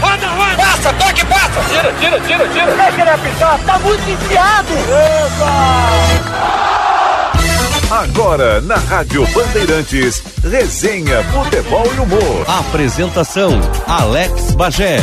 Roda, 0.00 0.26
roda! 0.26 0.56
Passa, 0.56 0.92
toque, 0.94 1.24
passa! 1.26 1.60
Tira, 1.70 1.92
tira, 2.00 2.20
tira, 2.20 2.48
tira! 2.48 2.76
Deixa 2.76 3.00
ele 3.00 3.10
apitar, 3.10 3.58
tá 3.64 3.78
muito 3.78 4.10
enfiado! 4.10 4.72
Epa! 4.72 6.36
Agora, 7.88 8.60
na 8.62 8.76
Rádio 8.76 9.24
Bandeirantes, 9.28 10.22
resenha, 10.42 11.22
futebol 11.24 11.86
e 11.94 12.00
humor. 12.00 12.44
Apresentação, 12.48 13.60
Alex 13.86 14.52
Bagé. 14.52 14.98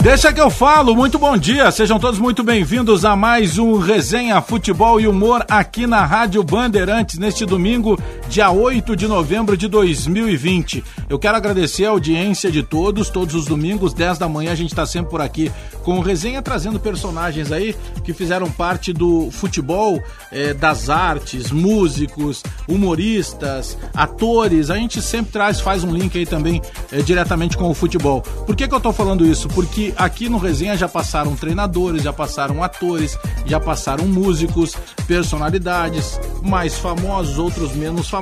Deixa 0.00 0.32
que 0.32 0.40
eu 0.40 0.48
falo, 0.48 0.94
muito 0.94 1.18
bom 1.18 1.36
dia, 1.36 1.70
sejam 1.72 1.98
todos 1.98 2.20
muito 2.20 2.44
bem-vindos 2.44 3.04
a 3.04 3.16
mais 3.16 3.58
um 3.58 3.78
Resenha 3.78 4.40
Futebol 4.40 5.00
e 5.00 5.08
Humor 5.08 5.44
aqui 5.50 5.88
na 5.88 6.04
Rádio 6.06 6.42
Bandeirantes, 6.44 7.18
neste 7.18 7.44
domingo, 7.44 7.98
dia 8.28 8.50
8 8.50 8.94
de 8.94 9.08
novembro 9.08 9.56
de 9.56 9.66
2020. 9.68 10.84
Eu 11.08 11.18
quero 11.18 11.36
agradecer 11.36 11.86
a 11.86 11.90
audiência 11.90 12.50
de 12.50 12.62
todos, 12.62 13.08
todos 13.08 13.34
os 13.34 13.46
domingos, 13.46 13.94
10 13.94 14.18
da 14.18 14.28
manhã, 14.28 14.52
a 14.52 14.54
gente 14.54 14.70
está 14.70 14.84
sempre 14.84 15.10
por 15.10 15.20
aqui 15.22 15.50
com 15.82 16.00
resenha, 16.00 16.42
trazendo 16.42 16.78
personagens 16.78 17.50
aí 17.50 17.74
que 18.04 18.12
fizeram 18.12 18.50
parte 18.50 18.92
do 18.92 19.30
futebol, 19.30 20.02
eh, 20.30 20.52
das 20.52 20.90
artes, 20.90 21.50
músicos, 21.50 22.42
humoristas, 22.68 23.78
atores, 23.94 24.68
a 24.68 24.76
gente 24.76 25.00
sempre 25.00 25.32
traz, 25.32 25.60
faz 25.60 25.82
um 25.82 25.90
link 25.90 26.18
aí 26.18 26.26
também 26.26 26.60
eh, 26.92 27.00
diretamente 27.00 27.56
com 27.56 27.70
o 27.70 27.74
futebol. 27.74 28.20
Por 28.20 28.54
que, 28.54 28.68
que 28.68 28.74
eu 28.74 28.80
tô 28.80 28.92
falando 28.92 29.24
isso? 29.24 29.48
Porque 29.48 29.94
aqui 29.96 30.28
no 30.28 30.36
Resenha 30.36 30.76
já 30.76 30.86
passaram 30.88 31.34
treinadores, 31.34 32.02
já 32.02 32.12
passaram 32.12 32.62
atores, 32.62 33.18
já 33.46 33.58
passaram 33.58 34.06
músicos, 34.06 34.76
personalidades, 35.06 36.20
mais 36.42 36.76
famosos, 36.76 37.38
outros 37.38 37.72
menos 37.72 38.10
famosos, 38.10 38.17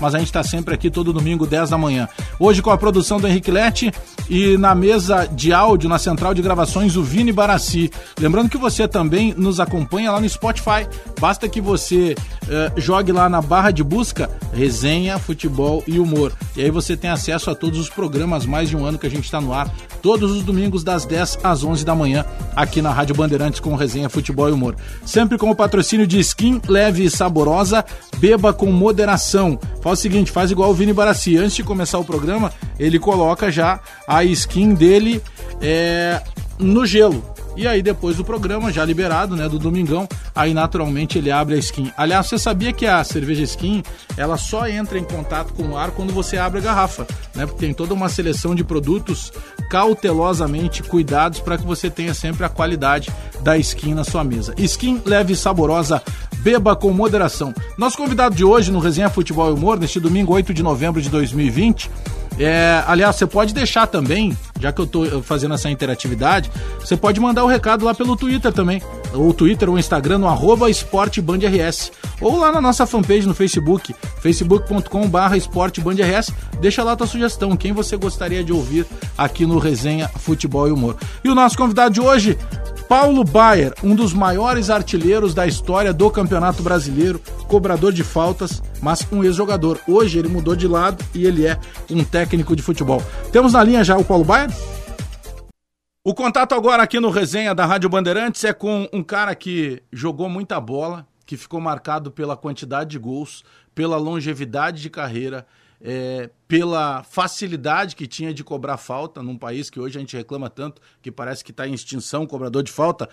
mas 0.00 0.14
a 0.14 0.18
gente 0.18 0.28
está 0.28 0.42
sempre 0.42 0.74
aqui 0.74 0.90
todo 0.90 1.12
domingo, 1.12 1.46
10 1.46 1.70
da 1.70 1.78
manhã. 1.78 2.08
Hoje 2.38 2.62
com 2.62 2.70
a 2.70 2.78
produção 2.78 3.20
do 3.20 3.26
Henrique 3.26 3.50
Lete 3.50 3.92
e 4.28 4.56
na 4.56 4.74
mesa 4.74 5.26
de 5.26 5.52
áudio, 5.52 5.88
na 5.88 5.98
central 5.98 6.34
de 6.34 6.42
gravações, 6.42 6.96
o 6.96 7.02
Vini 7.02 7.32
Barassi. 7.32 7.90
Lembrando 8.18 8.48
que 8.48 8.58
você 8.58 8.86
também 8.86 9.34
nos 9.36 9.60
acompanha 9.60 10.12
lá 10.12 10.20
no 10.20 10.28
Spotify. 10.28 10.86
Basta 11.20 11.48
que 11.48 11.60
você 11.60 12.14
uh, 12.44 12.80
jogue 12.80 13.12
lá 13.12 13.28
na 13.28 13.40
barra 13.42 13.70
de 13.70 13.82
busca 13.82 14.30
Resenha, 14.52 15.18
Futebol 15.18 15.82
e 15.86 15.98
Humor. 15.98 16.32
E 16.56 16.62
aí 16.62 16.70
você 16.70 16.96
tem 16.96 17.10
acesso 17.10 17.50
a 17.50 17.54
todos 17.54 17.78
os 17.78 17.88
programas, 17.88 18.46
mais 18.46 18.68
de 18.68 18.76
um 18.76 18.84
ano 18.84 18.98
que 18.98 19.06
a 19.06 19.10
gente 19.10 19.24
está 19.24 19.40
no 19.40 19.52
ar, 19.52 19.72
todos 20.02 20.30
os 20.30 20.42
domingos 20.42 20.84
das 20.84 21.04
10 21.04 21.38
às 21.42 21.64
11 21.64 21.84
da 21.84 21.94
manhã, 21.94 22.24
aqui 22.54 22.80
na 22.82 22.92
Rádio 22.92 23.14
Bandeirantes 23.14 23.60
com 23.60 23.74
Resenha, 23.74 24.08
Futebol 24.08 24.48
e 24.48 24.52
Humor. 24.52 24.76
Sempre 25.04 25.38
com 25.38 25.50
o 25.50 25.54
patrocínio 25.54 26.06
de 26.06 26.18
Skin 26.20 26.60
Leve 26.68 27.04
e 27.04 27.10
Saborosa, 27.10 27.84
beba 28.18 28.52
com 28.52 28.70
moderação. 28.70 29.29
Faz 29.80 29.98
o 29.98 30.02
seguinte, 30.02 30.30
faz 30.30 30.50
igual 30.50 30.70
o 30.70 30.74
Vini 30.74 30.92
Barassi. 30.92 31.36
Antes 31.36 31.56
de 31.56 31.64
começar 31.64 31.98
o 31.98 32.04
programa, 32.04 32.52
ele 32.78 32.98
coloca 32.98 33.50
já 33.50 33.80
a 34.06 34.24
skin 34.24 34.74
dele 34.74 35.22
é, 35.60 36.22
no 36.58 36.84
gelo. 36.84 37.24
E 37.56 37.66
aí 37.66 37.82
depois 37.82 38.16
do 38.16 38.24
programa, 38.24 38.72
já 38.72 38.84
liberado, 38.84 39.36
né, 39.36 39.48
do 39.48 39.58
domingão, 39.58 40.08
aí 40.34 40.54
naturalmente 40.54 41.18
ele 41.18 41.30
abre 41.30 41.56
a 41.56 41.58
skin. 41.58 41.92
Aliás, 41.96 42.26
você 42.26 42.38
sabia 42.38 42.72
que 42.72 42.86
a 42.86 43.02
cerveja 43.02 43.42
skin, 43.42 43.82
ela 44.16 44.36
só 44.36 44.68
entra 44.68 44.98
em 44.98 45.04
contato 45.04 45.52
com 45.52 45.64
o 45.64 45.76
ar 45.76 45.90
quando 45.90 46.12
você 46.12 46.38
abre 46.38 46.60
a 46.60 46.62
garrafa, 46.62 47.06
né? 47.34 47.46
Porque 47.46 47.66
tem 47.66 47.74
toda 47.74 47.92
uma 47.92 48.08
seleção 48.08 48.54
de 48.54 48.62
produtos 48.62 49.32
cautelosamente 49.68 50.82
cuidados 50.82 51.40
para 51.40 51.58
que 51.58 51.66
você 51.66 51.90
tenha 51.90 52.14
sempre 52.14 52.44
a 52.44 52.48
qualidade 52.48 53.12
da 53.42 53.58
skin 53.58 53.94
na 53.94 54.04
sua 54.04 54.24
mesa. 54.24 54.54
Skin 54.56 55.02
leve 55.04 55.32
e 55.32 55.36
saborosa, 55.36 56.02
beba 56.40 56.74
com 56.74 56.92
moderação. 56.92 57.54
Nosso 57.76 57.96
convidado 57.96 58.34
de 58.34 58.44
hoje 58.44 58.72
no 58.72 58.78
Resenha 58.78 59.10
Futebol 59.10 59.50
e 59.50 59.52
Humor, 59.52 59.78
neste 59.78 60.00
domingo 60.00 60.32
8 60.32 60.52
de 60.52 60.62
novembro 60.62 61.00
de 61.00 61.08
2020, 61.08 61.90
é, 62.38 62.82
aliás, 62.86 63.16
você 63.16 63.26
pode 63.26 63.52
deixar 63.52 63.86
também, 63.86 64.34
já 64.58 64.72
que 64.72 64.80
eu 64.80 64.86
estou 64.86 65.22
fazendo 65.22 65.54
essa 65.54 65.68
interatividade, 65.68 66.50
você 66.78 66.96
pode 66.96 67.20
mandar 67.20 67.44
o 67.44 67.46
recado 67.46 67.84
lá 67.84 67.94
pelo 67.94 68.16
Twitter 68.16 68.50
também. 68.50 68.82
Ou 69.12 69.34
Twitter 69.34 69.68
ou 69.68 69.78
Instagram 69.78 70.18
no 70.18 70.26
arroba 70.26 70.70
esportebandrs. 70.70 71.92
Ou 72.18 72.38
lá 72.38 72.50
na 72.50 72.60
nossa 72.60 72.86
fanpage 72.86 73.26
no 73.26 73.34
Facebook, 73.34 73.94
facebook.com.br 74.22 75.36
esportebandrs. 75.36 76.30
Deixa 76.60 76.82
lá 76.82 76.96
tua 76.96 77.06
sugestão, 77.06 77.54
quem 77.56 77.72
você 77.72 77.94
gostaria 77.96 78.42
de 78.42 78.54
ouvir 78.54 78.86
aqui 79.18 79.44
no 79.44 79.58
Resenha 79.58 80.08
Futebol 80.08 80.66
e 80.66 80.72
Humor. 80.72 80.96
E 81.22 81.28
o 81.28 81.34
nosso 81.34 81.58
convidado 81.58 81.92
de 81.92 82.00
hoje, 82.00 82.38
Paulo 82.90 83.22
Baier, 83.22 83.72
um 83.84 83.94
dos 83.94 84.12
maiores 84.12 84.68
artilheiros 84.68 85.32
da 85.32 85.46
história 85.46 85.92
do 85.92 86.10
Campeonato 86.10 86.60
Brasileiro, 86.60 87.20
cobrador 87.46 87.92
de 87.92 88.02
faltas, 88.02 88.60
mas 88.82 89.06
um 89.12 89.22
ex-jogador. 89.22 89.78
Hoje 89.86 90.18
ele 90.18 90.26
mudou 90.26 90.56
de 90.56 90.66
lado 90.66 91.04
e 91.14 91.24
ele 91.24 91.46
é 91.46 91.56
um 91.88 92.02
técnico 92.02 92.56
de 92.56 92.62
futebol. 92.62 93.00
Temos 93.30 93.52
na 93.52 93.62
linha 93.62 93.84
já 93.84 93.96
o 93.96 94.04
Paulo 94.04 94.24
Baier? 94.24 94.50
O 96.02 96.12
contato 96.12 96.52
agora 96.52 96.82
aqui 96.82 96.98
no 96.98 97.10
resenha 97.10 97.54
da 97.54 97.64
Rádio 97.64 97.88
Bandeirantes 97.88 98.42
é 98.42 98.52
com 98.52 98.88
um 98.92 99.04
cara 99.04 99.36
que 99.36 99.80
jogou 99.92 100.28
muita 100.28 100.60
bola, 100.60 101.06
que 101.24 101.36
ficou 101.36 101.60
marcado 101.60 102.10
pela 102.10 102.36
quantidade 102.36 102.90
de 102.90 102.98
gols, 102.98 103.44
pela 103.72 103.98
longevidade 103.98 104.82
de 104.82 104.90
carreira, 104.90 105.46
é, 105.82 106.28
pela 106.46 107.02
facilidade 107.02 107.96
que 107.96 108.06
tinha 108.06 108.34
de 108.34 108.44
cobrar 108.44 108.76
falta 108.76 109.22
num 109.22 109.38
país 109.38 109.70
que 109.70 109.80
hoje 109.80 109.96
a 109.96 110.00
gente 110.00 110.16
reclama 110.16 110.50
tanto, 110.50 110.82
que 111.00 111.10
parece 111.10 111.42
que 111.42 111.50
está 111.50 111.66
em 111.66 111.72
extinção, 111.72 112.26
cobrador 112.26 112.62
de 112.62 112.70
falta, 112.70 113.08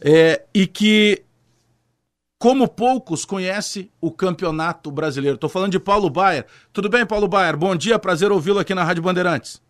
é, 0.00 0.44
e 0.54 0.66
que, 0.66 1.22
como 2.38 2.66
poucos, 2.66 3.24
conhece 3.24 3.90
o 4.00 4.10
campeonato 4.10 4.90
brasileiro. 4.90 5.34
Estou 5.34 5.50
falando 5.50 5.72
de 5.72 5.80
Paulo 5.80 6.08
Baier. 6.08 6.46
Tudo 6.72 6.88
bem, 6.88 7.04
Paulo 7.04 7.28
Baier? 7.28 7.56
Bom 7.56 7.76
dia, 7.76 7.98
prazer 7.98 8.32
ouvi-lo 8.32 8.58
aqui 8.58 8.74
na 8.74 8.84
Rádio 8.84 9.02
Bandeirantes. 9.02 9.62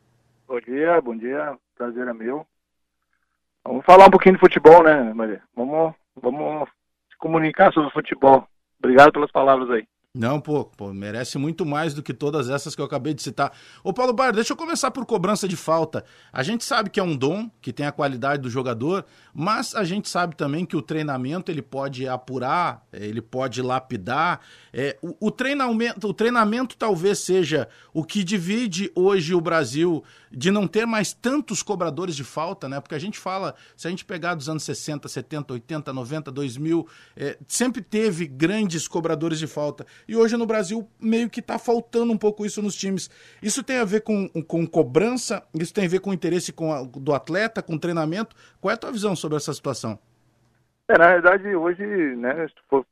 Bom 0.47 0.60
dia, 0.60 1.00
bom 1.00 1.16
dia, 1.16 1.56
prazer 1.76 2.06
é 2.06 2.12
meu. 2.12 2.47
Vamos 3.64 3.84
falar 3.84 4.06
um 4.06 4.10
pouquinho 4.10 4.36
de 4.36 4.41
futebol, 4.41 4.82
né, 4.82 5.12
Maria? 5.12 5.42
Vamos, 5.54 5.94
vamos 6.16 6.68
comunicar 7.18 7.72
sobre 7.72 7.91
futebol. 7.91 8.47
Obrigado 8.78 9.12
pelas 9.12 9.30
palavras 9.30 9.70
aí. 9.70 9.86
Não, 10.12 10.41
pô, 10.41 10.65
pô, 10.65 10.93
merece 10.93 11.38
muito 11.38 11.65
mais 11.65 11.94
do 11.94 12.03
que 12.03 12.12
todas 12.12 12.50
essas 12.50 12.75
que 12.75 12.81
eu 12.81 12.84
acabei 12.84 13.15
de 13.15 13.22
citar. 13.22 13.53
Ô, 13.84 13.93
Paulo 13.93 14.12
Bar, 14.12 14.32
deixa 14.32 14.53
eu 14.53 14.56
começar 14.56 14.91
por 14.91 15.06
cobrança 15.06 15.47
de 15.47 15.54
falta. 15.54 16.04
A 16.32 16.43
gente 16.43 16.65
sabe 16.65 16.91
que 16.91 16.98
é 16.98 17.03
um 17.03 17.16
dom, 17.16 17.48
que 17.60 17.72
tem 17.72 17.87
a 17.87 17.93
qualidade 17.93 18.43
do 18.43 18.50
jogador, 18.50 19.04
mas 19.32 19.72
a 19.72 19.84
gente 19.84 20.09
sabe 20.09 20.34
também 20.34 20.66
que 20.66 20.76
o 20.76 20.82
treinamento 20.82 21.53
ele 21.53 21.62
pode 21.62 22.09
apurar, 22.09 22.84
ele 22.93 23.22
pode 23.22 23.62
lapidar. 23.62 24.41
É, 24.72 24.98
o, 25.00 25.28
o, 25.28 25.31
treinamento, 25.31 26.09
o 26.09 26.12
treinamento 26.12 26.77
talvez 26.77 27.21
seja 27.21 27.69
o 27.94 28.03
que 28.03 28.25
divide 28.25 28.91
hoje 28.97 29.32
o 29.32 29.41
Brasil 29.41 30.03
de 30.30 30.50
não 30.50 30.66
ter 30.66 30.86
mais 30.86 31.12
tantos 31.12 31.62
cobradores 31.62 32.14
de 32.14 32.22
falta, 32.22 32.68
né? 32.68 32.80
Porque 32.80 32.94
a 32.94 33.00
gente 33.00 33.18
fala, 33.18 33.54
se 33.76 33.86
a 33.86 33.91
gente 33.91 34.04
pegar 34.04 34.34
dos 34.34 34.48
anos 34.48 34.62
60, 34.62 35.08
70, 35.08 35.52
80, 35.54 35.92
90, 35.92 36.30
2000, 36.30 36.86
é, 37.16 37.36
sempre 37.48 37.82
teve 37.82 38.26
grandes 38.26 38.86
cobradores 38.86 39.38
de 39.38 39.46
falta. 39.46 39.84
E 40.06 40.16
hoje 40.16 40.36
no 40.36 40.46
Brasil 40.46 40.88
meio 41.00 41.28
que 41.28 41.41
está 41.41 41.58
faltando 41.58 42.12
um 42.12 42.18
pouco 42.18 42.46
isso 42.46 42.62
nos 42.62 42.76
times. 42.76 43.10
Isso 43.42 43.62
tem 43.62 43.78
a 43.78 43.84
ver 43.84 44.02
com, 44.02 44.28
com 44.28 44.66
cobrança? 44.66 45.42
Isso 45.54 45.74
tem 45.74 45.86
a 45.86 45.88
ver 45.88 46.00
com 46.00 46.12
interesse 46.12 46.52
com 46.52 46.72
a, 46.72 46.82
do 46.82 47.12
atleta, 47.12 47.62
com 47.62 47.76
treinamento? 47.76 48.36
Qual 48.60 48.70
é 48.70 48.74
a 48.74 48.78
tua 48.78 48.92
visão 48.92 49.16
sobre 49.16 49.36
essa 49.36 49.52
situação? 49.52 49.98
É, 50.88 50.98
na 50.98 51.08
verdade, 51.08 51.54
hoje, 51.54 51.84
né, 52.16 52.48
se 52.48 52.54
tu 52.54 52.62
for 52.68 52.86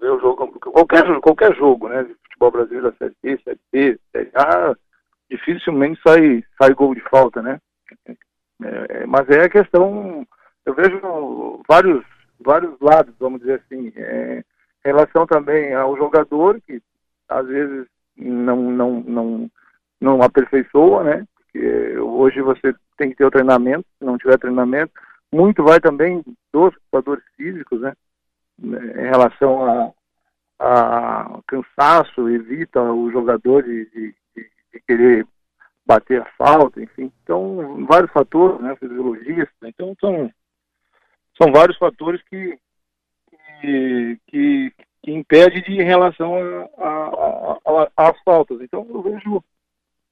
ver 0.00 0.10
o 0.10 0.20
jogo, 0.20 0.58
qualquer, 0.60 1.20
qualquer 1.20 1.54
jogo, 1.54 1.88
né, 1.88 2.02
de 2.02 2.14
futebol 2.14 2.50
brasileiro 2.50 2.90
da 2.90 2.96
Série 2.96 3.16
B, 3.22 3.40
Série 3.44 3.60
B, 3.70 4.00
Série 4.10 4.30
A, 4.34 4.76
dificilmente 5.32 6.00
sai, 6.06 6.44
sai 6.60 6.74
gol 6.74 6.94
de 6.94 7.00
falta, 7.08 7.40
né? 7.40 7.58
É, 8.06 8.12
é, 8.62 9.06
mas 9.06 9.28
é 9.30 9.44
a 9.44 9.48
questão, 9.48 10.26
eu 10.66 10.74
vejo 10.74 11.62
vários, 11.66 12.04
vários 12.38 12.78
lados, 12.80 13.14
vamos 13.18 13.40
dizer 13.40 13.62
assim, 13.64 13.92
é, 13.96 14.44
em 14.84 14.88
relação 14.88 15.26
também 15.26 15.72
ao 15.74 15.96
jogador, 15.96 16.60
que 16.66 16.80
às 17.28 17.46
vezes 17.46 17.86
não, 18.16 18.56
não, 18.70 19.00
não, 19.00 19.50
não 20.00 20.22
aperfeiçoa, 20.22 21.02
né? 21.04 21.26
Porque 21.36 21.98
hoje 21.98 22.40
você 22.42 22.74
tem 22.98 23.10
que 23.10 23.16
ter 23.16 23.24
o 23.24 23.30
treinamento, 23.30 23.86
se 23.98 24.04
não 24.04 24.18
tiver 24.18 24.38
treinamento, 24.38 24.92
muito 25.32 25.64
vai 25.64 25.80
também 25.80 26.22
dos 26.52 26.74
jogadores 26.92 27.24
físicos, 27.36 27.80
né? 27.80 27.94
Em 28.62 29.08
relação 29.08 29.64
a, 29.64 29.92
a 30.60 31.40
cansaço, 31.46 32.28
evita 32.28 32.80
o 32.82 33.10
jogador 33.10 33.62
de, 33.62 33.86
de 33.90 34.14
de 34.72 34.80
querer 34.80 35.26
bater 35.84 36.22
a 36.22 36.24
falta, 36.36 36.82
enfim. 36.82 37.12
Então, 37.22 37.84
vários 37.86 38.10
fatores, 38.12 38.60
né, 38.60 38.74
fisiologista. 38.76 39.68
Então, 39.68 39.94
são, 40.00 40.30
são 41.40 41.52
vários 41.52 41.76
fatores 41.76 42.22
que, 42.28 42.58
que, 43.60 44.18
que, 44.28 44.72
impede 45.06 45.62
de 45.62 45.72
em 45.72 45.84
relação 45.84 46.34
às 47.96 48.20
faltas. 48.22 48.60
Então, 48.60 48.86
eu 48.88 49.02
vejo, 49.02 49.44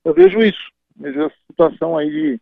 eu 0.05 0.15
vejo 0.15 0.41
isso. 0.41 0.71
Vejo 0.97 1.23
essa 1.23 1.37
situação 1.47 1.97
aí 1.97 2.11
de, 2.11 2.41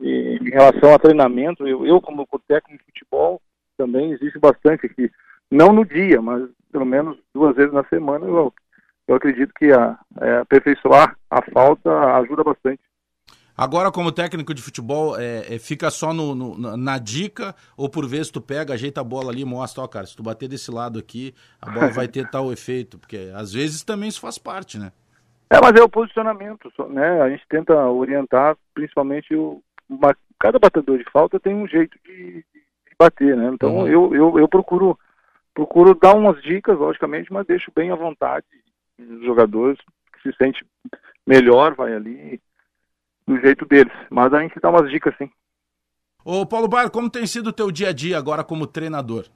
de, 0.00 0.48
em 0.48 0.50
relação 0.50 0.94
a 0.94 0.98
treinamento. 0.98 1.66
Eu, 1.66 1.86
eu, 1.86 2.00
como 2.00 2.26
técnico 2.46 2.84
de 2.84 2.92
futebol, 2.92 3.40
também 3.76 4.12
existe 4.12 4.38
bastante 4.38 4.86
aqui. 4.86 5.10
Não 5.50 5.72
no 5.72 5.84
dia, 5.84 6.20
mas 6.20 6.48
pelo 6.72 6.84
menos 6.84 7.16
duas 7.32 7.54
vezes 7.54 7.72
na 7.72 7.84
semana 7.84 8.26
eu 8.26 8.52
eu 9.06 9.14
acredito 9.14 9.52
que 9.54 9.72
a, 9.72 9.98
é, 10.20 10.38
aperfeiçoar 10.38 11.16
a 11.30 11.42
falta 11.52 11.90
ajuda 12.16 12.42
bastante. 12.42 12.80
Agora, 13.56 13.90
como 13.90 14.12
técnico 14.12 14.52
de 14.52 14.60
futebol, 14.60 15.18
é, 15.18 15.54
é 15.54 15.58
fica 15.58 15.90
só 15.90 16.12
no, 16.12 16.34
no, 16.34 16.76
na 16.76 16.98
dica 16.98 17.54
ou 17.76 17.88
por 17.88 18.06
vezes 18.06 18.30
tu 18.30 18.40
pega, 18.40 18.74
ajeita 18.74 19.00
a 19.00 19.04
bola 19.04 19.30
ali 19.30 19.42
e 19.42 19.46
mostra, 19.46 19.82
ó, 19.82 19.88
cara, 19.88 20.06
se 20.06 20.14
tu 20.14 20.22
bater 20.22 20.46
desse 20.48 20.70
lado 20.70 20.98
aqui, 20.98 21.34
a 21.60 21.70
bola 21.70 21.88
vai 21.88 22.06
ter 22.06 22.28
tal 22.28 22.52
efeito, 22.52 22.98
porque 22.98 23.30
às 23.34 23.52
vezes 23.52 23.82
também 23.82 24.10
isso 24.10 24.20
faz 24.20 24.36
parte, 24.36 24.78
né? 24.78 24.92
É, 25.48 25.58
mas 25.62 25.74
é 25.74 25.82
o 25.82 25.88
posicionamento, 25.88 26.70
né? 26.90 27.22
A 27.22 27.30
gente 27.30 27.46
tenta 27.48 27.74
orientar, 27.86 28.56
principalmente 28.74 29.34
o 29.34 29.62
uma, 29.88 30.14
cada 30.38 30.58
batedor 30.58 30.98
de 30.98 31.08
falta 31.10 31.38
tem 31.38 31.54
um 31.54 31.66
jeito 31.66 31.96
de, 32.04 32.42
de 32.42 32.96
bater, 32.98 33.36
né? 33.36 33.50
Então 33.54 33.76
uhum. 33.76 33.88
eu, 33.88 34.14
eu, 34.14 34.38
eu 34.40 34.48
procuro 34.48 34.98
procuro 35.54 35.94
dar 35.94 36.14
umas 36.14 36.42
dicas, 36.42 36.78
logicamente, 36.78 37.32
mas 37.32 37.46
deixo 37.46 37.72
bem 37.74 37.90
à 37.90 37.94
vontade 37.94 38.44
os 38.98 39.24
jogadores 39.24 39.78
que 40.12 40.30
se 40.30 40.36
sente 40.36 40.64
melhor, 41.26 41.74
vai 41.74 41.94
ali 41.94 42.40
do 43.26 43.38
jeito 43.40 43.66
deles. 43.66 43.92
Mas 44.10 44.32
a 44.32 44.40
gente 44.40 44.58
dá 44.60 44.70
umas 44.70 44.90
dicas 44.90 45.14
sim. 45.18 45.30
Ô 46.24 46.44
Paulo 46.44 46.68
Bar, 46.68 46.90
como 46.90 47.10
tem 47.10 47.26
sido 47.26 47.48
o 47.48 47.52
teu 47.52 47.70
dia 47.70 47.90
a 47.90 47.92
dia 47.92 48.18
agora 48.18 48.42
como 48.42 48.66
treinador? 48.66 49.26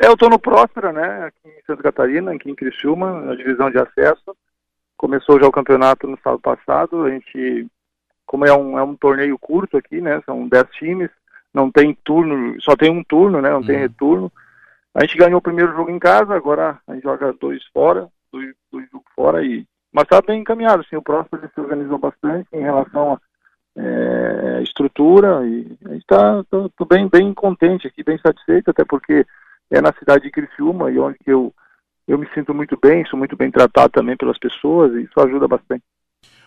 É, 0.00 0.08
eu 0.08 0.14
estou 0.14 0.28
no 0.28 0.38
Próspera, 0.38 0.92
né, 0.92 1.26
aqui 1.26 1.48
em 1.48 1.62
Santa 1.64 1.84
Catarina, 1.84 2.32
aqui 2.32 2.50
em 2.50 2.54
Criciúma, 2.56 3.20
na 3.20 3.36
divisão 3.36 3.70
de 3.70 3.78
acesso. 3.78 4.36
Começou 4.96 5.38
já 5.38 5.46
o 5.46 5.52
campeonato 5.52 6.08
no 6.08 6.18
sábado 6.18 6.40
passado, 6.40 7.04
a 7.04 7.10
gente, 7.10 7.68
como 8.26 8.44
é 8.44 8.52
um, 8.52 8.76
é 8.76 8.82
um 8.82 8.96
torneio 8.96 9.38
curto 9.38 9.76
aqui, 9.76 10.00
né, 10.00 10.20
são 10.26 10.48
10 10.48 10.64
times, 10.70 11.10
não 11.54 11.70
tem 11.70 11.96
turno, 12.02 12.60
só 12.60 12.74
tem 12.74 12.90
um 12.90 13.04
turno, 13.04 13.40
né, 13.40 13.50
não 13.50 13.58
uhum. 13.58 13.66
tem 13.66 13.78
retorno. 13.78 14.32
A 14.92 15.04
gente 15.04 15.16
ganhou 15.16 15.38
o 15.38 15.42
primeiro 15.42 15.72
jogo 15.72 15.90
em 15.90 15.98
casa, 16.00 16.34
agora 16.34 16.80
a 16.88 16.94
gente 16.94 17.04
joga 17.04 17.32
dois 17.34 17.64
fora, 17.72 18.08
dois 18.32 18.88
jogos 18.90 19.06
fora 19.14 19.44
e 19.44 19.66
mas 19.92 20.04
está 20.04 20.22
bem 20.22 20.40
encaminhado, 20.40 20.80
assim, 20.80 20.96
o 20.96 21.02
próximo 21.02 21.38
se 21.38 21.60
organizou 21.60 21.98
bastante 21.98 22.48
em 22.54 22.62
relação 22.62 23.12
à 23.12 23.20
é, 23.76 24.62
estrutura 24.62 25.46
e 25.46 25.76
está 25.98 26.42
bem, 26.88 27.08
bem 27.08 27.34
contente 27.34 27.86
aqui, 27.86 28.02
bem 28.02 28.18
satisfeito, 28.18 28.70
até 28.70 28.84
porque 28.86 29.26
é 29.70 29.82
na 29.82 29.92
cidade 29.98 30.24
de 30.24 30.30
Criciúma 30.30 30.90
e 30.90 30.98
onde 30.98 31.18
eu, 31.26 31.52
eu 32.08 32.16
me 32.16 32.26
sinto 32.32 32.54
muito 32.54 32.78
bem, 32.80 33.04
sou 33.04 33.18
muito 33.18 33.36
bem 33.36 33.50
tratado 33.50 33.90
também 33.90 34.16
pelas 34.16 34.38
pessoas 34.38 34.94
e 34.94 35.02
isso 35.02 35.20
ajuda 35.20 35.46
bastante. 35.46 35.84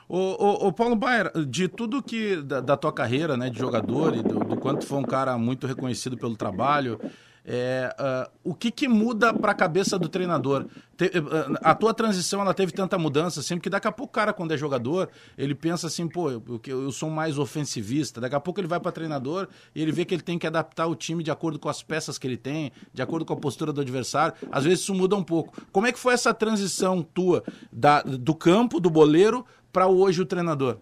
O 0.07 0.71
Paulo 0.71 0.95
Baier, 0.95 1.31
de 1.47 1.67
tudo 1.67 2.01
que 2.01 2.35
da, 2.35 2.61
da, 2.61 2.77
tua 2.77 2.93
carreira 2.93 3.35
né, 3.35 3.49
de 3.49 3.57
jogador 3.57 4.15
e 4.15 4.21
do, 4.21 4.37
do 4.39 4.55
quanto 4.55 4.85
foi 4.85 4.99
um 4.99 5.03
cara 5.03 5.35
muito 5.35 5.65
reconhecido 5.65 6.15
pelo 6.15 6.37
trabalho, 6.37 6.99
é, 7.47 7.95
uh, 7.99 8.31
o 8.43 8.55
que, 8.55 8.71
que 8.71 8.87
muda 8.87 9.31
para 9.31 9.51
a 9.51 9.55
cabeça 9.55 9.99
do 9.99 10.09
treinador? 10.09 10.65
Te, 10.97 11.05
uh, 11.05 11.57
a 11.61 11.75
tua 11.75 11.93
transição 11.93 12.41
ela 12.41 12.53
teve 12.55 12.71
tanta 12.71 12.97
mudança, 12.97 13.39
assim, 13.39 13.59
que 13.59 13.69
daqui 13.69 13.87
a 13.87 13.91
pouco 13.91 14.11
o 14.11 14.13
cara, 14.13 14.33
quando 14.33 14.53
é 14.53 14.57
jogador, 14.57 15.09
ele 15.37 15.53
pensa 15.53 15.85
assim, 15.85 16.07
pô, 16.07 16.31
eu, 16.31 16.43
eu 16.65 16.91
sou 16.91 17.09
mais 17.09 17.37
ofensivista. 17.37 18.19
Daqui 18.19 18.35
a 18.35 18.39
pouco 18.39 18.59
ele 18.59 18.67
vai 18.67 18.79
para 18.79 18.91
treinador 18.91 19.47
e 19.75 19.81
ele 19.81 19.91
vê 19.91 20.03
que 20.05 20.15
ele 20.15 20.23
tem 20.23 20.39
que 20.39 20.47
adaptar 20.47 20.87
o 20.87 20.95
time 20.95 21.21
de 21.21 21.29
acordo 21.29 21.59
com 21.59 21.69
as 21.69 21.83
peças 21.83 22.17
que 22.17 22.25
ele 22.25 22.37
tem, 22.37 22.71
de 22.91 23.01
acordo 23.01 23.23
com 23.23 23.33
a 23.33 23.37
postura 23.37 23.71
do 23.71 23.81
adversário. 23.81 24.33
Às 24.51 24.63
vezes 24.63 24.79
isso 24.79 24.95
muda 24.95 25.15
um 25.15 25.23
pouco. 25.23 25.53
Como 25.71 25.85
é 25.85 25.91
que 25.91 25.99
foi 25.99 26.15
essa 26.15 26.33
transição 26.33 27.03
tua 27.03 27.43
da, 27.71 28.01
do 28.01 28.33
campo, 28.33 28.79
do 28.79 28.89
boleiro, 28.89 29.45
para 29.71 29.85
hoje 29.87 30.21
o 30.21 30.25
treinador? 30.25 30.77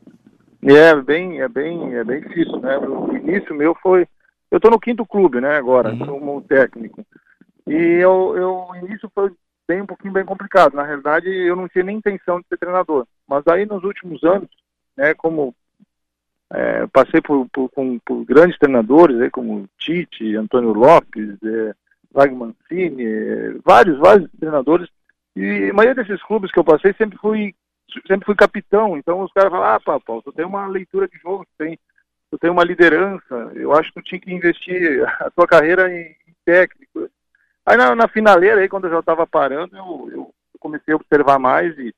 É 0.65 0.95
bem, 0.95 1.42
é 1.42 1.50
bem, 1.50 1.94
é 1.95 2.04
bem 2.06 2.21
difícil, 2.21 2.57
né? 2.62 2.77
O 2.77 3.13
início 3.18 3.54
meu 3.54 3.75
foi 3.81 4.07
eu 4.53 4.57
estou 4.57 4.69
no 4.69 4.79
quinto 4.79 5.03
clube, 5.03 5.41
né, 5.41 5.55
agora, 5.55 5.91
uhum. 5.91 6.05
como 6.05 6.41
técnico. 6.44 7.03
E 7.65 7.73
eu, 7.73 8.35
eu, 8.38 8.67
o 8.69 8.75
início 8.75 9.09
foi 9.15 9.31
bem 9.67 9.81
um 9.81 9.85
pouquinho 9.88 10.13
bem 10.13 10.23
complicado. 10.23 10.75
Na 10.75 10.83
realidade, 10.83 11.27
eu 11.27 11.55
não 11.55 11.67
tinha 11.67 11.83
nem 11.83 11.97
intenção 11.97 12.39
de 12.39 12.47
ser 12.47 12.57
treinador. 12.57 13.07
Mas 13.27 13.47
aí 13.47 13.65
nos 13.65 13.83
últimos 13.83 14.23
anos, 14.23 14.47
né, 14.95 15.15
como 15.15 15.55
é, 16.51 16.85
passei 16.85 17.19
por, 17.19 17.50
por, 17.50 17.67
com, 17.69 17.97
por, 18.05 18.23
grandes 18.25 18.59
treinadores, 18.59 19.19
aí, 19.21 19.31
como 19.31 19.67
Tite, 19.79 20.35
Antônio 20.35 20.71
Lopes, 20.71 21.35
é, 21.44 21.73
Wagner 22.11 22.38
Mancini, 22.38 23.05
é, 23.05 23.55
vários, 23.65 23.97
vários 23.97 24.29
treinadores. 24.39 24.88
E 25.35 25.71
a 25.71 25.73
maioria 25.73 26.03
desses 26.03 26.23
clubes 26.27 26.51
que 26.51 26.59
eu 26.59 26.63
passei 26.63 26.94
sempre 26.94 27.17
fui 27.17 27.55
sempre 28.07 28.27
fui 28.27 28.35
capitão. 28.35 28.95
Então 28.97 29.21
os 29.21 29.33
caras 29.33 29.51
falam, 29.51 29.65
ah, 29.65 30.00
Paulo, 30.00 30.21
tu 30.21 30.31
tem 30.31 30.45
uma 30.45 30.67
leitura 30.67 31.07
de 31.07 31.17
jogo, 31.17 31.44
tu 31.44 31.51
tem 31.57 31.79
tu 32.33 32.38
tem 32.39 32.50
uma 32.50 32.63
liderança, 32.63 33.51
eu 33.53 33.71
acho 33.74 33.94
que 33.94 34.01
tu 34.01 34.06
tinha 34.06 34.19
que 34.19 34.33
investir 34.33 35.03
a 35.21 35.30
tua 35.30 35.45
carreira 35.45 35.88
em, 35.94 36.07
em 36.27 36.35
técnico. 36.44 37.07
Aí 37.63 37.77
na, 37.77 37.95
na, 37.95 38.07
finaleira, 38.07 38.59
aí, 38.59 38.68
quando 38.68 38.85
eu 38.85 38.91
já 38.91 39.00
estava 39.01 39.27
parando, 39.27 39.77
eu, 39.77 40.09
eu, 40.12 40.33
comecei 40.59 40.94
a 40.94 40.97
observar 40.97 41.38
mais 41.38 41.77
e, 41.77 41.94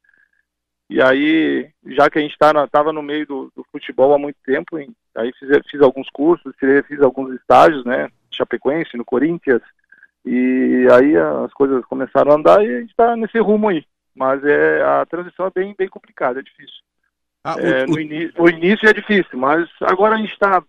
e 0.90 1.02
aí, 1.02 1.70
já 1.86 2.10
que 2.10 2.20
a 2.20 2.22
gente 2.22 2.34
estava 2.34 2.68
tá 2.68 2.84
no 2.84 3.02
meio 3.02 3.26
do, 3.26 3.52
do, 3.56 3.66
futebol 3.72 4.14
há 4.14 4.20
muito 4.20 4.38
tempo, 4.46 4.76
aí 4.76 5.32
fiz, 5.40 5.50
fiz 5.70 5.82
alguns 5.82 6.10
cursos, 6.10 6.54
fiz 6.60 7.02
alguns 7.02 7.34
estágios, 7.36 7.86
né, 7.86 8.10
Chapecoense, 8.30 8.98
no 8.98 9.06
Corinthians, 9.06 9.62
e 10.26 10.86
aí 10.92 11.16
as 11.16 11.54
coisas 11.54 11.86
começaram 11.86 12.34
a 12.34 12.36
andar 12.36 12.66
e 12.66 12.76
a 12.76 12.80
gente 12.81 12.90
está 12.90 13.16
nesse 13.16 13.40
rumo 13.40 13.70
aí. 13.70 13.86
Mas 14.14 14.44
é, 14.44 14.81
a 14.81 15.06
transição 15.06 15.46
é 15.46 15.52
bem, 15.54 15.76
bem 15.78 15.88
complicada, 15.88 16.40
é 16.40 16.44
difícil. 16.44 16.84
Ah, 17.47 17.57
é, 17.59 17.86
o, 17.86 17.94
o... 17.94 18.00
Início, 18.00 18.33
o, 18.42 18.50
início, 18.50 18.89
é 18.89 18.94
difícil, 18.94 19.38
mas 19.38 19.69
agora 19.81 20.15
a 20.15 20.18
gente 20.18 20.33
está 20.33 20.63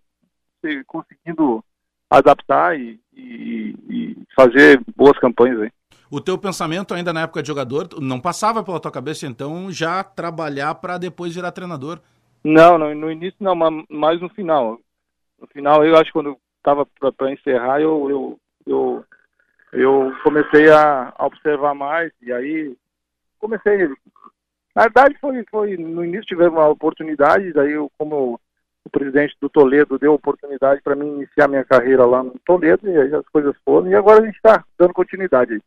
conseguindo 0.87 1.64
adaptar 2.11 2.78
e, 2.78 3.00
e, 3.14 3.75
e, 3.88 4.17
fazer 4.37 4.78
boas 4.94 5.19
campanhas 5.19 5.58
aí. 5.62 5.70
O 6.11 6.20
teu 6.20 6.37
pensamento 6.37 6.93
ainda 6.93 7.14
na 7.14 7.23
época 7.23 7.40
de 7.40 7.49
jogador 7.49 7.88
não 7.99 8.20
passava 8.20 8.62
pela 8.62 8.78
tua 8.78 8.90
cabeça 8.90 9.26
então 9.26 9.73
já 9.73 10.05
trabalhar 10.05 10.75
para 10.75 10.99
depois 10.99 11.34
virar 11.34 11.50
treinador? 11.50 11.99
Não, 12.44 12.76
não, 12.76 12.94
no 12.94 13.11
início 13.11 13.38
não, 13.40 13.56
mas 13.88 14.20
no 14.20 14.28
final. 14.28 14.78
No 15.40 15.46
final 15.46 15.82
eu 15.82 15.96
acho 15.96 16.06
que 16.06 16.12
quando 16.12 16.37
estava 16.58 16.87
para 17.17 17.32
encerrar 17.32 17.81
eu, 17.81 18.11
eu, 18.11 18.40
eu, 18.67 19.05
eu 19.73 20.14
comecei 20.23 20.69
a, 20.70 21.11
a 21.17 21.26
observar 21.26 21.75
mais 21.75 22.12
e 22.20 22.31
aí 22.31 22.76
comecei 23.38 23.88
na 24.76 24.82
verdade, 24.82 25.17
foi, 25.19 25.43
foi 25.50 25.76
no 25.78 26.05
início 26.05 26.26
tivemos 26.26 26.52
uma 26.52 26.69
oportunidade, 26.69 27.50
daí 27.55 27.73
eu, 27.73 27.90
como 27.96 28.38
o 28.84 28.90
presidente 28.90 29.34
do 29.40 29.49
Toledo 29.49 29.99
deu 29.99 30.12
oportunidade 30.12 30.82
para 30.82 30.94
mim 30.94 31.14
iniciar 31.14 31.49
minha 31.49 31.64
carreira 31.64 32.05
lá 32.05 32.23
no 32.23 32.34
Toledo, 32.44 32.87
e 32.87 32.94
aí 32.94 33.14
as 33.14 33.26
coisas 33.31 33.56
foram, 33.64 33.88
e 33.88 33.94
agora 33.94 34.23
a 34.23 34.26
gente 34.26 34.37
está 34.37 34.62
dando 34.78 34.93
continuidade 34.93 35.55
aí. 35.55 35.61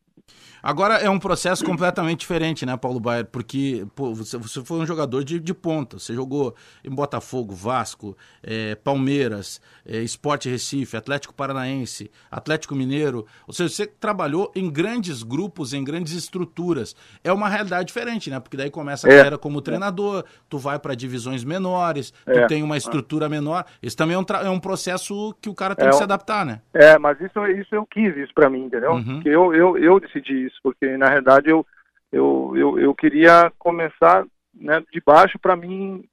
Agora 0.61 0.95
é 0.95 1.09
um 1.09 1.19
processo 1.19 1.63
completamente 1.63 2.19
diferente, 2.19 2.65
né, 2.65 2.75
Paulo 2.75 3.00
Baier? 3.00 3.25
Porque 3.25 3.85
pô, 3.95 4.13
você, 4.13 4.38
você 4.38 4.63
foi 4.63 4.79
um 4.79 4.85
jogador 4.85 5.23
de, 5.23 5.39
de 5.39 5.54
ponta. 5.54 5.97
Você 5.99 6.13
jogou 6.13 6.56
em 6.83 6.89
Botafogo, 6.89 7.54
Vasco, 7.54 8.18
é, 8.44 8.75
Palmeiras, 8.75 9.61
é, 9.85 9.97
Esporte 9.97 10.49
Recife, 10.49 10.97
Atlético 10.97 11.33
Paranaense, 11.33 12.11
Atlético 12.30 12.75
Mineiro. 12.75 13.25
Ou 13.47 13.54
seja, 13.54 13.69
você 13.69 13.87
trabalhou 13.87 14.51
em 14.56 14.69
grandes 14.69 15.23
grupos, 15.23 15.73
em 15.73 15.83
grandes 15.83 16.13
estruturas. 16.13 16.95
É 17.23 17.31
uma 17.31 17.47
realidade 17.47 17.87
diferente, 17.87 18.30
né? 18.30 18.39
Porque 18.39 18.57
daí 18.57 18.69
começa 18.69 19.07
a 19.07 19.11
é. 19.11 19.16
carreira 19.16 19.37
como 19.37 19.61
treinador, 19.61 20.25
tu 20.49 20.57
vai 20.57 20.78
para 20.78 20.95
divisões 20.95 21.44
menores, 21.44 22.11
tu 22.11 22.31
é. 22.31 22.47
tem 22.47 22.63
uma 22.63 22.78
estrutura 22.78 23.30
menor. 23.30 23.66
Isso 23.81 23.95
também 23.95 24.16
é 24.16 24.19
um, 24.19 24.25
é 24.45 24.49
um 24.49 24.59
processo 24.59 25.35
que 25.42 25.49
o 25.49 25.56
cara 25.56 25.75
tem 25.75 25.87
é 25.87 25.89
que 25.89 25.95
se 25.95 26.04
adaptar, 26.04 26.45
né? 26.45 26.61
É, 26.73 26.97
mas 26.97 27.19
isso, 27.21 27.45
isso 27.47 27.73
eu 27.73 27.85
quis 27.85 28.16
isso 28.18 28.33
para 28.33 28.49
mim, 28.49 28.66
entendeu? 28.66 28.92
Uhum. 28.92 29.21
Eu, 29.23 29.54
eu, 29.54 29.78
eu 29.78 29.99
decidi 29.99 30.48
isso, 30.49 30.59
porque 30.61 30.97
na 30.97 31.07
realidade 31.07 31.49
eu, 31.49 31.65
eu, 32.11 32.53
eu, 32.56 32.79
eu 32.79 32.95
queria 32.95 33.51
começar 33.57 34.25
né, 34.53 34.83
de 34.91 35.01
baixo 35.01 35.39
para 35.39 35.56
mim, 35.56 36.03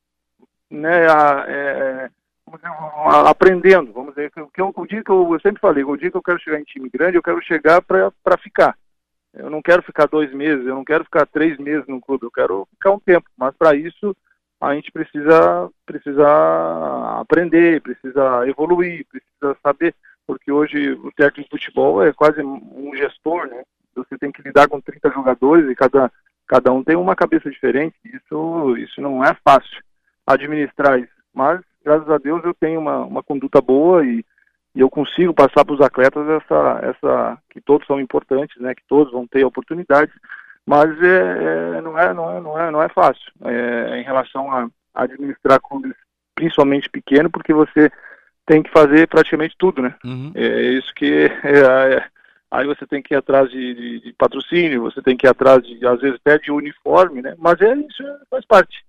né, 0.71 1.09
a, 1.09 1.45
é, 1.49 2.11
aprendendo, 3.29 3.93
vamos 3.93 4.15
dizer, 4.15 4.31
que 4.31 4.61
eu, 4.61 4.73
o 4.75 4.87
dia 4.87 5.03
que 5.03 5.11
eu, 5.11 5.33
eu 5.33 5.41
sempre 5.41 5.61
falei, 5.61 5.83
o 5.83 5.97
dia 5.97 6.11
que 6.11 6.17
eu 6.17 6.23
quero 6.23 6.41
chegar 6.41 6.61
em 6.61 6.65
time 6.65 6.89
grande, 6.89 7.17
eu 7.17 7.23
quero 7.23 7.43
chegar 7.43 7.83
para 7.83 8.39
ficar. 8.39 8.77
Eu 9.35 9.51
não 9.51 9.61
quero 9.61 9.83
ficar 9.83 10.07
dois 10.07 10.33
meses, 10.33 10.67
eu 10.67 10.75
não 10.75 10.85
quero 10.85 11.05
ficar 11.05 11.27
três 11.27 11.59
meses 11.59 11.87
no 11.87 12.01
clube, 12.01 12.25
eu 12.25 12.31
quero 12.31 12.67
ficar 12.71 12.93
um 12.93 13.01
tempo, 13.01 13.29
mas 13.37 13.55
para 13.57 13.75
isso 13.75 14.17
a 14.61 14.75
gente 14.75 14.91
precisa, 14.91 15.71
precisa 15.85 17.21
aprender, 17.21 17.83
precisa 17.83 18.49
evoluir, 18.49 19.07
precisa 19.07 19.57
saber, 19.63 19.95
porque 20.27 20.51
hoje 20.51 20.93
o 20.93 21.13
técnico 21.13 21.51
de 21.57 21.65
futebol 21.67 22.03
é 22.03 22.13
quase 22.13 22.43
um 22.43 22.93
gestor, 22.97 23.47
né? 23.47 23.63
Você 23.97 24.19
tem 24.19 24.31
que 24.31 24.43
lidar 24.43 24.69
com 24.69 24.81
30 24.81 25.11
jogadores 25.11 25.71
e 25.71 25.75
cada, 25.75 26.11
cada 26.47 26.73
um 26.73 26.83
tem 26.83 26.97
uma 26.97 27.17
cabeça 27.17 27.51
diferente. 27.51 27.97
Isso, 28.05 28.77
isso 28.77 29.01
não 29.01 29.25
é 29.25 29.35
fácil 29.45 29.83
administrar 30.27 30.99
isso. 30.99 31.13
Mas, 31.35 31.61
graças 31.85 32.09
a 32.11 32.19
Deus, 32.19 32.45
eu 32.45 32.55
tenho 32.55 32.81
uma, 32.81 33.05
uma 33.05 33.23
conduta 33.23 33.61
boa 33.61 34.05
e, 34.05 34.25
e 34.75 34.81
eu 34.81 34.91
consigo 34.91 35.35
passar 35.35 35.65
para 35.65 35.75
os 35.75 35.81
atletas 35.81 36.29
essa, 36.29 36.81
essa 36.83 37.39
que 37.51 37.61
todos 37.61 37.87
são 37.87 38.01
importantes, 38.01 38.61
né? 38.61 38.75
Que 38.75 38.83
todos 38.89 39.13
vão 39.13 39.27
ter 39.27 39.45
oportunidades. 39.45 40.15
Mas 40.67 40.91
é, 41.01 41.77
é 41.79 41.81
não, 41.81 41.99
é, 41.99 42.13
não, 42.13 42.31
é, 42.31 42.41
não, 42.41 42.59
é, 42.59 42.71
não 42.71 42.83
é 42.83 42.89
fácil 42.89 43.33
é, 43.45 44.01
em 44.01 44.03
relação 44.03 44.51
a 44.51 44.69
administrar 44.95 45.61
clubes, 45.61 45.95
principalmente 46.35 46.91
pequeno, 46.91 47.31
porque 47.31 47.53
você 47.53 47.91
tem 48.47 48.63
que 48.63 48.71
fazer 48.71 49.07
praticamente 49.09 49.55
tudo, 49.59 49.83
né? 49.83 49.95
Uhum. 50.05 50.33
É 50.35 50.63
isso 50.73 50.93
que 50.95 51.31
é, 51.45 51.97
é 51.97 52.05
aí 52.57 52.67
você 52.67 52.87
tem 52.87 53.03
que 53.03 53.15
ir 53.15 53.17
atrás 53.17 53.51
de, 53.51 53.75
de, 53.75 54.01
de, 54.01 54.13
patrocínio, 54.15 54.83
você 54.83 55.03
tem 55.03 55.17
que 55.17 55.27
ir 55.27 55.31
atrás 55.31 55.63
de, 55.63 55.87
às 55.87 56.01
vezes, 56.01 56.19
até 56.21 56.39
de 56.39 56.51
uniforme, 56.51 57.21
né? 57.21 57.35
Mas 57.39 57.61
é 57.61 57.75
isso, 57.77 58.03
faz 58.31 58.45
parte, 58.47 58.85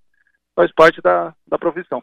faz 0.55 0.71
parte 0.71 1.01
da, 1.01 1.35
da 1.45 1.57
profissão. 1.57 2.01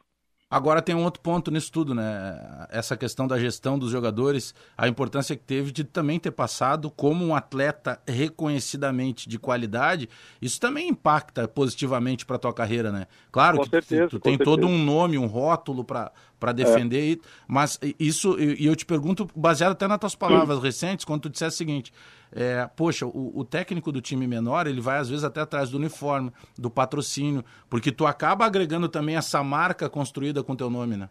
Agora 0.55 0.81
tem 0.81 0.95
um 0.95 1.03
outro 1.03 1.21
ponto 1.21 1.51
nisso 1.51 1.73
tudo, 1.73 1.97
né? 1.97 2.69
Essa 2.71 2.97
questão 2.97 3.27
da 3.27 3.37
gestão 3.37 3.77
dos 3.77 3.91
jogadores, 3.91 4.55
a 4.79 4.87
importância 4.87 5.35
que 5.35 5.43
teve 5.43 5.73
de 5.73 5.83
também 5.83 6.17
ter 6.21 6.31
passado 6.31 6.93
como 6.93 7.27
um 7.27 7.35
atleta 7.35 8.01
reconhecidamente 8.07 9.29
de 9.29 9.37
qualidade, 9.37 10.09
isso 10.41 10.61
também 10.61 10.91
impacta 10.91 11.49
positivamente 11.49 12.25
para 12.25 12.39
tua 12.39 12.55
carreira, 12.55 12.93
né? 12.93 13.09
Claro 13.33 13.57
com 13.57 13.65
que 13.65 13.71
certeza, 13.71 14.07
tu, 14.07 14.21
tu 14.21 14.23
tem 14.23 14.35
certeza. 14.35 14.49
todo 14.49 14.69
um 14.69 14.79
nome, 14.79 15.19
um 15.19 15.27
rótulo 15.27 15.83
para 15.83 16.13
para 16.39 16.53
defender, 16.53 17.15
é. 17.15 17.19
mas 17.49 17.81
isso, 17.99 18.39
e 18.39 18.67
eu 18.67 18.77
te 18.77 18.85
pergunto, 18.85 19.27
baseado 19.35 19.73
até 19.73 19.89
nas 19.89 19.99
tuas 19.99 20.15
palavras 20.15 20.63
recentes, 20.63 21.03
quando 21.03 21.23
tu 21.23 21.31
disseste 21.31 21.55
o 21.55 21.57
seguinte, 21.57 21.93
é, 22.35 22.69
poxa, 22.77 23.07
o, 23.07 23.33
o, 23.39 23.45
técnico 23.45 23.93
do 23.93 24.01
time 24.01 24.27
menor, 24.27 24.67
ele 24.67 24.81
vai 24.81 24.99
às 24.99 25.09
vezes 25.09 25.25
até 25.25 25.41
atrás 25.41 25.71
do 25.71 25.77
uniforme, 25.77 26.33
do 26.59 26.69
patrocínio, 26.69 27.45
porque 27.71 27.93
tu 27.93 28.05
acaba 28.07 28.45
agregando 28.45 28.89
também 28.89 29.17
essa 29.17 29.43
marca 29.45 29.89
construída 29.89 30.43
com 30.43 30.57
teu 30.57 30.69
nome, 30.69 30.97
né? 30.97 31.09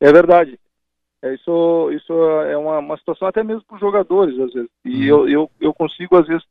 É 0.00 0.12
verdade. 0.12 0.58
É, 1.20 1.34
isso, 1.34 1.90
isso 1.90 2.12
é 2.12 2.56
uma, 2.56 2.78
uma 2.78 2.96
situação 2.96 3.26
até 3.26 3.42
mesmo 3.42 3.64
para 3.64 3.74
os 3.74 3.80
jogadores, 3.80 4.38
às 4.38 4.52
vezes. 4.52 4.70
E 4.84 5.12
hum. 5.12 5.16
eu, 5.16 5.28
eu, 5.28 5.50
eu 5.60 5.74
consigo, 5.74 6.16
às 6.16 6.28
vezes, 6.28 6.44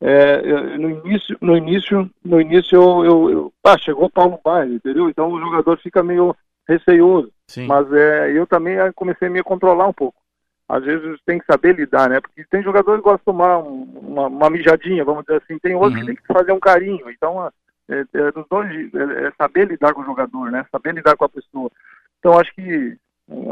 é, 0.00 0.76
no 0.78 0.90
início, 0.90 1.36
no 1.40 1.56
início, 1.56 2.10
no 2.24 2.40
início 2.40 2.76
eu, 2.76 3.04
eu, 3.04 3.30
eu 3.30 3.52
ah, 3.64 3.78
chegou 3.78 4.08
Paulo 4.08 4.38
Baile, 4.44 4.76
entendeu? 4.76 5.08
Então 5.08 5.32
o 5.32 5.40
jogador 5.40 5.78
fica 5.78 6.02
meio 6.02 6.36
receioso. 6.68 7.32
Sim. 7.48 7.66
Mas 7.66 7.92
é, 7.92 8.30
eu 8.30 8.46
também 8.46 8.76
comecei 8.94 9.26
a 9.26 9.30
me 9.30 9.42
controlar 9.42 9.88
um 9.88 9.92
pouco. 9.92 10.23
Às 10.68 10.82
vezes 10.84 11.20
tem 11.26 11.38
que 11.38 11.44
saber 11.44 11.76
lidar, 11.76 12.08
né? 12.08 12.20
Porque 12.20 12.44
tem 12.44 12.62
jogadores 12.62 13.00
que 13.00 13.04
gostam 13.04 13.18
de 13.18 13.24
tomar 13.24 13.58
um, 13.58 13.82
uma, 13.82 14.26
uma, 14.28 14.50
mijadinha, 14.50 15.04
vamos 15.04 15.24
dizer 15.24 15.42
assim. 15.42 15.58
Tem 15.58 15.74
outros 15.74 15.94
uhum. 15.94 16.00
que 16.00 16.06
tem 16.06 16.16
que 16.16 16.32
fazer 16.32 16.52
um 16.52 16.60
carinho. 16.60 17.10
Então, 17.10 17.46
é, 17.88 18.00
é, 18.00 18.32
nos 18.34 18.48
dois, 18.48 18.94
é, 18.94 19.26
é, 19.26 19.32
saber 19.36 19.68
lidar 19.68 19.92
com 19.92 20.00
o 20.00 20.06
jogador, 20.06 20.50
né? 20.50 20.64
Saber 20.72 20.94
lidar 20.94 21.16
com 21.16 21.24
a 21.24 21.28
pessoa. 21.28 21.70
Então, 22.18 22.38
acho 22.38 22.54
que 22.54 22.96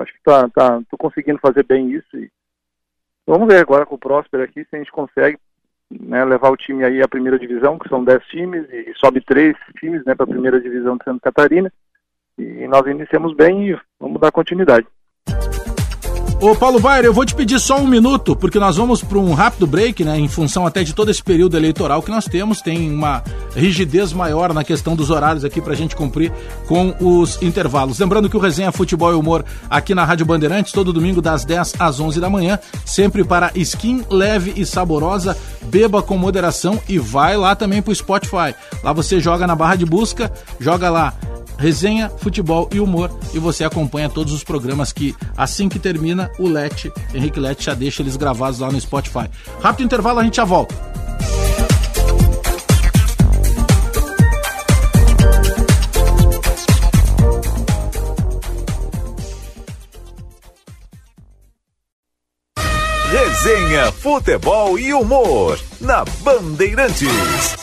acho 0.01 0.13
que 0.13 0.23
tá, 0.23 0.49
tá, 0.51 0.81
tô 0.91 0.97
conseguindo 0.97 1.39
fazer 1.39 1.65
bem 1.65 1.93
isso. 1.93 2.17
E 2.17 2.31
vamos 3.27 3.47
ver 3.47 3.61
agora 3.61 3.85
com 3.85 3.95
o 3.95 3.99
Próspero 3.99 4.43
aqui 4.43 4.65
se 4.65 4.77
a 4.77 4.79
gente 4.79 4.93
consegue 4.93 5.39
né, 5.91 6.25
levar 6.25 6.51
o 6.51 6.57
time 6.57 6.85
aí 6.85 7.03
à 7.03 7.09
primeira 7.09 7.39
divisão, 7.39 7.79
que 7.79 7.89
são 7.89 8.03
10 8.03 8.25
times, 8.27 8.67
e 8.71 8.93
sobe 8.97 9.21
três 9.21 9.57
times 9.79 10.05
né, 10.05 10.15
para 10.15 10.25
a 10.25 10.29
primeira 10.29 10.61
divisão 10.61 10.97
de 10.97 11.05
Santa 11.05 11.21
Catarina. 11.21 11.73
E 12.39 12.67
nós 12.67 12.87
iniciamos 12.87 13.35
bem 13.35 13.71
e 13.71 13.81
vamos 14.01 14.21
dar 14.21 14.33
continuidade. 14.33 14.87
Ô 16.43 16.57
Paulo 16.57 16.81
Baier, 16.81 17.05
eu 17.05 17.15
vou 17.15 17.25
te 17.25 17.37
pedir 17.37 17.61
só 17.61 17.79
um 17.79 17.87
minuto, 17.87 18.35
porque 18.35 18.59
nós 18.59 18.77
vamos 18.77 19.01
para 19.01 19.17
um 19.17 19.33
rápido 19.33 19.65
break, 19.65 20.03
né? 20.03 20.19
Em 20.19 20.27
função 20.27 20.67
até 20.67 20.83
de 20.83 20.93
todo 20.93 21.09
esse 21.09 21.23
período 21.23 21.57
eleitoral 21.57 22.03
que 22.03 22.11
nós 22.11 22.25
temos, 22.25 22.61
tem 22.61 22.93
uma 22.93 23.23
rigidez 23.55 24.13
maior 24.13 24.53
na 24.53 24.65
questão 24.65 24.97
dos 24.97 25.09
horários 25.09 25.45
aqui 25.45 25.61
para 25.61 25.73
a 25.73 25.77
gente 25.77 25.95
cumprir 25.95 26.33
com 26.67 26.97
os 26.99 27.41
intervalos. 27.41 28.01
Lembrando 28.01 28.29
que 28.29 28.37
o 28.37 28.41
Resenha 28.41 28.73
Futebol 28.73 29.13
e 29.13 29.15
Humor 29.15 29.45
aqui 29.71 29.95
na 29.95 30.05
Rádio 30.05 30.27
Bandeirantes, 30.27 30.73
todo 30.73 30.93
domingo 30.93 31.23
das 31.23 31.45
10 31.45 31.75
às 31.79 32.01
11 32.01 32.19
da 32.19 32.29
manhã, 32.29 32.59
sempre 32.85 33.23
para 33.23 33.53
skin 33.55 34.05
leve 34.11 34.53
e 34.57 34.67
saborosa, 34.67 35.39
beba 35.67 36.03
com 36.03 36.19
moderação 36.19 36.77
e 36.89 36.99
vai 36.99 37.37
lá 37.37 37.55
também 37.55 37.81
para 37.81 37.93
o 37.93 37.95
Spotify. 37.95 38.53
Lá 38.83 38.93
você 38.93 39.21
joga 39.21 39.47
na 39.47 39.55
barra 39.55 39.77
de 39.77 39.87
busca, 39.87 40.33
joga 40.59 40.91
lá 40.91 41.15
resenha, 41.63 42.11
futebol 42.11 42.69
e 42.73 42.81
humor 42.81 43.09
e 43.33 43.39
você 43.39 43.63
acompanha 43.63 44.09
todos 44.09 44.33
os 44.33 44.43
programas 44.43 44.93
que 44.93 45.15
assim 45.37 45.69
que 45.69 45.79
termina 45.79 46.29
o 46.39 46.49
Lete, 46.49 46.93
Henrique 47.15 47.41
Lete 47.41 47.65
já 47.65 47.75
deixa 47.75 48.03
eles 48.03 48.17
gravados 48.17 48.61
lá 48.61 48.71
no 48.71 48.81
Spotify. 48.81 49.29
Rápido 49.61 49.85
intervalo, 49.85 50.21
a 50.21 50.25
gente 50.25 50.37
já 50.37 50.45
volta. 50.45 50.93
Resenha, 63.13 63.93
futebol 63.93 64.79
e 64.79 64.95
humor 64.95 65.59
na 65.81 66.05
Bandeirantes. 66.23 67.63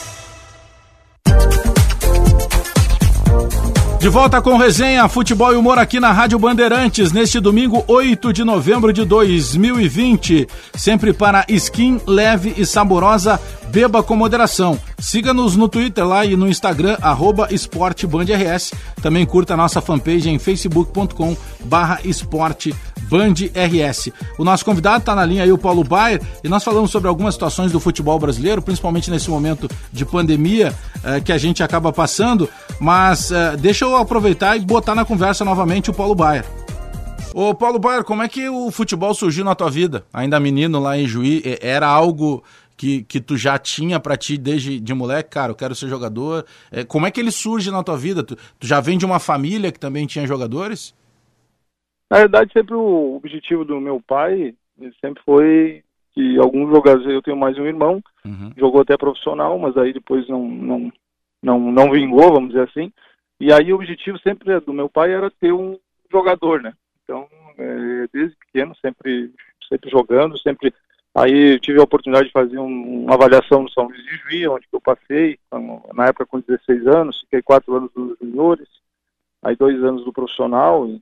De 4.00 4.08
volta 4.08 4.40
com 4.40 4.56
resenha, 4.56 5.06
futebol 5.10 5.52
e 5.52 5.56
humor 5.56 5.78
aqui 5.78 6.00
na 6.00 6.10
Rádio 6.10 6.38
Bandeirantes, 6.38 7.12
neste 7.12 7.38
domingo 7.38 7.84
8 7.86 8.32
de 8.32 8.42
novembro 8.42 8.94
de 8.94 9.04
2020. 9.04 10.48
Sempre 10.74 11.12
para 11.12 11.44
skin 11.50 12.00
leve 12.06 12.54
e 12.56 12.64
saborosa, 12.64 13.38
beba 13.68 14.02
com 14.02 14.16
moderação. 14.16 14.80
Siga-nos 14.98 15.54
no 15.54 15.68
Twitter 15.68 16.06
lá 16.06 16.24
e 16.24 16.34
no 16.34 16.48
Instagram, 16.48 16.96
arroba 17.02 17.48
esportebandrs. 17.50 18.72
Também 19.02 19.26
curta 19.26 19.52
a 19.52 19.56
nossa 19.58 19.82
fanpage 19.82 20.30
em 20.30 20.38
facebook.com 20.38 21.36
barra. 21.64 22.00
Band 23.10 23.34
RS. 23.52 24.12
O 24.38 24.44
nosso 24.44 24.64
convidado 24.64 24.98
está 24.98 25.16
na 25.16 25.24
linha 25.24 25.42
aí, 25.42 25.52
o 25.52 25.58
Paulo 25.58 25.82
Baier, 25.82 26.22
e 26.44 26.48
nós 26.48 26.62
falamos 26.62 26.92
sobre 26.92 27.08
algumas 27.08 27.34
situações 27.34 27.72
do 27.72 27.80
futebol 27.80 28.18
brasileiro, 28.20 28.62
principalmente 28.62 29.10
nesse 29.10 29.28
momento 29.28 29.68
de 29.92 30.06
pandemia 30.06 30.72
eh, 31.02 31.20
que 31.20 31.32
a 31.32 31.38
gente 31.38 31.60
acaba 31.60 31.92
passando, 31.92 32.48
mas 32.78 33.32
eh, 33.32 33.56
deixa 33.56 33.84
eu 33.84 33.96
aproveitar 33.96 34.56
e 34.56 34.60
botar 34.60 34.94
na 34.94 35.04
conversa 35.04 35.44
novamente 35.44 35.90
o 35.90 35.92
Paulo 35.92 36.14
Baier. 36.14 36.44
Ô 37.34 37.52
Paulo 37.52 37.78
Baier, 37.80 38.04
como 38.04 38.22
é 38.22 38.28
que 38.28 38.48
o 38.48 38.70
futebol 38.70 39.12
surgiu 39.12 39.44
na 39.44 39.54
tua 39.54 39.70
vida? 39.70 40.04
Ainda 40.12 40.38
menino 40.38 40.78
lá 40.78 40.96
em 40.96 41.06
Juí, 41.06 41.42
era 41.60 41.88
algo 41.88 42.42
que, 42.80 43.02
que 43.02 43.20
tu 43.20 43.36
já 43.36 43.58
tinha 43.58 44.00
para 44.00 44.16
ti 44.16 44.38
desde 44.38 44.80
de 44.80 44.94
moleque, 44.94 45.28
cara, 45.28 45.52
eu 45.52 45.54
quero 45.54 45.74
ser 45.74 45.86
jogador. 45.86 46.46
É, 46.72 46.82
como 46.82 47.06
é 47.06 47.10
que 47.10 47.20
ele 47.20 47.30
surge 47.30 47.70
na 47.70 47.82
tua 47.82 47.94
vida? 47.94 48.22
Tu, 48.22 48.34
tu, 48.58 48.66
já 48.66 48.80
vem 48.80 48.96
de 48.96 49.04
uma 49.04 49.18
família 49.18 49.70
que 49.70 49.78
também 49.78 50.06
tinha 50.06 50.26
jogadores? 50.26 50.94
Na 52.10 52.18
verdade, 52.18 52.52
sempre 52.52 52.74
o 52.74 53.14
objetivo 53.16 53.64
do 53.64 53.80
meu 53.80 54.00
pai 54.00 54.54
sempre 55.00 55.22
foi 55.24 55.84
que 56.12 56.38
alguns 56.38 56.68
jogadores, 56.70 57.06
eu 57.06 57.22
tenho 57.22 57.36
mais 57.36 57.56
um 57.56 57.66
irmão, 57.66 58.02
uhum. 58.24 58.52
jogou 58.56 58.80
até 58.80 58.96
profissional, 58.96 59.58
mas 59.58 59.76
aí 59.76 59.92
depois 59.92 60.28
não, 60.28 60.48
não, 60.48 60.92
não, 61.40 61.60
não 61.60 61.90
vingou, 61.92 62.32
vamos 62.32 62.50
dizer 62.50 62.68
assim. 62.68 62.92
E 63.38 63.52
aí 63.52 63.72
o 63.72 63.76
objetivo 63.76 64.18
sempre 64.18 64.58
do 64.60 64.72
meu 64.72 64.88
pai 64.88 65.12
era 65.12 65.30
ter 65.30 65.52
um 65.52 65.78
jogador, 66.10 66.60
né? 66.62 66.72
Então, 67.04 67.28
é, 67.56 68.08
desde 68.12 68.36
pequeno, 68.36 68.74
sempre, 68.76 69.32
sempre 69.68 69.88
jogando, 69.88 70.38
sempre. 70.38 70.74
Aí 71.14 71.58
tive 71.60 71.80
a 71.80 71.84
oportunidade 71.84 72.26
de 72.26 72.32
fazer 72.32 72.58
um, 72.58 73.04
uma 73.04 73.14
avaliação 73.14 73.62
no 73.62 73.70
São 73.70 73.84
Luís 73.84 74.02
de 74.02 74.16
Juí, 74.16 74.48
onde 74.48 74.66
eu 74.72 74.80
passei, 74.80 75.38
na 75.94 76.06
época 76.06 76.26
com 76.26 76.40
16 76.40 76.86
anos, 76.86 77.20
fiquei 77.22 77.42
quatro 77.42 77.74
anos 77.74 77.90
dos 77.92 78.16
juniores, 78.20 78.68
aí 79.42 79.56
dois 79.56 79.82
anos 79.82 80.04
do 80.04 80.12
profissional, 80.12 80.86
e 80.88 81.00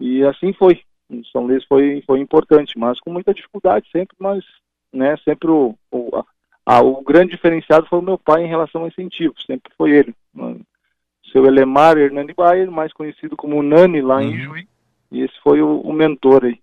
e 0.00 0.24
assim 0.24 0.52
foi. 0.52 0.80
O 1.10 1.24
São 1.26 1.46
Luís 1.46 1.64
foi, 1.64 2.02
foi 2.06 2.20
importante, 2.20 2.78
mas 2.78 2.98
com 3.00 3.12
muita 3.12 3.34
dificuldade 3.34 3.86
sempre, 3.92 4.16
mas 4.18 4.44
né, 4.92 5.16
sempre 5.24 5.50
o, 5.50 5.76
o, 5.90 6.24
a, 6.64 6.80
o 6.80 7.02
grande 7.02 7.32
diferenciado 7.32 7.86
foi 7.86 7.98
o 7.98 8.02
meu 8.02 8.16
pai 8.16 8.44
em 8.44 8.48
relação 8.48 8.82
ao 8.82 8.88
incentivo, 8.88 9.34
sempre 9.44 9.72
foi 9.76 9.90
ele. 9.90 10.14
Seu 11.32 11.46
Elemar 11.46 11.98
Hernani 11.98 12.32
Bayer, 12.32 12.70
mais 12.70 12.92
conhecido 12.92 13.36
como 13.36 13.62
Nani 13.62 14.00
lá 14.00 14.22
em 14.22 14.30
uhum. 14.30 14.38
Juí, 14.38 14.68
e 15.10 15.20
esse 15.22 15.38
foi 15.42 15.60
o, 15.60 15.80
o 15.80 15.92
mentor 15.92 16.44
aí. 16.44 16.58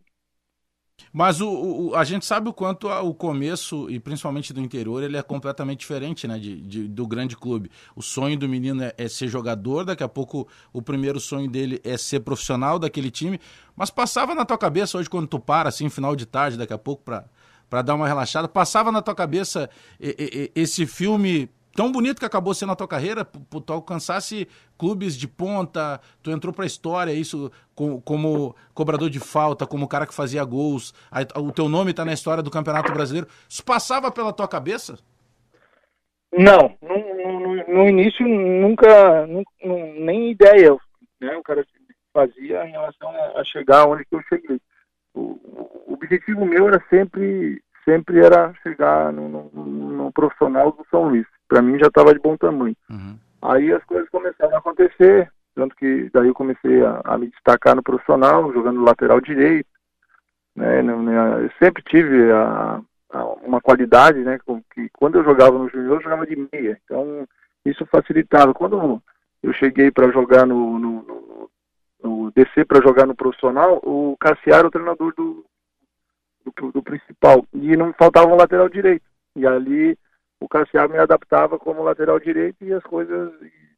Mas 1.13 1.41
o, 1.41 1.49
o, 1.49 1.95
a 1.95 2.03
gente 2.03 2.25
sabe 2.25 2.49
o 2.49 2.53
quanto 2.53 2.87
o 2.87 3.13
começo, 3.13 3.89
e 3.89 3.99
principalmente 3.99 4.53
do 4.53 4.61
interior, 4.61 5.01
ele 5.01 5.17
é 5.17 5.21
completamente 5.21 5.79
diferente 5.79 6.27
né, 6.27 6.37
de, 6.37 6.61
de 6.61 6.87
do 6.87 7.07
grande 7.07 7.35
clube. 7.35 7.71
O 7.95 8.01
sonho 8.01 8.37
do 8.37 8.47
menino 8.47 8.83
é, 8.83 8.93
é, 8.97 9.07
ser 9.07 9.27
jogador, 9.27 9.85
daqui 9.85 10.03
a 10.03 10.09
pouco 10.09 10.47
o 10.73 10.81
primeiro 10.81 11.19
sonho 11.19 11.49
dele 11.49 11.79
é 11.83 11.97
ser 11.97 12.19
profissional 12.21 12.77
daquele 12.77 13.09
time. 13.09 13.39
Mas 13.75 13.89
passava 13.89 14.35
na 14.35 14.45
tua 14.45 14.57
cabeça 14.57 14.97
hoje, 14.97 15.09
quando 15.09 15.27
tu 15.27 15.39
para, 15.39 15.69
assim, 15.69 15.89
final 15.89 16.15
de 16.15 16.25
tarde, 16.25 16.57
daqui 16.57 16.73
a 16.73 16.77
pouco, 16.77 17.03
para 17.03 17.81
dar 17.81 17.95
uma 17.95 18.07
relaxada, 18.07 18.47
passava 18.47 18.91
na 18.91 19.01
tua 19.01 19.15
cabeça 19.15 19.69
esse 20.55 20.85
filme 20.85 21.49
tão 21.77 21.91
bonito 21.91 22.17
que 22.17 22.25
acabou 22.25 22.55
sendo 22.55 22.71
a 22.71 22.75
tua 22.75 22.87
carreira, 22.87 23.23
tu 23.23 23.71
alcançasse 23.71 24.47
clubes 24.79 25.15
de 25.15 25.27
ponta, 25.27 26.01
tu 26.23 26.31
entrou 26.31 26.51
para 26.51 26.63
a 26.63 26.65
história, 26.65 27.13
isso 27.13 27.51
como, 27.75 28.01
como, 28.01 28.55
cobrador 28.73 29.11
de 29.11 29.19
falta, 29.19 29.67
como 29.67 29.87
cara 29.87 30.07
que 30.07 30.13
fazia 30.13 30.43
gols, 30.43 30.91
aí, 31.11 31.23
o 31.35 31.51
teu 31.51 31.69
nome 31.69 31.91
está 31.91 32.03
na 32.03 32.13
história 32.13 32.41
do 32.41 32.49
Campeonato 32.49 32.91
Brasileiro. 32.91 33.27
Isso 33.47 33.63
passava 33.63 34.11
pela 34.11 34.33
tua 34.33 34.47
cabeça? 34.47 34.97
Não, 36.35 36.75
no, 36.81 37.37
no, 37.37 37.67
no 37.67 37.87
início 37.87 38.27
nunca, 38.27 39.27
nunca, 39.27 39.51
nem 39.63 40.31
ideia, 40.31 40.75
né, 41.21 41.37
o 41.37 41.43
cara 41.43 41.63
fazia 42.11 42.65
em 42.65 42.71
relação 42.71 43.11
a 43.35 43.43
chegar 43.43 43.87
onde 43.87 44.03
que 44.03 44.15
eu 44.15 44.23
cheguei. 44.27 44.59
O, 45.13 45.39
o 45.85 45.93
objetivo 45.93 46.43
meu 46.43 46.69
era 46.69 46.83
sempre, 46.89 47.61
sempre 47.85 48.25
era 48.25 48.51
chegar 48.63 49.13
no, 49.13 49.29
no, 49.29 49.65
no 49.65 50.11
profissional 50.11 50.71
do 50.71 50.83
São 50.89 51.03
Luís 51.09 51.27
para 51.47 51.61
mim 51.61 51.79
já 51.79 51.87
estava 51.87 52.13
de 52.13 52.19
bom 52.19 52.35
tamanho. 52.37 52.75
Uhum. 52.89 53.17
Aí 53.41 53.71
as 53.71 53.83
coisas 53.85 54.09
começaram 54.09 54.55
a 54.55 54.59
acontecer, 54.59 55.31
tanto 55.55 55.75
que 55.75 56.09
daí 56.13 56.27
eu 56.27 56.33
comecei 56.33 56.83
a, 56.83 57.01
a 57.03 57.17
me 57.17 57.27
destacar 57.27 57.75
no 57.75 57.83
profissional, 57.83 58.51
jogando 58.53 58.83
lateral 58.83 59.21
direito. 59.21 59.69
Né, 60.55 60.81
eu 60.81 61.51
sempre 61.59 61.83
tive 61.83 62.31
a, 62.31 62.81
a, 63.11 63.25
uma 63.43 63.61
qualidade, 63.61 64.19
né, 64.19 64.39
que 64.73 64.89
quando 64.93 65.19
eu 65.19 65.23
jogava 65.23 65.57
no 65.57 65.69
junior, 65.69 65.97
eu 65.97 66.01
jogava 66.01 66.25
de 66.25 66.35
meia. 66.51 66.79
Então, 66.83 67.27
isso 67.63 67.85
facilitava. 67.85 68.53
Quando 68.53 69.01
eu 69.43 69.53
cheguei 69.53 69.91
para 69.91 70.11
jogar 70.11 70.45
no, 70.45 70.79
no, 70.79 71.03
no, 71.03 71.49
no 72.03 72.31
descer 72.31 72.65
para 72.65 72.81
jogar 72.81 73.05
no 73.05 73.15
profissional, 73.15 73.79
o 73.83 74.17
Cassiar 74.19 74.59
era 74.59 74.67
o 74.67 74.71
treinador 74.71 75.13
do, 75.15 75.45
do, 76.43 76.71
do, 76.71 76.83
principal 76.83 77.45
e 77.53 77.75
não 77.75 77.93
faltava 77.93 78.27
um 78.27 78.35
lateral 78.35 78.67
direito. 78.69 79.05
E 79.35 79.45
ali 79.45 79.97
o 80.39 80.47
Cassiar 80.47 80.89
me 80.89 80.97
adaptava 80.97 81.57
como 81.57 81.83
lateral 81.83 82.19
direito 82.19 82.63
e 82.63 82.73
as 82.73 82.83
coisas. 82.83 83.31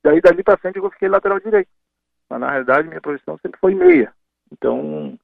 Daí 0.04 0.22
dali 0.22 0.44
para 0.44 0.58
frente 0.58 0.78
eu 0.78 0.92
fiquei 0.92 1.10
lateral 1.10 1.40
direito. 1.40 1.70
Mas 2.30 2.40
na 2.40 2.50
realidade 2.50 2.88
minha 2.88 3.02
posição 3.02 3.38
sempre 3.42 3.60
foi 3.60 3.74
meia. 3.74 4.14
Então, 4.52 5.18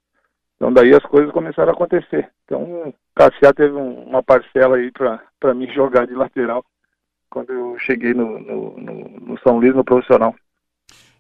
então 0.56 0.72
daí 0.72 0.94
as 0.94 1.04
coisas 1.04 1.32
começaram 1.32 1.72
a 1.72 1.74
acontecer. 1.74 2.30
Então 2.46 2.64
o 2.64 2.94
Cassiar 3.16 3.54
teve 3.54 3.74
um, 3.74 4.04
uma 4.04 4.24
parcela 4.24 4.78
aí 4.78 4.92
para 4.92 5.54
me 5.54 5.72
jogar 5.74 6.08
de 6.08 6.14
lateral 6.14 6.66
quando 7.30 7.52
eu 7.52 7.78
cheguei 7.80 8.14
no, 8.14 8.40
no, 8.40 8.78
no, 8.80 8.94
no 9.20 9.40
São 9.40 9.58
Luís, 9.58 9.76
no 9.76 9.84
profissional. 9.84 10.34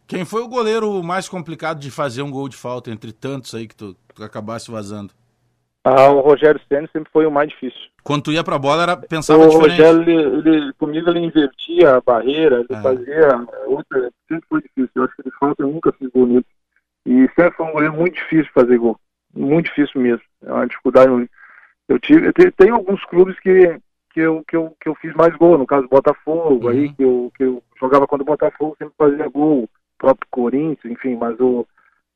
Quem 0.07 0.23
foi 0.23 0.41
o 0.41 0.47
goleiro 0.47 1.03
mais 1.03 1.27
complicado 1.27 1.79
de 1.79 1.89
fazer 1.89 2.21
um 2.21 2.31
gol 2.31 2.47
de 2.47 2.55
falta 2.55 2.91
entre 2.91 3.11
tantos 3.11 3.53
aí 3.55 3.67
que 3.67 3.75
tu, 3.75 3.95
tu 4.13 4.23
acabasse 4.23 4.69
vazando? 4.69 5.13
Ah, 5.87 6.09
o 6.09 6.19
Rogério 6.19 6.59
Senna 6.67 6.89
sempre 6.91 7.11
foi 7.13 7.27
o 7.27 7.31
mais 7.31 7.47
difícil. 7.49 7.79
Quando 8.03 8.23
tu 8.23 8.31
ia 8.31 8.43
pra 8.43 8.57
bola, 8.57 8.81
era, 8.81 8.97
pensava 8.97 9.45
o 9.45 9.49
diferente. 9.49 9.79
O 9.79 9.85
Rogério, 9.85 10.01
ele, 10.01 10.49
ele, 10.49 10.73
comigo, 10.73 11.07
ele 11.11 11.19
invertia 11.19 11.97
a 11.97 12.01
barreira, 12.01 12.65
ele 12.67 12.79
é. 12.79 12.81
fazia 12.81 13.45
outra. 13.67 14.11
Sempre 14.27 14.47
foi 14.49 14.61
difícil. 14.63 14.89
Eu 14.95 15.03
acho 15.03 15.15
que 15.15 15.29
de 15.29 15.31
falta 15.37 15.61
eu 15.61 15.67
nunca 15.67 15.91
fiz 15.91 16.09
gol 16.09 16.25
nisso. 16.25 16.45
E 17.05 17.29
sempre 17.35 17.51
foi 17.51 17.67
um 17.67 17.71
goleiro 17.71 17.93
muito 17.93 18.15
difícil 18.15 18.51
fazer 18.51 18.79
gol. 18.79 18.99
Muito 19.31 19.65
difícil 19.65 20.01
mesmo. 20.01 20.23
É 20.43 20.51
uma 20.51 20.65
dificuldade. 20.65 21.29
Eu 21.87 21.99
tive. 21.99 22.33
Tem 22.33 22.71
alguns 22.71 23.05
clubes 23.05 23.39
que, 23.39 23.79
que 24.11 24.21
eu, 24.21 24.43
que, 24.47 24.55
eu, 24.55 24.75
que 24.81 24.89
eu 24.89 24.95
fiz 24.95 25.13
mais 25.13 25.35
gol, 25.35 25.55
no 25.55 25.67
caso 25.67 25.87
Botafogo, 25.87 26.65
uhum. 26.65 26.69
aí 26.69 26.91
que 26.93 27.03
eu, 27.03 27.31
que 27.37 27.43
eu 27.43 27.61
jogava 27.79 28.07
quando 28.07 28.21
o 28.21 28.25
Botafogo 28.25 28.75
sempre 28.79 28.95
fazia 28.97 29.27
gol, 29.27 29.65
o 29.65 29.69
próprio 29.99 30.27
Corinthians, 30.31 30.91
enfim, 30.91 31.15
mas 31.15 31.39
o, 31.39 31.63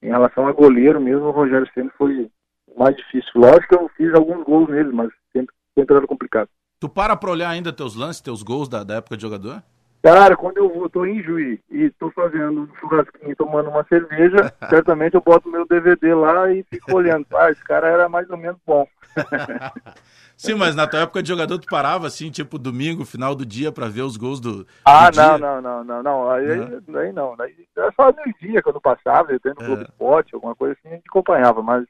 em 0.02 0.08
relação 0.08 0.48
a 0.48 0.52
goleiro 0.54 1.00
mesmo, 1.00 1.26
o 1.26 1.32
Rogério 1.32 1.70
sempre 1.76 1.94
foi 2.00 2.32
mais 2.78 2.96
difícil. 2.96 3.32
Lógico 3.36 3.68
que 3.68 3.76
eu 3.76 3.90
fiz 3.98 4.14
alguns 4.14 4.44
gols 4.44 4.70
nele, 4.70 4.92
mas 4.92 5.10
sempre, 5.34 5.54
sempre 5.78 5.96
era 5.96 6.08
complicado. 6.08 6.50
Tu 6.80 6.88
para 6.88 7.16
pra 7.16 7.32
olhar 7.32 7.50
ainda 7.50 7.74
teus 7.74 7.96
lances, 7.96 8.22
teus 8.22 8.42
gols 8.42 8.70
da, 8.70 8.84
da 8.84 8.96
época 8.96 9.18
de 9.18 9.22
jogador? 9.22 9.62
Cara, 10.02 10.38
quando 10.38 10.58
eu 10.58 10.74
vou, 10.74 10.90
tô 10.90 11.06
em 11.06 11.22
Juiz 11.22 11.60
e 11.70 11.90
tô 12.00 12.10
fazendo 12.12 12.62
um 12.62 12.76
churrasquinho, 12.80 13.36
tomando 13.36 13.70
uma 13.70 13.84
cerveja, 13.84 14.54
certamente 14.70 15.16
eu 15.16 15.22
boto 15.22 15.50
meu 15.50 15.68
DVD 15.68 16.14
lá 16.14 16.50
e 16.52 16.64
fico 16.64 16.96
olhando. 16.96 17.26
Ah, 17.36 17.52
esse 17.52 17.64
cara 17.64 17.88
era 17.88 18.10
mais 18.10 18.30
ou 18.30 18.38
menos 18.38 18.60
bom. 18.66 18.88
Sim, 20.38 20.56
mas 20.56 20.74
na 20.74 20.88
tua 20.88 21.02
época 21.02 21.22
de 21.22 21.28
jogador 21.28 21.60
tu 21.60 21.68
parava 21.68 22.08
assim, 22.08 22.32
tipo 22.32 22.58
domingo, 22.58 23.04
final 23.04 23.36
do 23.36 23.46
dia, 23.46 23.74
para 23.74 23.90
ver 23.90 24.04
os 24.04 24.16
gols 24.16 24.40
do. 24.40 24.66
Ah, 24.86 25.10
do 25.10 25.18
não, 25.18 25.38
não, 25.38 25.62
não, 25.62 25.84
não, 25.84 26.04
não. 26.04 26.32
Aí, 26.32 26.60
uhum. 26.60 26.98
aí 26.98 27.12
não. 27.12 27.36
Aí 27.40 27.54
era 27.78 27.92
só 27.94 28.08
no 28.08 28.34
dia 28.40 28.62
quando 28.62 28.80
passava, 28.80 29.32
eu 29.34 29.40
tendo 29.40 29.62
é. 29.64 29.84
de 29.84 29.92
pote, 29.94 30.34
alguma 30.34 30.56
coisa 30.56 30.78
assim, 30.80 30.94
a 30.94 30.96
gente 30.96 31.08
acompanhava, 31.10 31.62
mas 31.62 31.86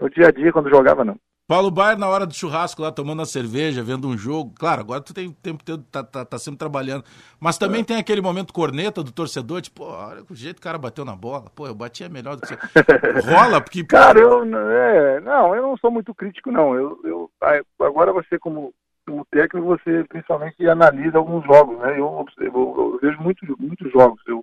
no 0.00 0.10
dia 0.10 0.28
a 0.28 0.30
dia, 0.30 0.52
quando 0.52 0.70
jogava, 0.70 1.04
não. 1.04 1.16
Paulo 1.46 1.70
Baier, 1.70 1.98
na 1.98 2.08
hora 2.08 2.24
do 2.24 2.32
churrasco 2.32 2.80
lá, 2.80 2.90
tomando 2.90 3.20
a 3.20 3.26
cerveja, 3.26 3.82
vendo 3.82 4.08
um 4.08 4.16
jogo. 4.16 4.54
Claro, 4.58 4.80
agora 4.80 5.02
tu 5.02 5.12
tem 5.12 5.30
tempo 5.30 5.62
todo, 5.62 5.84
tá, 5.92 6.02
tá, 6.02 6.24
tá, 6.24 6.38
sempre 6.38 6.58
trabalhando. 6.58 7.04
Mas 7.38 7.58
também 7.58 7.82
é. 7.82 7.84
tem 7.84 7.96
aquele 7.98 8.22
momento 8.22 8.54
corneta 8.54 9.02
do 9.02 9.12
torcedor, 9.12 9.60
tipo, 9.60 9.84
olha 9.84 10.22
o 10.30 10.34
jeito 10.34 10.56
que 10.56 10.60
o 10.60 10.64
cara 10.64 10.78
bateu 10.78 11.04
na 11.04 11.14
bola. 11.14 11.44
Pô, 11.54 11.66
eu 11.66 11.74
batia 11.74 12.08
melhor 12.08 12.36
do 12.36 12.40
que 12.40 12.48
você. 12.48 12.56
Rola, 13.30 13.60
porque. 13.60 13.84
Cara, 13.84 14.18
eu, 14.18 14.42
é, 14.42 15.20
não, 15.20 15.54
eu 15.54 15.60
não 15.60 15.76
sou 15.76 15.90
muito 15.90 16.14
crítico, 16.14 16.50
não. 16.50 16.74
Eu, 16.74 16.98
eu, 17.04 17.30
agora 17.78 18.10
você, 18.10 18.38
como, 18.38 18.72
como 19.06 19.26
técnico, 19.26 19.66
você 19.66 20.02
principalmente 20.08 20.66
analisa 20.66 21.18
alguns 21.18 21.44
jogos, 21.44 21.78
né? 21.78 21.92
Eu, 21.92 22.24
eu, 22.38 22.52
eu 22.54 22.98
vejo 23.02 23.20
muitos 23.20 23.46
muitos 23.58 23.92
jogos. 23.92 24.22
Eu, 24.26 24.42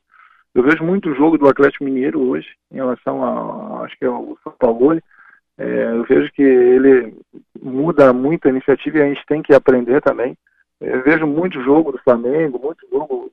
eu 0.53 0.61
vejo 0.61 0.83
muito 0.83 1.15
jogo 1.15 1.35
do 1.35 1.49
Atlético 1.49 1.83
Mineiro 1.83 2.21
hoje, 2.29 2.47
em 2.71 2.75
relação 2.75 3.23
a, 3.23 3.85
acho 3.85 3.97
que 3.97 4.05
é 4.05 4.09
o 4.09 4.37
São 4.43 4.53
Paulo. 4.59 5.01
É, 5.57 5.83
eu 5.91 6.03
vejo 6.03 6.31
que 6.33 6.41
ele 6.41 7.13
muda 7.61 8.11
muito 8.13 8.47
a 8.47 8.51
iniciativa 8.51 8.97
e 8.97 9.01
a 9.01 9.07
gente 9.07 9.25
tem 9.25 9.41
que 9.41 9.53
aprender 9.53 10.01
também. 10.01 10.35
Eu 10.79 11.03
vejo 11.03 11.27
muito 11.27 11.61
jogo 11.61 11.91
do 11.91 11.99
Flamengo, 11.99 12.59
muito 12.59 12.87
jogo. 12.89 13.31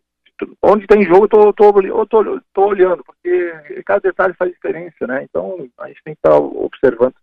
Onde 0.62 0.86
tem 0.86 1.02
jogo, 1.04 1.24
eu 1.24 1.28
tô, 1.28 1.52
tô, 1.52 1.80
eu 1.80 2.06
tô, 2.06 2.40
tô 2.52 2.66
olhando, 2.66 3.02
porque 3.02 3.82
cada 3.84 4.00
detalhe 4.00 4.34
faz 4.34 4.52
diferença, 4.52 5.06
né? 5.06 5.24
Então 5.24 5.68
a 5.78 5.88
gente 5.88 6.02
tem 6.04 6.14
que 6.14 6.18
estar 6.18 6.36
observando. 6.36 7.14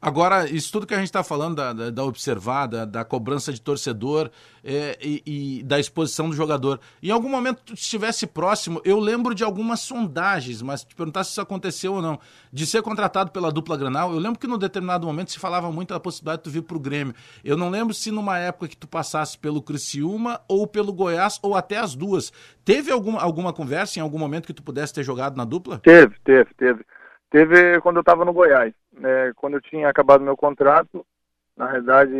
Agora, 0.00 0.48
isso 0.48 0.70
tudo 0.70 0.86
que 0.86 0.94
a 0.94 0.98
gente 0.98 1.06
está 1.06 1.24
falando 1.24 1.56
da, 1.56 1.72
da, 1.72 1.90
da 1.90 2.04
observada, 2.04 2.86
da 2.86 3.04
cobrança 3.04 3.52
de 3.52 3.60
torcedor 3.60 4.30
é, 4.62 4.96
e, 5.02 5.22
e, 5.26 5.62
da 5.64 5.80
exposição 5.80 6.28
do 6.30 6.36
jogador. 6.36 6.78
Em 7.02 7.10
algum 7.10 7.28
momento 7.28 7.62
tu 7.64 7.74
estivesse 7.74 8.24
próximo, 8.24 8.80
eu 8.84 9.00
lembro 9.00 9.34
de 9.34 9.42
algumas 9.42 9.80
sondagens, 9.80 10.62
mas 10.62 10.84
te 10.84 10.94
perguntar 10.94 11.24
se 11.24 11.32
isso 11.32 11.40
aconteceu 11.40 11.94
ou 11.94 12.02
não, 12.02 12.20
de 12.52 12.64
ser 12.64 12.80
contratado 12.80 13.32
pela 13.32 13.50
dupla 13.50 13.76
Granal. 13.76 14.12
Eu 14.12 14.20
lembro 14.20 14.38
que 14.38 14.46
num 14.46 14.56
determinado 14.56 15.04
momento 15.04 15.32
se 15.32 15.38
falava 15.40 15.72
muito 15.72 15.92
da 15.92 15.98
possibilidade 15.98 16.38
de 16.38 16.44
tu 16.44 16.50
vir 16.50 16.62
para 16.62 16.76
o 16.76 16.80
Grêmio. 16.80 17.12
Eu 17.42 17.56
não 17.56 17.68
lembro 17.68 17.92
se 17.92 18.12
numa 18.12 18.38
época 18.38 18.68
que 18.68 18.76
tu 18.76 18.86
passasse 18.86 19.36
pelo 19.36 19.60
Criciúma 19.60 20.40
ou 20.46 20.64
pelo 20.64 20.92
Goiás 20.92 21.40
ou 21.42 21.56
até 21.56 21.76
as 21.76 21.96
duas. 21.96 22.32
Teve 22.64 22.92
alguma, 22.92 23.20
alguma 23.20 23.52
conversa 23.52 23.98
em 23.98 24.02
algum 24.02 24.18
momento 24.18 24.46
que 24.46 24.54
tu 24.54 24.62
pudesse 24.62 24.94
ter 24.94 25.02
jogado 25.02 25.36
na 25.36 25.44
dupla? 25.44 25.80
Teve, 25.80 26.14
teve, 26.24 26.54
teve. 26.56 26.84
Teve 27.30 27.80
quando 27.80 27.96
eu 27.96 28.00
estava 28.00 28.24
no 28.24 28.32
Goiás. 28.32 28.72
É, 29.02 29.32
quando 29.36 29.54
eu 29.54 29.60
tinha 29.60 29.88
acabado 29.88 30.24
meu 30.24 30.36
contrato, 30.36 31.06
na 31.56 31.66
realidade, 31.66 32.14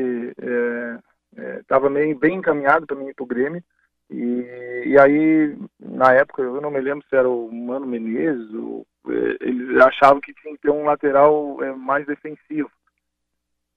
estava 1.61 1.87
é, 1.87 1.91
é, 1.91 1.93
meio 1.93 2.19
bem 2.19 2.37
encaminhado 2.37 2.87
para 2.87 2.97
mim 2.97 3.09
ir 3.09 3.15
para 3.15 3.25
o 3.25 3.27
Grêmio. 3.27 3.63
E, 4.11 4.85
e 4.87 4.99
aí, 4.99 5.57
na 5.79 6.13
época, 6.15 6.43
eu 6.43 6.61
não 6.61 6.71
me 6.71 6.81
lembro 6.81 7.07
se 7.09 7.15
era 7.15 7.29
o 7.29 7.53
Mano 7.53 7.87
Menezes, 7.87 8.53
ou, 8.55 8.87
é, 9.09 9.37
eles 9.41 9.79
achavam 9.81 10.21
que 10.21 10.35
tinha 10.35 10.55
que 10.55 10.63
ter 10.63 10.71
um 10.71 10.85
lateral 10.85 11.63
é, 11.63 11.73
mais 11.73 12.07
defensivo. 12.07 12.71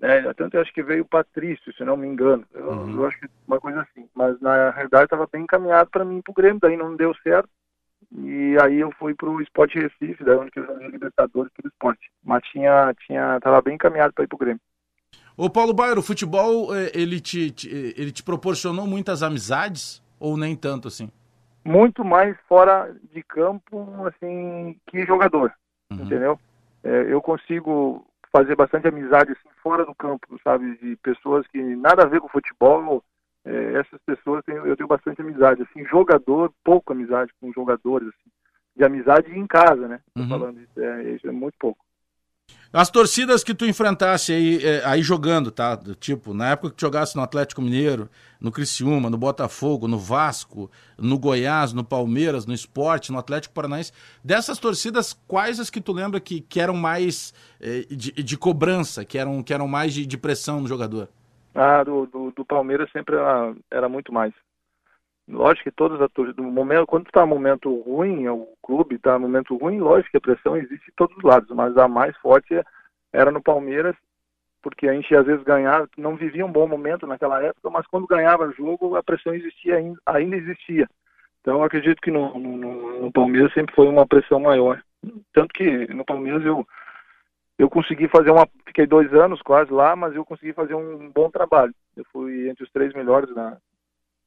É, 0.01 0.33
tanto 0.33 0.55
eu 0.55 0.61
acho 0.61 0.73
que 0.73 0.81
veio 0.81 1.03
o 1.03 1.07
Patrício, 1.07 1.71
se 1.73 1.83
não 1.83 1.95
me 1.95 2.07
engano. 2.07 2.43
Eu, 2.53 2.71
uhum. 2.71 2.95
eu 2.97 3.05
acho 3.05 3.19
que 3.19 3.27
uma 3.47 3.59
coisa 3.59 3.81
assim. 3.81 4.09
Mas 4.15 4.39
na 4.41 4.71
realidade 4.71 5.03
estava 5.03 5.27
bem 5.31 5.43
encaminhado 5.43 5.91
para 5.91 6.03
mim 6.03 6.17
ir 6.17 6.21
para 6.23 6.31
o 6.31 6.33
Grêmio, 6.33 6.59
daí 6.59 6.75
não 6.75 6.95
deu 6.95 7.13
certo. 7.21 7.49
E 8.11 8.57
aí 8.61 8.79
eu 8.79 8.91
fui 8.99 9.13
para 9.13 9.29
o 9.29 9.41
Esporte 9.41 9.79
Recife, 9.79 10.23
da 10.23 10.37
onde 10.37 10.51
eu 10.55 10.65
joguei 10.65 10.87
Libertadores 10.87 11.51
pelo 11.53 11.71
esporte. 11.71 12.11
Mas 12.23 12.43
tinha, 12.43 12.93
tinha, 13.05 13.39
tava 13.39 13.61
bem 13.61 13.75
encaminhado 13.75 14.13
para 14.13 14.23
ir 14.23 14.27
para 14.27 14.35
o 14.35 14.39
Grêmio. 14.39 14.61
Ô 15.37 15.49
Paulo 15.49 15.73
Bairro, 15.73 15.99
o 15.99 16.03
futebol, 16.03 16.75
é, 16.75 16.91
ele 16.93 17.19
te, 17.19 17.53
ele 17.97 18.11
te 18.11 18.21
proporcionou 18.21 18.85
muitas 18.85 19.23
amizades 19.23 20.03
ou 20.19 20.37
nem 20.37 20.55
tanto 20.55 20.87
assim? 20.87 21.09
Muito 21.63 22.03
mais 22.03 22.35
fora 22.47 22.93
de 23.13 23.23
campo, 23.23 23.87
assim, 24.07 24.75
que 24.87 25.05
jogador, 25.05 25.53
uhum. 25.91 25.97
entendeu? 26.05 26.39
É, 26.83 27.13
eu 27.13 27.21
consigo 27.21 28.05
fazer 28.31 28.55
bastante 28.55 28.87
amizade 28.87 29.31
assim, 29.31 29.49
fora 29.61 29.85
do 29.85 29.93
campo, 29.93 30.39
sabe? 30.43 30.77
De 30.77 30.95
pessoas 30.97 31.45
que 31.47 31.59
nada 31.75 32.03
a 32.03 32.07
ver 32.07 32.19
com 32.19 32.27
futebol, 32.27 33.03
é, 33.45 33.73
essas 33.79 33.99
pessoas 34.05 34.37
eu 34.37 34.43
tenho, 34.43 34.67
eu 34.67 34.77
tenho 34.77 34.87
bastante 34.87 35.21
amizade. 35.21 35.63
Assim, 35.63 35.85
jogador, 35.85 36.53
pouco 36.63 36.93
amizade 36.93 37.31
com 37.39 37.51
jogadores, 37.51 38.07
assim, 38.07 38.31
de 38.75 38.83
amizade 38.83 39.31
em 39.31 39.47
casa, 39.47 39.87
né? 39.87 39.99
Tô 40.13 40.21
uhum. 40.21 40.29
falando 40.29 40.61
isso, 40.61 40.79
é, 40.79 41.11
isso 41.13 41.27
é 41.27 41.31
muito 41.31 41.55
pouco. 41.59 41.83
As 42.73 42.89
torcidas 42.89 43.43
que 43.43 43.53
tu 43.53 43.65
enfrentasse 43.65 44.31
aí, 44.31 44.65
é, 44.65 44.81
aí 44.85 45.01
jogando, 45.01 45.51
tá? 45.51 45.77
Tipo, 45.99 46.33
na 46.33 46.51
época 46.51 46.69
que 46.69 46.77
tu 46.77 46.81
jogasse 46.81 47.17
no 47.17 47.21
Atlético 47.21 47.61
Mineiro, 47.61 48.09
no 48.39 48.49
Criciúma, 48.49 49.09
no 49.09 49.17
Botafogo, 49.17 49.89
no 49.89 49.99
Vasco, 49.99 50.71
no 50.97 51.19
Goiás, 51.19 51.73
no 51.73 51.83
Palmeiras, 51.83 52.45
no 52.45 52.53
Esporte, 52.53 53.11
no 53.11 53.19
Atlético 53.19 53.53
Paranaense, 53.53 53.91
dessas 54.23 54.57
torcidas, 54.57 55.11
quais 55.27 55.59
as 55.59 55.69
que 55.69 55.81
tu 55.81 55.91
lembra 55.91 56.21
que, 56.21 56.39
que 56.39 56.61
eram 56.61 56.75
mais 56.75 57.33
é, 57.59 57.81
de, 57.89 58.11
de, 58.11 58.37
cobrança, 58.37 59.03
que 59.03 59.17
eram, 59.17 59.43
que 59.43 59.53
eram 59.53 59.67
mais 59.67 59.93
de, 59.93 60.05
de 60.05 60.17
pressão 60.17 60.61
no 60.61 60.67
jogador? 60.67 61.09
Ah, 61.53 61.83
do, 61.83 62.05
do, 62.05 62.31
do 62.31 62.45
Palmeiras 62.45 62.89
sempre 62.91 63.15
era, 63.15 63.53
era, 63.69 63.89
muito 63.89 64.13
mais. 64.13 64.33
Lógico 65.27 65.69
que 65.69 65.75
todas 65.75 66.01
as 66.01 66.09
do 66.35 66.43
momento, 66.43 66.87
quando 66.87 67.05
está 67.05 67.25
momento 67.25 67.73
ruim, 67.81 68.27
o 68.27 68.47
clube 68.61 68.95
está 68.95 69.19
momento 69.19 69.55
ruim, 69.57 69.79
lógico 69.79 70.11
que 70.11 70.17
a 70.17 70.21
pressão 70.21 70.57
existe 70.57 70.85
de 70.85 70.93
todos 70.95 71.15
os 71.17 71.23
lados, 71.23 71.49
mas 71.51 71.77
a 71.77 71.87
mais 71.87 72.15
forte 72.17 72.53
era 73.13 73.31
no 73.31 73.41
Palmeiras, 73.41 73.95
porque 74.61 74.87
a 74.87 74.93
gente 74.93 75.13
às 75.15 75.25
vezes 75.25 75.43
ganhava, 75.43 75.89
não 75.97 76.15
vivia 76.15 76.45
um 76.45 76.51
bom 76.51 76.67
momento 76.67 77.05
naquela 77.05 77.41
época, 77.43 77.69
mas 77.69 77.85
quando 77.87 78.07
ganhava 78.07 78.51
jogo 78.53 78.95
a 78.95 79.03
pressão 79.03 79.33
existia 79.33 79.77
ainda, 80.05 80.35
existia. 80.35 80.87
Então 81.41 81.63
acredito 81.63 82.01
que 82.01 82.11
no, 82.11 82.37
no, 82.37 83.01
no 83.01 83.11
Palmeiras 83.11 83.53
sempre 83.53 83.75
foi 83.75 83.87
uma 83.87 84.07
pressão 84.07 84.39
maior. 84.39 84.81
Tanto 85.33 85.53
que 85.53 85.87
no 85.93 86.05
Palmeiras 86.05 86.45
eu 86.45 86.65
eu 87.61 87.69
consegui 87.69 88.07
fazer 88.07 88.31
uma. 88.31 88.47
Fiquei 88.65 88.87
dois 88.87 89.13
anos 89.13 89.39
quase 89.43 89.71
lá, 89.71 89.95
mas 89.95 90.15
eu 90.15 90.25
consegui 90.25 90.51
fazer 90.51 90.73
um 90.73 91.11
bom 91.11 91.29
trabalho. 91.29 91.71
Eu 91.95 92.03
fui 92.11 92.49
entre 92.49 92.63
os 92.63 92.71
três 92.71 92.91
melhores 92.91 93.33
na, 93.35 93.55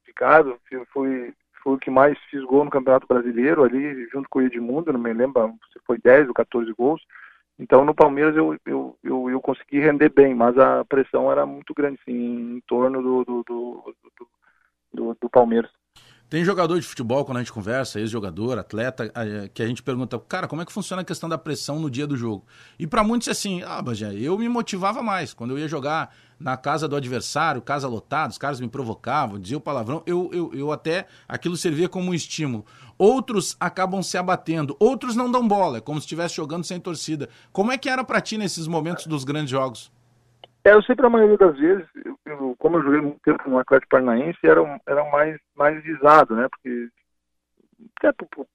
de 0.06 0.12
casa, 0.12 0.56
fui, 0.92 1.34
fui 1.60 1.74
o 1.74 1.78
que 1.78 1.90
mais 1.90 2.16
fiz 2.30 2.44
gol 2.44 2.64
no 2.64 2.70
Campeonato 2.70 3.08
Brasileiro 3.08 3.64
ali, 3.64 4.08
junto 4.10 4.28
com 4.28 4.38
o 4.38 4.42
Edmundo, 4.42 4.92
não 4.92 5.00
me 5.00 5.12
lembro 5.12 5.52
se 5.72 5.80
foi 5.84 5.98
10 5.98 6.28
ou 6.28 6.34
14 6.34 6.72
gols. 6.74 7.02
Então 7.58 7.84
no 7.84 7.92
Palmeiras 7.92 8.36
eu, 8.36 8.56
eu, 8.64 8.96
eu, 9.02 9.28
eu, 9.28 9.40
consegui 9.40 9.80
render 9.80 10.10
bem, 10.10 10.32
mas 10.32 10.56
a 10.56 10.84
pressão 10.84 11.30
era 11.30 11.44
muito 11.44 11.74
grande 11.74 11.98
sim, 12.04 12.56
em 12.56 12.60
torno 12.68 13.02
do, 13.02 13.24
do, 13.24 13.42
do, 13.42 13.94
do, 14.92 15.16
do 15.20 15.28
Palmeiras. 15.28 15.72
Tem 16.34 16.44
jogador 16.44 16.80
de 16.80 16.84
futebol, 16.84 17.24
quando 17.24 17.36
a 17.36 17.40
gente 17.42 17.52
conversa, 17.52 18.00
ex-jogador, 18.00 18.58
atleta, 18.58 19.08
que 19.54 19.62
a 19.62 19.68
gente 19.68 19.84
pergunta, 19.84 20.18
cara, 20.18 20.48
como 20.48 20.60
é 20.60 20.64
que 20.64 20.72
funciona 20.72 21.02
a 21.02 21.04
questão 21.04 21.28
da 21.28 21.38
pressão 21.38 21.78
no 21.78 21.88
dia 21.88 22.08
do 22.08 22.16
jogo? 22.16 22.44
E 22.76 22.88
para 22.88 23.04
muitos 23.04 23.28
é 23.28 23.30
assim, 23.30 23.62
ah, 23.62 23.80
Bagé, 23.80 24.12
eu 24.14 24.36
me 24.36 24.48
motivava 24.48 25.00
mais. 25.00 25.32
Quando 25.32 25.52
eu 25.52 25.60
ia 25.60 25.68
jogar 25.68 26.12
na 26.36 26.56
casa 26.56 26.88
do 26.88 26.96
adversário, 26.96 27.62
casa 27.62 27.86
lotada, 27.86 28.32
os 28.32 28.38
caras 28.38 28.58
me 28.58 28.66
provocavam, 28.66 29.38
diziam 29.38 29.60
palavrão, 29.60 30.02
eu, 30.06 30.28
eu, 30.32 30.50
eu 30.52 30.72
até, 30.72 31.06
aquilo 31.28 31.56
servia 31.56 31.88
como 31.88 32.10
um 32.10 32.14
estímulo. 32.14 32.66
Outros 32.98 33.56
acabam 33.60 34.02
se 34.02 34.18
abatendo, 34.18 34.74
outros 34.80 35.14
não 35.14 35.30
dão 35.30 35.46
bola, 35.46 35.78
é 35.78 35.80
como 35.80 36.00
se 36.00 36.06
estivesse 36.06 36.34
jogando 36.34 36.64
sem 36.64 36.80
torcida. 36.80 37.28
Como 37.52 37.70
é 37.70 37.78
que 37.78 37.88
era 37.88 38.02
para 38.02 38.20
ti 38.20 38.36
nesses 38.36 38.66
momentos 38.66 39.06
dos 39.06 39.22
grandes 39.22 39.50
jogos? 39.50 39.88
É, 40.64 40.72
eu 40.72 40.82
sempre, 40.82 41.04
a 41.04 41.10
maioria 41.10 41.36
das 41.36 41.58
vezes, 41.58 41.86
eu, 42.24 42.56
como 42.58 42.78
eu 42.78 42.82
joguei 42.82 43.00
muito 43.02 43.20
tempo 43.20 43.48
no 43.50 43.58
Atlético 43.58 43.90
Paranaense, 43.90 44.38
era, 44.42 44.80
era 44.86 45.04
mais, 45.10 45.38
mais 45.54 45.82
visado, 45.82 46.34
né? 46.34 46.48
Porque, 46.48 46.88
até 47.98 48.12
por, 48.12 48.46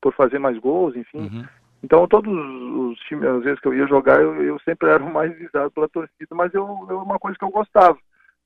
por 0.00 0.14
fazer 0.14 0.38
mais 0.38 0.58
gols, 0.58 0.96
enfim. 0.96 1.18
Uhum. 1.18 1.46
Então, 1.82 2.08
todos 2.08 2.32
os 2.32 2.98
times, 3.00 3.28
às 3.28 3.44
vezes 3.44 3.60
que 3.60 3.68
eu 3.68 3.74
ia 3.74 3.86
jogar, 3.86 4.20
eu, 4.20 4.42
eu 4.42 4.58
sempre 4.60 4.88
era 4.88 5.04
o 5.04 5.12
mais 5.12 5.36
visado 5.36 5.70
pela 5.70 5.88
torcida, 5.88 6.34
mas 6.34 6.52
eu, 6.54 6.86
eu 6.88 7.00
uma 7.00 7.18
coisa 7.18 7.36
que 7.38 7.44
eu 7.44 7.50
gostava, 7.50 7.98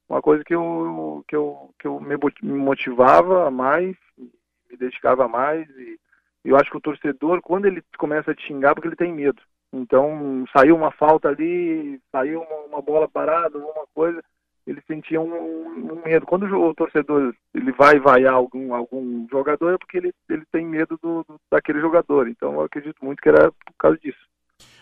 uma 0.08 0.20
coisa 0.20 0.42
que 0.44 0.54
eu, 0.54 1.24
que 1.28 1.36
eu, 1.36 1.70
que 1.78 1.86
eu 1.86 2.00
me 2.00 2.16
motivava 2.42 3.50
mais, 3.52 3.96
me 4.18 4.76
dedicava 4.76 5.28
mais, 5.28 5.68
e 5.78 5.98
eu 6.44 6.56
acho 6.56 6.70
que 6.70 6.76
o 6.76 6.80
torcedor, 6.80 7.40
quando 7.40 7.66
ele 7.66 7.82
começa 7.96 8.32
a 8.32 8.34
te 8.34 8.42
xingar, 8.46 8.74
porque 8.74 8.88
ele 8.88 8.96
tem 8.96 9.12
medo. 9.12 9.40
Então, 9.72 10.44
saiu 10.54 10.76
uma 10.76 10.90
falta 10.90 11.28
ali, 11.28 12.00
saiu 12.10 12.42
uma, 12.42 12.56
uma 12.66 12.82
bola 12.82 13.08
parada, 13.08 13.56
alguma 13.56 13.86
coisa, 13.94 14.22
ele 14.66 14.82
sentia 14.86 15.20
um, 15.20 15.32
um, 15.32 16.02
medo. 16.04 16.26
Quando 16.26 16.44
o 16.44 16.74
torcedor 16.74 17.34
ele 17.54 17.72
vai 17.72 17.98
vaiar 17.98 18.34
algum, 18.34 18.74
algum 18.74 19.26
jogador, 19.30 19.74
é 19.74 19.78
porque 19.78 19.96
ele, 19.96 20.12
ele 20.28 20.44
tem 20.52 20.66
medo 20.66 20.98
do, 21.02 21.24
do, 21.24 21.40
daquele 21.50 21.80
jogador. 21.80 22.28
Então, 22.28 22.54
eu 22.54 22.62
acredito 22.62 23.02
muito 23.02 23.20
que 23.20 23.28
era 23.28 23.50
por 23.50 23.74
causa 23.78 23.98
disso. 23.98 24.20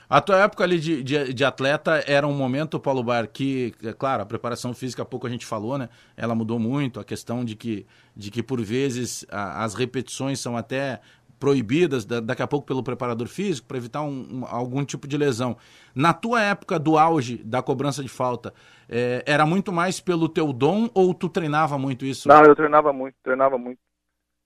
A 0.09 0.21
tua 0.21 0.39
época 0.43 0.65
ali 0.65 0.81
de, 0.81 1.05
de, 1.05 1.33
de, 1.33 1.45
atleta 1.45 2.03
era 2.05 2.27
um 2.27 2.35
momento, 2.35 2.81
Paulo 2.81 3.01
Bar, 3.01 3.29
que, 3.29 3.73
é 3.85 3.93
claro, 3.93 4.25
a 4.25 4.27
preparação 4.27 4.75
física, 4.75 5.03
há 5.03 5.05
pouco 5.05 5.25
a 5.25 5.31
gente 5.31 5.47
falou, 5.47 5.79
né? 5.79 5.89
Ela 6.17 6.35
mudou 6.35 6.59
muito, 6.59 6.99
a 6.99 7.05
questão 7.05 7.45
de 7.45 7.55
que, 7.55 7.87
de 8.17 8.29
que 8.29 8.43
por 8.43 8.61
vezes, 8.61 9.25
a, 9.31 9.63
as 9.63 9.75
repetições 9.75 10.41
são 10.41 10.57
até 10.57 11.01
proibidas 11.41 12.05
da, 12.05 12.21
daqui 12.21 12.43
a 12.43 12.47
pouco 12.47 12.67
pelo 12.67 12.85
preparador 12.85 13.27
físico 13.27 13.67
para 13.67 13.79
evitar 13.79 14.03
um, 14.03 14.29
um, 14.31 14.45
algum 14.47 14.85
tipo 14.85 15.09
de 15.09 15.17
lesão. 15.17 15.57
Na 15.95 16.13
tua 16.13 16.43
época 16.43 16.79
do 16.79 16.99
auge 16.99 17.43
da 17.43 17.63
cobrança 17.63 18.03
de 18.03 18.09
falta, 18.09 18.53
é, 18.89 19.25
era 19.27 19.47
muito 19.47 19.73
mais 19.73 19.99
pelo 19.99 20.29
teu 20.29 20.53
dom 20.53 20.91
ou 20.95 21.15
tu 21.15 21.29
treinava 21.29 21.79
muito 21.79 22.05
isso? 22.05 22.29
Não, 22.29 22.45
eu 22.45 22.55
treinava 22.55 22.93
muito, 22.93 23.17
treinava 23.23 23.57
muito. 23.57 23.81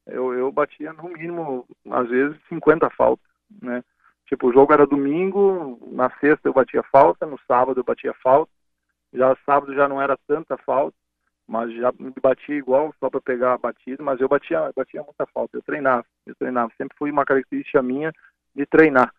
Eu, 0.07 0.33
eu 0.35 0.53
batia 0.53 0.93
no 0.93 1.09
mínimo, 1.09 1.67
às 1.91 2.09
vezes, 2.09 2.39
50 2.49 2.89
faltas, 2.91 3.27
né? 3.61 3.83
Tipo, 4.27 4.49
o 4.49 4.53
jogo 4.53 4.73
era 4.73 4.87
domingo, 4.87 5.79
na 5.93 6.11
sexta 6.19 6.49
eu 6.49 6.53
batia 6.53 6.83
falta, 6.85 7.27
no 7.27 7.39
sábado 7.47 7.81
eu 7.81 7.85
batia 7.85 8.15
falta, 8.23 8.51
já 9.13 9.37
sábado 9.45 9.75
já 9.75 9.89
não 9.89 10.01
era 10.01 10.17
tanta 10.27 10.57
falta, 10.59 10.97
mas 11.47 11.73
já 11.75 11.93
me 11.99 12.13
batia 12.23 12.55
igual 12.55 12.95
só 12.99 13.11
para 13.11 13.21
pegar 13.21 13.55
a 13.55 13.59
batida, 13.59 14.03
mas 14.03 14.21
eu 14.21 14.29
batia, 14.29 14.73
batia 14.75 15.03
muita 15.03 15.27
falta, 15.27 15.57
eu 15.57 15.63
treinava, 15.63 16.05
eu 16.27 16.35
treinava, 16.35 16.73
sempre 16.77 16.97
foi 16.97 17.11
uma 17.11 17.25
característica 17.25 17.83
minha 17.83 18.13
de 18.55 18.65
treinar. 18.67 19.13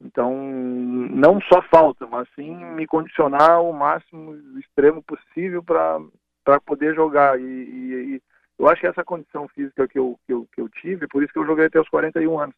Então, 0.00 0.34
não 0.34 1.40
só 1.42 1.62
falta, 1.62 2.06
mas 2.06 2.28
sim 2.34 2.54
me 2.54 2.86
condicionar 2.86 3.62
o 3.62 3.72
máximo 3.72 4.34
extremo 4.58 5.02
possível 5.02 5.62
para 5.62 6.60
poder 6.66 6.94
jogar. 6.94 7.40
E, 7.40 7.42
e, 7.42 8.16
e, 8.16 8.22
eu 8.58 8.68
acho 8.68 8.80
que 8.80 8.86
essa 8.86 9.04
condição 9.04 9.48
física 9.48 9.88
que 9.88 9.98
eu, 9.98 10.18
que, 10.26 10.32
eu, 10.32 10.46
que 10.52 10.60
eu 10.60 10.68
tive, 10.68 11.08
por 11.08 11.22
isso 11.22 11.32
que 11.32 11.38
eu 11.38 11.46
joguei 11.46 11.66
até 11.66 11.80
os 11.80 11.88
41 11.88 12.38
anos, 12.38 12.54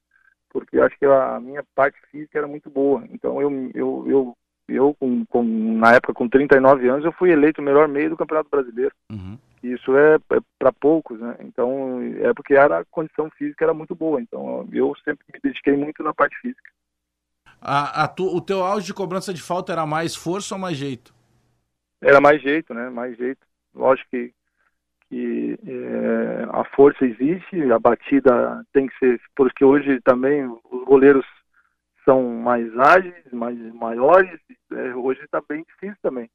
porque 0.50 0.76
eu 0.76 0.84
acho 0.84 0.98
que 0.98 1.06
a 1.06 1.38
minha 1.40 1.64
parte 1.74 1.98
física 2.10 2.38
era 2.38 2.48
muito 2.48 2.68
boa. 2.68 3.04
Então, 3.10 3.40
eu, 3.40 3.50
eu, 3.74 4.04
eu 4.08 4.36
eu, 4.68 4.94
com, 4.94 5.24
com, 5.26 5.42
na 5.44 5.94
época, 5.94 6.12
com 6.12 6.28
39 6.28 6.88
anos, 6.88 7.04
eu 7.04 7.12
fui 7.12 7.30
eleito 7.30 7.60
o 7.60 7.64
melhor 7.64 7.86
meio 7.88 8.10
do 8.10 8.16
Campeonato 8.16 8.50
Brasileiro. 8.50 8.92
Uhum. 9.10 9.38
Isso 9.62 9.96
é, 9.96 10.16
é 10.16 10.40
para 10.58 10.72
poucos, 10.72 11.18
né? 11.20 11.36
Então, 11.40 12.00
é 12.20 12.32
porque 12.34 12.54
era, 12.54 12.80
a 12.80 12.84
condição 12.84 13.30
física 13.30 13.64
era 13.64 13.74
muito 13.74 13.94
boa. 13.94 14.20
Então, 14.20 14.68
eu 14.72 14.94
sempre 15.04 15.24
me 15.32 15.40
dediquei 15.42 15.76
muito 15.76 16.02
na 16.02 16.12
parte 16.12 16.36
física. 16.40 16.70
A, 17.60 18.04
a 18.04 18.08
tu, 18.08 18.24
o 18.24 18.40
teu 18.40 18.62
auge 18.62 18.86
de 18.86 18.94
cobrança 18.94 19.32
de 19.32 19.42
falta 19.42 19.72
era 19.72 19.86
mais 19.86 20.14
força 20.14 20.54
ou 20.54 20.60
mais 20.60 20.76
jeito? 20.76 21.14
Era 22.00 22.20
mais 22.20 22.40
jeito, 22.42 22.74
né? 22.74 22.90
Mais 22.90 23.16
jeito. 23.16 23.40
Lógico 23.74 24.08
que, 24.10 24.32
que 25.08 25.58
é, 25.66 26.46
a 26.50 26.64
força 26.76 27.04
existe, 27.04 27.70
a 27.72 27.78
batida 27.78 28.64
tem 28.72 28.86
que 28.86 28.98
ser, 28.98 29.20
porque 29.34 29.64
hoje 29.64 30.00
também 30.02 30.44
os 30.46 30.84
goleiros 30.84 31.24
são 32.06 32.22
mais 32.22 32.66
ágeis, 32.78 33.14
mais 33.32 33.58
maiores. 33.74 34.40
É, 34.72 34.94
hoje 34.94 35.20
está 35.22 35.42
bem 35.46 35.64
difícil 35.64 35.98
também. 36.00 36.30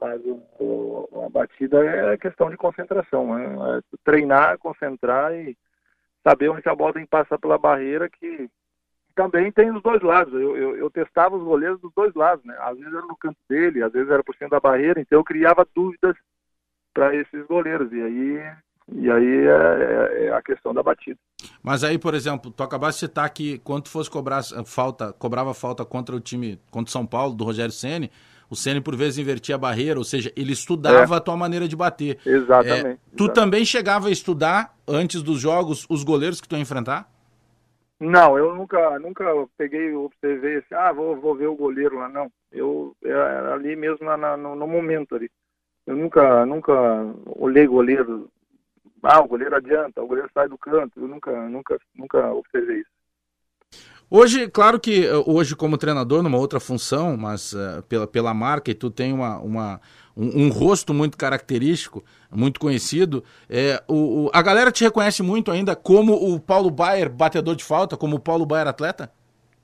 Mas 0.00 0.20
o, 0.24 1.08
a 1.26 1.28
batida 1.28 1.84
é 1.84 2.16
questão 2.16 2.48
de 2.48 2.56
concentração. 2.56 3.34
Né? 3.34 3.44
É 3.78 3.96
treinar, 4.04 4.56
concentrar 4.58 5.34
e 5.34 5.56
saber 6.22 6.48
onde 6.48 6.66
a 6.68 6.74
bola 6.74 6.94
tem 6.94 7.04
que 7.04 7.10
passar 7.10 7.38
pela 7.38 7.58
barreira, 7.58 8.08
que 8.08 8.48
também 9.14 9.50
tem 9.50 9.70
os 9.70 9.82
dois 9.82 10.00
lados. 10.02 10.32
Eu, 10.34 10.56
eu, 10.56 10.76
eu, 10.76 10.90
testava 10.90 11.36
os 11.36 11.42
goleiros 11.42 11.80
dos 11.80 11.92
dois 11.94 12.14
lados, 12.14 12.44
né? 12.44 12.56
Às 12.60 12.78
vezes 12.78 12.92
era 12.92 13.06
no 13.06 13.16
canto 13.16 13.38
dele, 13.48 13.82
às 13.82 13.92
vezes 13.92 14.10
era 14.10 14.22
por 14.22 14.36
cima 14.36 14.50
da 14.50 14.60
barreira, 14.60 15.00
então 15.00 15.18
eu 15.18 15.24
criava 15.24 15.66
dúvidas 15.74 16.16
para 16.92 17.14
esses 17.14 17.46
goleiros. 17.46 17.92
E 17.92 18.02
aí 18.02 18.52
e 18.94 19.10
aí 19.10 19.46
é, 19.46 19.50
é, 19.50 20.26
é, 20.26 20.32
a 20.32 20.40
questão 20.40 20.72
da 20.72 20.82
batida. 20.82 21.18
Mas 21.62 21.82
aí, 21.82 21.98
por 21.98 22.14
exemplo, 22.14 22.50
tu 22.50 22.62
acabaste 22.62 23.00
de 23.00 23.08
citar 23.08 23.28
que 23.30 23.58
quando 23.58 23.88
fosse 23.88 24.08
cobrar 24.08 24.42
falta, 24.64 25.12
cobrava 25.12 25.52
falta 25.52 25.84
contra 25.84 26.14
o 26.14 26.20
time, 26.20 26.60
contra 26.70 26.88
o 26.88 26.92
São 26.92 27.04
Paulo, 27.04 27.34
do 27.34 27.44
Rogério 27.44 27.72
Ceni, 27.72 28.10
o 28.48 28.54
Ceni 28.54 28.80
por 28.80 28.94
vezes 28.94 29.18
invertia 29.18 29.56
a 29.56 29.58
barreira, 29.58 29.98
ou 29.98 30.04
seja, 30.04 30.32
ele 30.36 30.52
estudava 30.52 31.14
é. 31.14 31.18
a 31.18 31.20
tua 31.20 31.36
maneira 31.36 31.66
de 31.66 31.74
bater. 31.74 32.18
Exatamente. 32.24 32.86
É, 32.86 32.96
tu 33.16 33.24
exatamente. 33.24 33.34
também 33.34 33.64
chegava 33.64 34.06
a 34.06 34.12
estudar 34.12 34.76
antes 34.86 35.20
dos 35.20 35.40
jogos 35.40 35.84
os 35.90 36.04
goleiros 36.04 36.40
que 36.40 36.48
tu 36.48 36.54
ia 36.54 36.62
enfrentar? 36.62 37.10
Não, 37.98 38.38
eu 38.38 38.54
nunca, 38.54 38.98
nunca 38.98 39.24
peguei, 39.56 39.92
observei 39.94 40.58
assim, 40.58 40.74
ah, 40.74 40.92
vou, 40.92 41.16
vou 41.16 41.34
ver 41.34 41.46
o 41.46 41.56
goleiro 41.56 41.98
lá, 41.98 42.08
não. 42.08 42.30
Eu 42.52 42.94
era 43.02 43.54
ali 43.54 43.74
mesmo 43.74 44.04
na, 44.04 44.36
no, 44.36 44.54
no 44.54 44.66
momento 44.66 45.16
ali. 45.16 45.30
Eu 45.86 45.96
nunca, 45.96 46.44
nunca 46.44 46.72
olhei 47.26 47.66
goleiro 47.66 48.28
ah, 49.02 49.20
o 49.20 49.28
goleiro 49.28 49.56
adianta, 49.56 50.02
o 50.02 50.06
goleiro 50.06 50.30
sai 50.32 50.48
do 50.48 50.58
canto. 50.58 51.00
Eu 51.00 51.08
nunca, 51.08 51.48
nunca, 51.48 51.78
nunca 51.94 52.32
observei 52.32 52.80
isso. 52.80 52.90
Hoje, 54.08 54.48
claro 54.48 54.78
que 54.78 55.04
eh, 55.04 55.12
hoje 55.26 55.56
como 55.56 55.76
treinador 55.76 56.22
numa 56.22 56.38
outra 56.38 56.60
função, 56.60 57.16
mas 57.16 57.52
uh, 57.52 57.82
pela, 57.88 58.06
pela 58.06 58.32
marca 58.32 58.70
e 58.70 58.74
tu 58.74 58.88
tem 58.88 59.12
uma, 59.12 59.38
uma 59.38 59.80
um, 60.16 60.44
um, 60.44 60.48
rosto 60.48 60.94
muito 60.94 61.18
característico, 61.18 62.04
muito 62.30 62.60
conhecido, 62.60 63.24
é, 63.50 63.82
o, 63.88 64.26
o, 64.26 64.30
a 64.32 64.40
galera 64.42 64.70
te 64.70 64.84
reconhece 64.84 65.24
muito 65.24 65.50
ainda 65.50 65.74
como 65.74 66.12
o 66.14 66.38
Paulo 66.38 66.70
Baier 66.70 67.10
batedor 67.10 67.56
de 67.56 67.64
falta, 67.64 67.96
como 67.96 68.14
o 68.14 68.20
Paulo 68.20 68.46
Baier 68.46 68.68
atleta? 68.68 69.10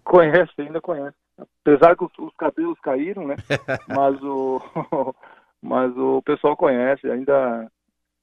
Conhece, 0.02 0.52
ainda 0.58 0.80
conhece. 0.80 1.16
Apesar 1.38 1.96
que 1.96 2.04
os, 2.04 2.12
os 2.18 2.34
cabelos 2.36 2.78
caíram, 2.80 3.24
né? 3.24 3.36
mas 3.88 4.20
o 4.22 4.60
mas 5.62 5.96
o 5.96 6.20
pessoal 6.22 6.56
conhece, 6.56 7.08
ainda 7.08 7.70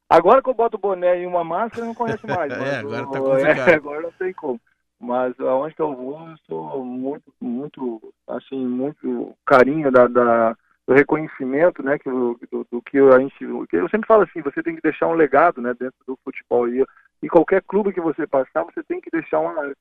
Agora 0.10 0.42
que 0.42 0.50
eu 0.50 0.54
boto 0.54 0.76
o 0.78 0.80
boné 0.80 1.22
e 1.22 1.28
uma 1.28 1.44
máscara, 1.44 1.84
eu 1.84 1.88
não 1.88 1.96
conheço 1.96 2.26
mais. 2.28 2.52
é, 2.52 2.80
agora 2.80 3.06
tá 3.08 3.20
complicado. 3.20 3.70
É, 3.70 3.76
agora 3.76 4.02
não 4.02 4.12
tem 4.14 4.34
como. 4.34 4.60
Mas 5.00 5.40
aonde 5.40 5.76
que 5.76 5.82
eu 5.82 5.96
vou, 5.96 6.20
eu 6.28 6.38
sou 6.46 6.84
muito, 6.84 7.34
muito, 7.40 8.14
assim, 8.28 8.66
muito 8.66 9.34
carinho 9.46 9.90
da, 9.92 10.08
da 10.08 10.58
do 10.90 10.96
reconhecimento, 10.96 11.84
né, 11.84 12.00
que, 12.00 12.10
do, 12.10 12.40
do, 12.72 12.82
que 12.82 12.98
a 12.98 13.20
gente, 13.20 13.44
eu 13.44 13.90
sempre 13.90 14.08
falo 14.08 14.24
assim, 14.24 14.42
você 14.42 14.64
tem 14.64 14.76
que 14.76 14.82
deixar 14.82 15.06
um 15.06 15.14
legado, 15.14 15.62
né, 15.62 15.72
dentro 15.80 16.00
do 16.08 16.18
futebol 16.24 16.68
e, 16.68 16.84
e 17.22 17.30
qualquer 17.30 17.62
clube 17.62 17.94
que 17.94 18.02
você 18.02 18.26
passar, 18.26 18.64
você 18.64 18.82
tem 18.82 19.00
que 19.00 19.12
deixar 19.12 19.40
uma. 19.40 19.72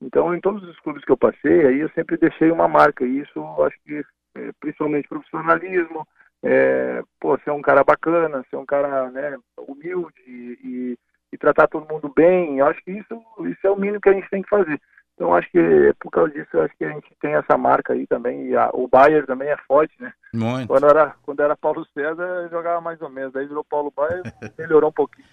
Então, 0.00 0.34
em 0.34 0.40
todos 0.40 0.66
os 0.66 0.80
clubes 0.80 1.04
que 1.04 1.12
eu 1.12 1.18
passei, 1.18 1.66
aí 1.66 1.80
eu 1.80 1.90
sempre 1.90 2.16
deixei 2.16 2.50
uma 2.50 2.66
marca 2.66 3.04
e 3.04 3.18
isso, 3.18 3.38
acho 3.62 3.76
que, 3.84 4.02
é, 4.36 4.50
principalmente 4.58 5.06
profissionalismo, 5.06 6.08
é, 6.42 7.02
pô, 7.20 7.38
ser 7.38 7.50
um 7.50 7.62
cara 7.62 7.82
bacana, 7.82 8.44
ser 8.48 8.56
um 8.56 8.66
cara 8.66 9.10
né, 9.10 9.36
humilde 9.66 10.20
e, 10.26 10.98
e, 11.32 11.38
tratar 11.38 11.68
todo 11.68 11.92
mundo 11.92 12.12
bem. 12.14 12.58
Eu 12.58 12.66
acho 12.66 12.82
que 12.84 12.92
isso, 12.92 13.22
isso 13.46 13.66
é 13.66 13.70
o 13.70 13.76
mínimo 13.76 14.00
que 14.00 14.08
a 14.08 14.12
gente 14.12 14.30
tem 14.30 14.42
que 14.42 14.48
fazer. 14.48 14.80
Então 15.14 15.34
acho 15.34 15.50
que 15.50 15.58
por 15.98 16.10
causa 16.10 16.32
disso 16.32 16.60
acho 16.60 16.76
que 16.76 16.84
a 16.84 16.90
gente 16.90 17.08
tem 17.20 17.34
essa 17.34 17.58
marca 17.58 17.92
aí 17.92 18.06
também. 18.06 18.48
E 18.48 18.56
a, 18.56 18.70
o 18.72 18.86
Bayern 18.86 19.26
também 19.26 19.48
é 19.48 19.56
forte, 19.66 19.92
né? 20.00 20.12
Muito. 20.32 20.68
Quando 20.68 20.86
era, 20.86 21.14
quando 21.22 21.40
era 21.40 21.56
Paulo 21.56 21.84
César, 21.92 22.48
jogava 22.50 22.80
mais 22.80 23.00
ou 23.02 23.10
menos. 23.10 23.32
Daí 23.32 23.46
virou 23.46 23.64
Paulo 23.64 23.92
Bayern, 23.94 24.22
melhorou 24.56 24.90
um 24.90 24.92
pouquinho. 24.92 25.26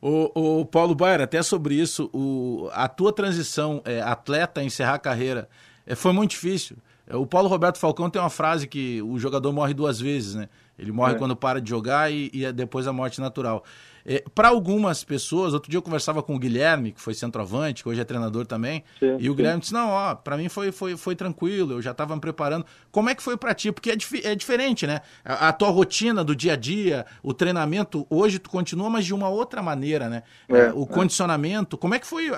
O, 0.00 0.60
o 0.60 0.64
Paulo 0.64 0.94
Baier, 0.94 1.20
até 1.20 1.42
sobre 1.42 1.74
isso, 1.74 2.08
o, 2.14 2.70
a 2.72 2.88
tua 2.88 3.12
transição 3.12 3.82
é, 3.84 4.00
atleta 4.00 4.62
encerrar 4.62 4.94
a 4.94 4.98
carreira 4.98 5.48
é, 5.84 5.94
foi 5.96 6.12
muito 6.12 6.30
difícil. 6.30 6.76
É, 7.08 7.16
o 7.16 7.26
Paulo 7.26 7.48
Roberto 7.48 7.78
Falcão 7.78 8.10
tem 8.10 8.20
uma 8.20 8.30
frase 8.30 8.66
que 8.66 9.00
o 9.02 9.18
jogador 9.18 9.50
morre 9.52 9.72
duas 9.72 9.98
vezes, 9.98 10.34
né? 10.34 10.48
Ele 10.78 10.92
morre 10.92 11.14
é. 11.14 11.18
quando 11.18 11.34
para 11.34 11.60
de 11.60 11.70
jogar 11.70 12.12
e, 12.12 12.30
e 12.32 12.44
é 12.44 12.52
depois 12.52 12.86
a 12.86 12.92
morte 12.92 13.20
natural. 13.20 13.64
É, 14.06 14.22
para 14.34 14.48
algumas 14.48 15.02
pessoas, 15.02 15.52
outro 15.52 15.70
dia 15.70 15.76
eu 15.76 15.82
conversava 15.82 16.22
com 16.22 16.34
o 16.34 16.38
Guilherme, 16.38 16.92
que 16.92 17.00
foi 17.00 17.14
centroavante, 17.14 17.82
que 17.82 17.88
hoje 17.88 18.00
é 18.00 18.04
treinador 18.04 18.46
também, 18.46 18.84
sim, 18.98 19.16
e 19.18 19.28
o 19.28 19.34
Guilherme 19.34 19.60
disse: 19.60 19.72
Não, 19.72 19.88
ó, 19.88 20.14
para 20.14 20.36
mim 20.36 20.48
foi, 20.48 20.70
foi, 20.70 20.96
foi 20.96 21.16
tranquilo, 21.16 21.74
eu 21.74 21.82
já 21.82 21.90
estava 21.90 22.14
me 22.14 22.20
preparando. 22.20 22.64
Como 22.90 23.10
é 23.10 23.14
que 23.14 23.22
foi 23.22 23.36
para 23.36 23.52
ti? 23.54 23.72
Porque 23.72 23.90
é, 23.90 23.96
dif 23.96 24.24
é 24.24 24.34
diferente, 24.34 24.86
né? 24.86 25.00
A, 25.24 25.48
a, 25.48 25.52
tua 25.52 25.68
rotina 25.68 26.22
do 26.22 26.34
dia 26.34 26.52
a 26.52 26.56
dia, 26.56 27.04
o 27.22 27.34
treinamento, 27.34 28.06
hoje 28.08 28.38
tu 28.38 28.48
continua, 28.48 28.88
mas 28.88 29.04
de 29.04 29.12
uma 29.12 29.28
outra 29.28 29.62
maneira, 29.62 30.08
né? 30.08 30.22
É, 30.48 30.72
o 30.72 30.84
é. 30.84 30.86
condicionamento, 30.86 31.76
como 31.76 31.94
é 31.94 31.98
que 31.98 32.06
foi 32.06 32.30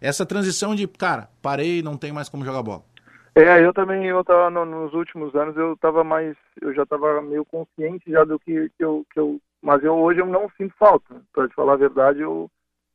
essa 0.00 0.26
transição 0.26 0.74
de, 0.74 0.86
cara, 0.86 1.30
parei, 1.40 1.82
não 1.82 1.96
tem 1.96 2.12
mais 2.12 2.28
como 2.28 2.44
jogar 2.44 2.62
bola? 2.62 2.91
É, 3.34 3.64
eu 3.64 3.72
também, 3.72 4.04
eu 4.06 4.22
tava 4.22 4.50
no, 4.50 4.64
nos 4.66 4.92
últimos 4.92 5.34
anos, 5.34 5.56
eu 5.56 5.74
tava 5.78 6.04
mais, 6.04 6.36
eu 6.60 6.74
já 6.74 6.84
tava 6.84 7.22
meio 7.22 7.44
consciente 7.46 8.10
já 8.10 8.24
do 8.24 8.38
que, 8.38 8.68
que, 8.76 8.84
eu, 8.84 9.06
que 9.10 9.18
eu, 9.18 9.40
mas 9.62 9.82
eu 9.82 9.94
hoje 9.94 10.20
eu 10.20 10.26
não 10.26 10.50
sinto 10.50 10.74
falta, 10.78 11.22
para 11.32 11.48
te 11.48 11.54
falar 11.54 11.72
a 11.72 11.76
verdade, 11.76 12.20
eu, 12.20 12.50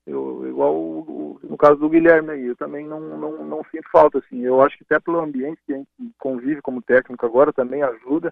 eu 0.06 0.48
igual 0.48 0.76
o, 0.76 1.40
no 1.42 1.58
caso 1.58 1.78
do 1.78 1.90
Guilherme 1.90 2.30
aí, 2.30 2.46
eu 2.46 2.56
também 2.56 2.86
não, 2.86 3.00
não, 3.00 3.44
não 3.46 3.66
sinto 3.72 3.90
falta, 3.92 4.20
assim, 4.20 4.42
eu 4.42 4.62
acho 4.62 4.78
que 4.78 4.84
até 4.84 5.00
pelo 5.00 5.20
ambiente 5.20 5.60
que 5.66 5.74
a 5.74 5.78
gente 5.78 5.90
convive 6.20 6.62
como 6.62 6.84
técnico 6.84 7.26
agora 7.26 7.52
também 7.52 7.82
ajuda, 7.82 8.32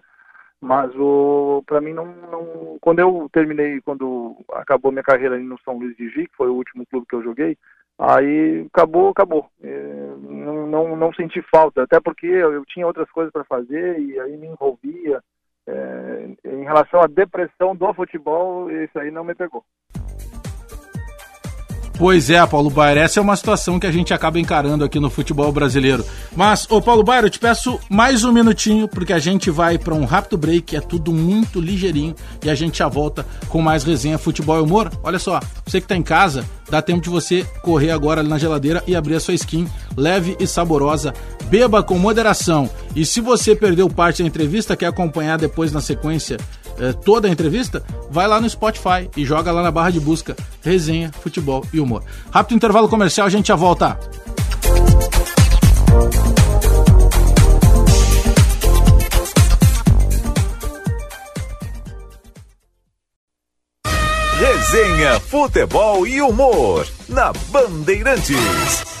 mas 0.60 0.94
o 0.94 1.64
para 1.66 1.80
mim 1.80 1.92
não, 1.92 2.06
não, 2.06 2.78
quando 2.80 3.00
eu 3.00 3.28
terminei, 3.32 3.80
quando 3.80 4.36
acabou 4.52 4.92
minha 4.92 5.02
carreira 5.02 5.34
ali 5.34 5.44
no 5.44 5.58
São 5.62 5.76
Luís 5.76 5.96
de 5.96 6.08
Gi, 6.08 6.28
que 6.28 6.36
foi 6.36 6.48
o 6.48 6.54
último 6.54 6.86
clube 6.86 7.06
que 7.08 7.16
eu 7.16 7.22
joguei, 7.22 7.58
Aí 7.98 8.66
acabou, 8.72 9.08
acabou. 9.08 9.48
É, 9.62 10.14
não, 10.20 10.66
não, 10.66 10.96
não 10.96 11.12
senti 11.14 11.40
falta, 11.50 11.82
até 11.82 11.98
porque 11.98 12.26
eu, 12.26 12.64
tinha 12.66 12.86
outras 12.86 13.10
coisas 13.10 13.32
para 13.32 13.44
fazer 13.44 13.98
e 13.98 14.18
aí 14.20 14.36
me 14.36 14.48
envolvia. 14.48 15.22
É, 15.68 16.28
em 16.44 16.62
relação 16.62 17.00
à 17.00 17.06
depressão 17.06 17.74
do 17.74 17.92
futebol, 17.92 18.70
isso 18.70 18.98
aí 18.98 19.10
não 19.10 19.24
me 19.24 19.34
pegou. 19.34 19.64
Pois 21.98 22.28
é, 22.28 22.44
Paulo 22.46 22.68
Baier, 22.68 22.98
essa 22.98 23.20
é 23.20 23.22
uma 23.22 23.34
situação 23.36 23.80
que 23.80 23.86
a 23.86 23.90
gente 23.90 24.12
acaba 24.12 24.38
encarando 24.38 24.84
aqui 24.84 25.00
no 25.00 25.08
futebol 25.08 25.50
brasileiro. 25.50 26.04
Mas, 26.36 26.66
ô 26.68 26.80
Paulo 26.80 27.02
Baier, 27.02 27.24
eu 27.24 27.30
te 27.30 27.38
peço 27.38 27.80
mais 27.88 28.22
um 28.22 28.32
minutinho, 28.32 28.86
porque 28.86 29.14
a 29.14 29.18
gente 29.18 29.50
vai 29.50 29.78
para 29.78 29.94
um 29.94 30.04
rápido 30.04 30.36
break, 30.36 30.76
é 30.76 30.80
tudo 30.80 31.10
muito 31.10 31.58
ligeirinho, 31.58 32.14
e 32.44 32.50
a 32.50 32.54
gente 32.54 32.78
já 32.78 32.88
volta 32.88 33.24
com 33.48 33.62
mais 33.62 33.82
resenha 33.82 34.18
Futebol 34.18 34.58
e 34.58 34.60
Humor. 34.60 34.90
Olha 35.02 35.18
só, 35.18 35.40
você 35.64 35.80
que 35.80 35.86
está 35.86 35.96
em 35.96 36.02
casa, 36.02 36.44
dá 36.68 36.82
tempo 36.82 37.00
de 37.00 37.08
você 37.08 37.46
correr 37.62 37.90
agora 37.90 38.20
ali 38.20 38.28
na 38.28 38.36
geladeira 38.36 38.84
e 38.86 38.94
abrir 38.94 39.14
a 39.14 39.20
sua 39.20 39.32
skin 39.32 39.66
leve 39.96 40.36
e 40.38 40.46
saborosa. 40.46 41.14
Beba 41.44 41.82
com 41.82 41.98
moderação. 41.98 42.68
E 42.94 43.06
se 43.06 43.22
você 43.22 43.56
perdeu 43.56 43.88
parte 43.88 44.22
da 44.22 44.28
entrevista, 44.28 44.76
quer 44.76 44.86
acompanhar 44.86 45.38
depois 45.38 45.72
na 45.72 45.80
sequência 45.80 46.36
é, 46.78 46.92
toda 46.92 47.28
a 47.28 47.30
entrevista, 47.30 47.82
vai 48.10 48.26
lá 48.26 48.40
no 48.40 48.48
Spotify 48.48 49.10
e 49.16 49.24
joga 49.24 49.52
lá 49.52 49.62
na 49.62 49.70
barra 49.70 49.90
de 49.90 50.00
busca 50.00 50.36
resenha, 50.62 51.12
futebol 51.12 51.64
e 51.72 51.80
humor. 51.80 52.02
Rápido 52.30 52.56
intervalo 52.56 52.88
comercial, 52.88 53.26
a 53.26 53.30
gente 53.30 53.48
já 53.48 53.56
volta. 53.56 53.98
Resenha, 64.38 65.20
futebol 65.20 66.06
e 66.06 66.20
humor 66.20 66.86
na 67.08 67.32
Bandeirantes. 67.50 68.95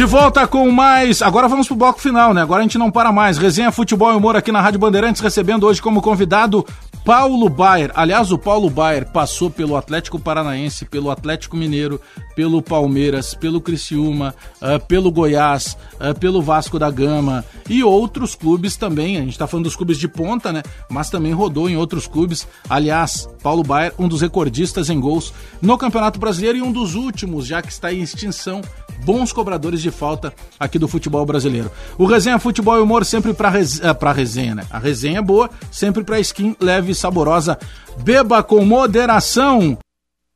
De 0.00 0.06
volta 0.06 0.46
com 0.46 0.70
mais. 0.70 1.20
Agora 1.20 1.46
vamos 1.46 1.66
pro 1.66 1.76
bloco 1.76 2.00
final, 2.00 2.32
né? 2.32 2.40
Agora 2.40 2.60
a 2.60 2.62
gente 2.62 2.78
não 2.78 2.90
para 2.90 3.12
mais. 3.12 3.36
Resenha 3.36 3.70
Futebol 3.70 4.10
e 4.10 4.16
Humor 4.16 4.34
aqui 4.34 4.50
na 4.50 4.58
Rádio 4.58 4.80
Bandeirantes, 4.80 5.20
recebendo 5.20 5.66
hoje 5.66 5.82
como 5.82 6.00
convidado 6.00 6.64
Paulo 7.04 7.50
Baier. 7.50 7.90
Aliás, 7.94 8.32
o 8.32 8.38
Paulo 8.38 8.70
Baier 8.70 9.10
passou 9.10 9.50
pelo 9.50 9.76
Atlético 9.76 10.18
Paranaense, 10.18 10.86
pelo 10.86 11.10
Atlético 11.10 11.54
Mineiro, 11.54 12.00
pelo 12.34 12.62
Palmeiras, 12.62 13.34
pelo 13.34 13.60
Criciúma, 13.60 14.34
uh, 14.62 14.80
pelo 14.86 15.10
Goiás, 15.10 15.76
uh, 15.96 16.18
pelo 16.18 16.40
Vasco 16.40 16.78
da 16.78 16.90
Gama 16.90 17.44
e 17.68 17.84
outros 17.84 18.34
clubes 18.34 18.76
também. 18.76 19.18
A 19.18 19.20
gente 19.20 19.32
está 19.32 19.46
falando 19.46 19.64
dos 19.64 19.76
clubes 19.76 19.98
de 19.98 20.08
ponta, 20.08 20.50
né? 20.50 20.62
Mas 20.88 21.10
também 21.10 21.32
rodou 21.32 21.68
em 21.68 21.76
outros 21.76 22.06
clubes. 22.06 22.48
Aliás, 22.68 23.28
Paulo 23.42 23.62
Baier, 23.62 23.92
um 23.98 24.08
dos 24.08 24.22
recordistas 24.22 24.88
em 24.88 24.98
gols 24.98 25.32
no 25.60 25.76
Campeonato 25.76 26.18
Brasileiro 26.18 26.56
e 26.56 26.62
um 26.62 26.72
dos 26.72 26.94
últimos, 26.94 27.46
já 27.46 27.60
que 27.60 27.70
está 27.70 27.92
em 27.92 28.00
extinção, 28.00 28.62
bons 29.04 29.32
cobradores 29.32 29.82
de 29.82 29.89
falta 29.92 30.34
aqui 30.58 30.78
do 30.78 30.88
futebol 30.88 31.24
brasileiro. 31.24 31.70
O 31.96 32.04
Resenha 32.04 32.38
Futebol 32.38 32.78
e 32.78 32.80
Humor 32.80 33.04
sempre 33.04 33.32
para 33.32 33.50
uh, 33.50 34.12
resenha, 34.12 34.54
né? 34.54 34.66
A 34.70 34.78
resenha 34.78 35.18
é 35.18 35.22
boa, 35.22 35.48
sempre 35.70 36.02
para 36.02 36.18
skin 36.18 36.56
leve 36.60 36.80
leve 36.80 36.92
e 36.92 36.94
saborosa. 36.94 37.58
Beba 37.98 38.42
com 38.42 38.64
moderação. 38.64 39.78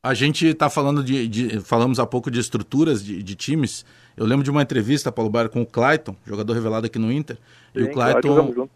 A 0.03 0.13
gente 0.13 0.47
está 0.47 0.69
falando 0.69 1.03
de, 1.03 1.27
de, 1.27 1.61
Falamos 1.61 1.99
há 1.99 2.07
pouco 2.07 2.31
de 2.31 2.39
estruturas 2.39 3.03
de, 3.03 3.23
de 3.23 3.35
times. 3.35 3.85
Eu 4.17 4.27
lembro 4.27 4.45
de 4.45 4.51
uma 4.51 4.63
entrevista, 4.63 5.11
Paulo 5.11 5.31
Bairro, 5.31 5.49
com 5.49 5.63
o 5.63 5.67
Clayton, 5.67 6.15
jogador 6.27 6.53
revelado 6.53 6.87
aqui 6.87 6.99
no 6.99 7.11
Inter. 7.11 7.39
Sim, 7.75 7.81
e 7.81 7.83
o 7.85 7.93
Clayton. 7.93 8.69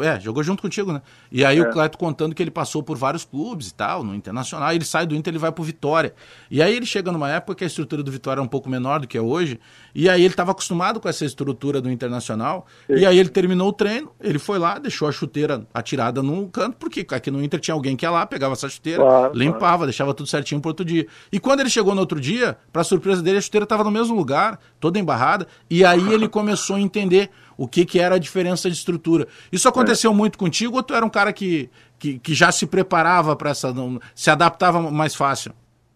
É, 0.00 0.20
jogou 0.20 0.42
junto 0.42 0.60
contigo, 0.60 0.92
né? 0.92 1.00
E 1.30 1.44
aí 1.44 1.58
é. 1.58 1.62
o 1.62 1.70
Clayton 1.70 1.98
contando 1.98 2.34
que 2.34 2.42
ele 2.42 2.50
passou 2.50 2.82
por 2.82 2.98
vários 2.98 3.24
clubes 3.24 3.68
e 3.68 3.74
tal, 3.74 4.02
no 4.02 4.14
Internacional. 4.14 4.72
Ele 4.72 4.84
sai 4.84 5.06
do 5.06 5.14
Inter, 5.14 5.30
ele 5.30 5.38
vai 5.38 5.52
pro 5.52 5.62
Vitória. 5.62 6.14
E 6.50 6.60
aí 6.60 6.74
ele 6.74 6.86
chega 6.86 7.12
numa 7.12 7.30
época 7.30 7.54
que 7.54 7.64
a 7.64 7.66
estrutura 7.66 8.02
do 8.02 8.10
Vitória 8.10 8.40
é 8.40 8.42
um 8.42 8.48
pouco 8.48 8.68
menor 8.68 9.00
do 9.00 9.06
que 9.06 9.16
é 9.16 9.20
hoje. 9.20 9.60
E 9.94 10.08
aí 10.08 10.22
ele 10.22 10.32
estava 10.32 10.50
acostumado 10.50 10.98
com 10.98 11.08
essa 11.08 11.24
estrutura 11.24 11.80
do 11.80 11.90
Internacional. 11.90 12.66
Sim. 12.86 12.94
E 12.94 13.06
aí 13.06 13.18
ele 13.18 13.28
terminou 13.28 13.68
o 13.68 13.72
treino, 13.72 14.10
ele 14.20 14.38
foi 14.38 14.58
lá, 14.58 14.78
deixou 14.78 15.06
a 15.06 15.12
chuteira 15.12 15.66
atirada 15.72 16.22
no 16.22 16.48
canto, 16.48 16.76
porque 16.76 17.06
aqui 17.14 17.30
no 17.30 17.42
Inter 17.42 17.60
tinha 17.60 17.74
alguém 17.74 17.96
que 17.96 18.04
ia 18.04 18.10
lá, 18.10 18.26
pegava 18.26 18.54
essa 18.54 18.68
chuteira, 18.68 19.02
claro, 19.02 19.34
limpava, 19.34 19.60
claro. 19.60 19.84
deixava 19.86 20.12
tudo 20.12 20.28
certinho 20.28 20.60
pro 20.60 20.70
outro 20.70 20.84
dia. 20.84 21.06
E 21.30 21.38
quando 21.38 21.60
ele 21.60 21.70
chegou 21.70 21.94
no 21.94 22.00
outro 22.00 22.20
dia, 22.20 22.56
para 22.72 22.82
surpresa 22.82 23.22
dele, 23.22 23.38
a 23.38 23.40
chuteira 23.40 23.64
estava 23.64 23.84
no 23.84 23.90
mesmo 23.90 24.16
lugar, 24.16 24.58
toda 24.80 24.98
embarrada. 24.98 25.46
E 25.70 25.84
aí 25.84 26.12
ele 26.12 26.28
começou 26.28 26.76
a 26.76 26.80
entender 26.80 27.30
o 27.56 27.68
que, 27.68 27.84
que 27.84 27.98
era 27.98 28.16
a 28.16 28.18
diferença 28.18 28.68
de 28.68 28.76
estrutura. 28.76 29.26
Isso 29.50 29.68
aconteceu 29.68 30.10
é. 30.10 30.14
muito 30.14 30.38
contigo 30.38 30.76
ou 30.76 30.82
tu 30.82 30.94
era 30.94 31.04
um 31.04 31.10
cara 31.10 31.32
que, 31.32 31.70
que, 31.98 32.18
que 32.18 32.34
já 32.34 32.50
se 32.52 32.66
preparava 32.66 33.34
para 33.36 33.50
essa. 33.50 33.72
Se 34.14 34.30
adaptava 34.30 34.80
mais 34.90 35.14
fácil? 35.14 35.52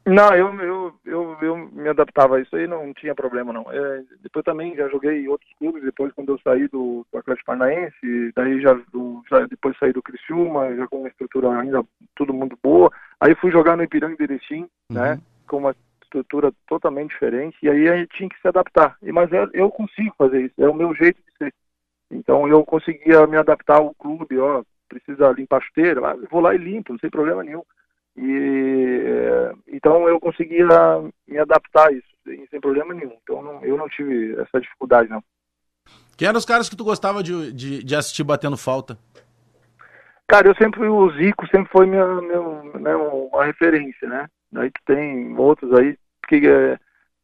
Não, 0.09 0.35
eu, 0.35 0.55
eu, 0.55 0.95
eu, 1.05 1.37
eu, 1.43 1.57
me 1.71 1.87
adaptava 1.87 2.37
a 2.37 2.41
isso 2.41 2.57
aí, 2.57 2.67
não 2.67 2.95
tinha 2.95 3.15
problema 3.15 3.53
não. 3.53 3.67
É, 3.71 4.03
depois 4.23 4.43
também 4.43 4.75
já 4.75 4.89
joguei 4.89 5.25
em 5.25 5.29
outros 5.29 5.51
clubes, 5.59 5.83
depois 5.83 6.11
quando 6.15 6.33
eu 6.33 6.41
saí 6.43 6.67
do, 6.69 7.05
do 7.13 7.19
Atlético 7.19 7.45
Paranaense, 7.45 8.33
daí 8.35 8.59
já, 8.63 8.73
do, 8.91 9.23
já, 9.31 9.47
depois 9.47 9.77
saí 9.79 9.93
do 9.93 10.03
Criciúma, 10.03 10.75
já 10.77 10.87
com 10.87 11.01
uma 11.01 11.09
estrutura 11.09 11.51
ainda 11.51 11.85
tudo 12.17 12.33
muito 12.33 12.59
boa. 12.63 12.91
Aí 13.21 13.35
fui 13.35 13.51
jogar 13.51 13.77
no 13.77 13.83
Ipiranga 13.83 14.17
de 14.17 14.23
Erechim, 14.23 14.67
né, 14.91 15.01
uhum. 15.01 15.17
né, 15.17 15.21
com 15.47 15.57
uma 15.59 15.77
estrutura 16.09 16.53
totalmente 16.67 17.11
diferente, 17.11 17.57
e 17.63 17.69
aí 17.69 17.89
a 17.89 17.97
gente 17.97 18.17
tinha 18.17 18.29
que 18.29 18.41
se 18.41 18.49
adaptar. 18.49 18.97
E, 19.03 19.13
mas 19.13 19.31
eu, 19.33 19.49
eu 19.53 19.71
consigo 19.71 20.15
fazer 20.17 20.47
isso, 20.47 20.55
é 20.59 20.69
o 20.69 20.75
meu 20.75 20.95
jeito 20.95 21.21
de 21.23 21.37
ser. 21.37 21.55
Então 22.11 22.49
eu 22.49 22.65
conseguia 22.65 23.27
me 23.27 23.37
adaptar 23.37 23.77
ao 23.77 23.95
clube, 23.95 24.39
ó, 24.39 24.63
precisa 24.89 25.31
limpar 25.33 25.59
a 25.59 25.61
chuteira, 25.61 26.01
vou 26.31 26.41
lá 26.41 26.55
e 26.55 26.59
limpo, 26.59 26.93
não 26.93 26.99
tem 26.99 27.11
problema 27.11 27.45
nenhum. 27.45 27.63
E 28.17 29.03
é, 29.05 29.53
então 29.69 30.09
eu 30.09 30.19
conseguia 30.19 30.67
me 31.27 31.39
adaptar 31.39 31.89
a 31.89 31.93
isso 31.93 32.09
sem, 32.25 32.47
sem 32.49 32.61
problema 32.61 32.95
nenhum. 32.95 33.17
Então 33.23 33.43
não, 33.43 33.65
eu 33.65 33.77
não 33.77 33.89
tive 33.89 34.35
essa 34.41 34.61
dificuldade 34.61 35.11
não. 35.11 35.23
Quem 36.17 36.27
eram 36.27 36.39
os 36.39 36.45
caras 36.45 36.69
que 36.69 36.77
tu 36.77 36.85
gostava 36.85 37.23
de, 37.23 37.53
de, 37.53 37.85
de, 37.85 37.95
assistir 37.95 38.25
batendo 38.25 38.57
falta? 38.57 38.99
Cara, 40.27 40.49
eu 40.49 40.55
sempre 40.57 40.87
o 40.87 41.11
Zico 41.13 41.47
sempre 41.47 41.71
foi 41.71 41.87
minha, 41.87 42.05
meu, 42.21 42.65
né, 42.81 42.95
uma 42.97 43.45
referência, 43.45 44.09
né? 44.09 44.29
Daí 44.51 44.71
tu 44.71 44.81
tem 44.87 45.37
outros 45.37 45.73
aí 45.75 45.97
que 46.29 46.47
é, 46.49 46.79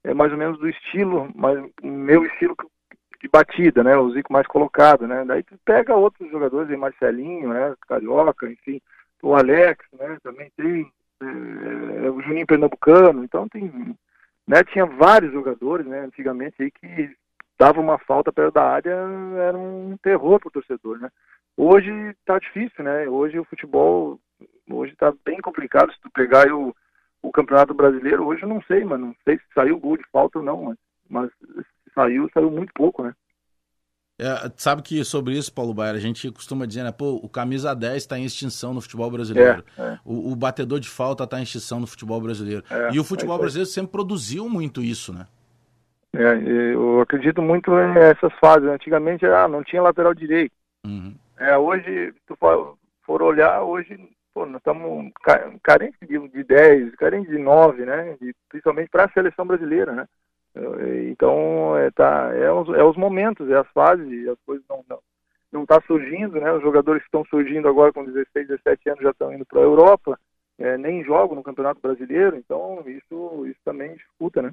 é 0.04 0.14
mais 0.14 0.32
ou 0.32 0.38
menos 0.38 0.58
do 0.58 0.68
estilo, 0.68 1.30
mas 1.34 1.58
meu 1.82 2.24
estilo 2.26 2.56
de 3.20 3.28
batida, 3.28 3.82
né? 3.82 3.96
O 3.96 4.10
Zico 4.12 4.32
mais 4.32 4.46
colocado, 4.46 5.06
né? 5.06 5.24
Daí 5.24 5.42
tu 5.42 5.58
pega 5.64 5.94
outros 5.94 6.30
jogadores, 6.30 6.70
aí 6.70 6.76
Marcelinho, 6.76 7.50
né? 7.50 7.74
Carioca, 7.86 8.50
enfim 8.50 8.80
o 9.24 9.34
Alex, 9.34 9.84
né, 9.98 10.18
também 10.22 10.52
tem, 10.56 10.92
é, 11.20 12.10
o 12.10 12.20
Juninho 12.20 12.46
Pernambucano, 12.46 13.24
então 13.24 13.48
tem, 13.48 13.96
né, 14.46 14.62
tinha 14.64 14.84
vários 14.84 15.32
jogadores, 15.32 15.86
né, 15.86 16.00
antigamente 16.00 16.62
aí 16.62 16.70
que 16.70 17.16
dava 17.58 17.80
uma 17.80 17.98
falta 17.98 18.30
perto 18.30 18.54
da 18.54 18.64
área, 18.64 18.94
era 19.38 19.56
um 19.56 19.96
terror 20.02 20.38
pro 20.38 20.50
torcedor, 20.50 20.98
né. 20.98 21.08
Hoje 21.56 21.90
tá 22.26 22.38
difícil, 22.38 22.84
né, 22.84 23.08
hoje 23.08 23.38
o 23.38 23.44
futebol, 23.44 24.20
hoje 24.70 24.94
tá 24.96 25.12
bem 25.24 25.40
complicado, 25.40 25.90
se 25.92 26.00
tu 26.00 26.10
pegar 26.10 26.52
o, 26.52 26.76
o 27.24 27.32
Campeonato 27.32 27.72
Brasileiro, 27.72 28.26
hoje 28.26 28.42
eu 28.42 28.48
não 28.48 28.60
sei, 28.62 28.84
mano, 28.84 29.06
não 29.06 29.16
sei 29.24 29.38
se 29.38 29.44
saiu 29.54 29.78
gol 29.78 29.96
de 29.96 30.04
falta 30.12 30.38
ou 30.38 30.44
não, 30.44 30.64
mas, 30.64 30.76
mas 31.08 31.30
saiu, 31.94 32.28
saiu 32.34 32.50
muito 32.50 32.72
pouco, 32.74 33.02
né. 33.02 33.14
É, 34.20 34.52
sabe 34.56 34.82
que 34.82 35.02
sobre 35.04 35.36
isso, 35.36 35.52
Paulo 35.52 35.74
Baier, 35.74 35.96
a 35.96 35.98
gente 35.98 36.30
costuma 36.30 36.66
dizer, 36.66 36.84
né? 36.84 36.92
Pô, 36.92 37.16
o 37.16 37.28
camisa 37.28 37.74
10 37.74 37.96
está 37.96 38.16
em 38.16 38.24
extinção 38.24 38.72
no 38.72 38.80
futebol 38.80 39.10
brasileiro. 39.10 39.64
É, 39.76 39.82
é. 39.82 39.98
O, 40.04 40.30
o, 40.30 40.36
batedor 40.36 40.78
de 40.78 40.88
falta 40.88 41.24
está 41.24 41.40
em 41.40 41.42
extinção 41.42 41.80
no 41.80 41.86
futebol 41.86 42.20
brasileiro. 42.20 42.62
É, 42.70 42.92
e 42.92 43.00
o 43.00 43.04
futebol 43.04 43.34
é 43.34 43.40
brasileiro 43.40 43.68
sempre 43.68 43.90
produziu 43.90 44.48
muito 44.48 44.80
isso, 44.80 45.12
né? 45.12 45.26
É, 46.14 46.32
eu 46.72 47.00
acredito 47.00 47.42
muito 47.42 47.72
nessas 47.72 48.32
fases. 48.34 48.68
Antigamente 48.68 49.26
ah, 49.26 49.48
não 49.48 49.64
tinha 49.64 49.82
lateral 49.82 50.14
direito. 50.14 50.54
Uhum. 50.86 51.16
É, 51.36 51.58
hoje, 51.58 52.14
tu 52.28 52.36
for 53.04 53.20
olhar 53.20 53.62
hoje, 53.62 53.98
pô, 54.34 54.44
nós 54.44 54.56
estamos 54.56 55.12
carentes 55.62 55.98
de, 56.00 56.18
de 56.28 56.44
10, 56.44 56.96
carentes 56.96 57.30
de 57.30 57.38
9, 57.38 57.86
né? 57.86 58.18
Principalmente 58.48 58.90
para 58.90 59.04
a 59.04 59.12
seleção 59.12 59.46
brasileira, 59.46 59.92
né? 59.92 60.08
Então, 61.10 61.76
é, 61.76 61.90
tá, 61.90 62.32
é, 62.34 62.50
os, 62.52 62.68
é 62.68 62.84
os 62.84 62.96
momentos, 62.96 63.48
é 63.48 63.56
as 63.56 63.68
fases, 63.68 64.28
as 64.28 64.38
coisas 64.44 64.64
não, 64.68 64.84
não, 64.88 64.98
não 65.52 65.66
tá 65.66 65.80
surgindo, 65.86 66.40
né? 66.40 66.52
Os 66.52 66.62
jogadores 66.62 67.02
que 67.02 67.08
estão 67.08 67.24
surgindo 67.26 67.68
agora 67.68 67.92
com 67.92 68.04
16, 68.04 68.48
17 68.48 68.90
anos 68.90 69.02
já 69.02 69.10
estão 69.10 69.32
indo 69.32 69.46
para 69.46 69.60
a 69.60 69.64
Europa, 69.64 70.18
é, 70.58 70.76
nem 70.76 71.04
jogam 71.04 71.36
no 71.36 71.42
Campeonato 71.42 71.80
Brasileiro, 71.80 72.36
então 72.36 72.82
isso, 72.86 73.46
isso 73.46 73.60
também 73.64 73.94
dificulta, 73.94 74.42
né? 74.42 74.52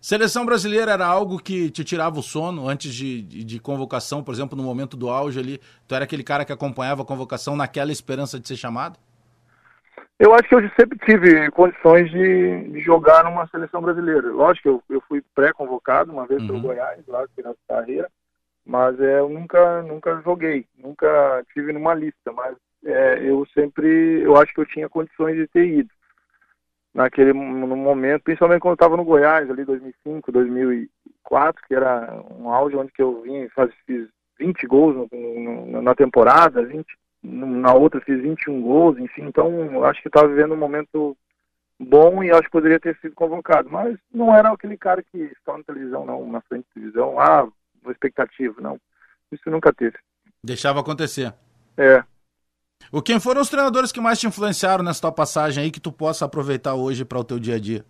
Seleção 0.00 0.46
brasileira 0.46 0.92
era 0.92 1.04
algo 1.04 1.38
que 1.38 1.70
te 1.70 1.84
tirava 1.84 2.18
o 2.18 2.22
sono 2.22 2.66
antes 2.66 2.94
de, 2.94 3.20
de, 3.20 3.44
de, 3.44 3.60
convocação, 3.60 4.24
por 4.24 4.32
exemplo, 4.32 4.56
no 4.56 4.62
momento 4.62 4.96
do 4.96 5.10
auge 5.10 5.38
ali. 5.38 5.60
Tu 5.86 5.94
era 5.94 6.04
aquele 6.04 6.24
cara 6.24 6.42
que 6.42 6.52
acompanhava 6.52 7.02
a 7.02 7.04
convocação 7.04 7.54
naquela 7.54 7.92
esperança 7.92 8.40
de 8.40 8.48
ser 8.48 8.56
chamado? 8.56 8.98
Eu 10.18 10.32
acho 10.32 10.48
que 10.48 10.54
eu 10.54 10.70
sempre 10.78 10.98
tive 11.00 11.50
condições 11.50 12.10
de, 12.10 12.70
de 12.72 12.80
jogar 12.80 13.24
numa 13.24 13.46
seleção 13.48 13.82
brasileira. 13.82 14.26
Lógico 14.28 14.62
que 14.62 14.68
eu, 14.68 14.96
eu 14.96 15.02
fui 15.06 15.22
pré-convocado 15.34 16.10
uma 16.10 16.26
vez 16.26 16.40
uhum. 16.40 16.46
pelo 16.46 16.60
Goiás, 16.60 17.06
lá 17.06 17.26
na 17.44 17.54
carreira, 17.68 18.08
mas 18.64 18.98
é, 19.00 19.18
eu 19.18 19.28
nunca, 19.28 19.82
nunca 19.82 20.18
joguei, 20.24 20.66
nunca 20.78 21.44
tive 21.52 21.74
numa 21.74 21.92
lista, 21.92 22.32
mas 22.32 22.56
é, 22.86 23.18
eu 23.22 23.46
sempre, 23.52 24.22
eu 24.22 24.36
acho 24.36 24.54
que 24.54 24.60
eu 24.60 24.66
tinha 24.66 24.88
condições 24.88 25.36
de 25.36 25.46
ter 25.46 25.66
ido 25.66 25.90
naquele 26.94 27.32
no 27.32 27.76
momento, 27.76 28.22
principalmente 28.22 28.60
quando 28.60 28.72
eu 28.72 28.74
estava 28.74 28.96
no 28.96 29.04
Goiás, 29.04 29.48
ali 29.50 29.64
2005, 29.64 30.32
2004, 30.32 31.62
que 31.66 31.74
era 31.74 32.22
um 32.38 32.50
auge 32.50 32.76
onde 32.76 32.92
que 32.92 33.02
eu 33.02 33.22
vim, 33.22 33.48
faz, 33.50 33.70
fiz 33.86 34.08
20 34.38 34.66
gols 34.66 35.08
no, 35.12 35.40
no, 35.40 35.82
na 35.82 35.94
temporada, 35.94 36.64
20, 36.64 36.86
na 37.22 37.74
outra 37.74 38.00
fiz 38.00 38.20
21 38.20 38.60
gols, 38.62 38.98
enfim, 38.98 39.22
então 39.22 39.84
acho 39.84 40.02
que 40.02 40.08
estava 40.08 40.28
vivendo 40.28 40.54
um 40.54 40.58
momento 40.58 41.16
bom 41.78 42.22
e 42.22 42.30
acho 42.30 42.42
que 42.42 42.50
poderia 42.50 42.80
ter 42.80 42.96
sido 43.00 43.14
convocado, 43.14 43.70
mas 43.70 43.96
não 44.12 44.34
era 44.34 44.50
aquele 44.50 44.76
cara 44.76 45.02
que 45.02 45.18
estava 45.18 45.58
na 45.58 45.64
televisão, 45.64 46.04
não, 46.04 46.26
na 46.30 46.40
frente 46.42 46.64
de 46.64 46.74
televisão, 46.74 47.20
ah, 47.20 47.48
expectativa, 47.88 48.60
não, 48.60 48.78
isso 49.30 49.48
nunca 49.50 49.72
teve. 49.72 49.96
Deixava 50.42 50.80
acontecer. 50.80 51.32
É, 51.76 52.02
o 52.92 53.02
quem 53.02 53.20
foram 53.20 53.40
os 53.40 53.48
treinadores 53.48 53.92
que 53.92 54.00
mais 54.00 54.18
te 54.18 54.26
influenciaram 54.26 54.82
nessa 54.84 55.00
tua 55.00 55.12
passagem 55.12 55.64
aí 55.64 55.70
que 55.70 55.80
tu 55.80 55.92
possa 55.92 56.24
aproveitar 56.24 56.74
hoje 56.74 57.04
para 57.04 57.18
o 57.18 57.24
teu 57.24 57.38
dia 57.38 57.56
a 57.56 57.58
dia? 57.58 57.84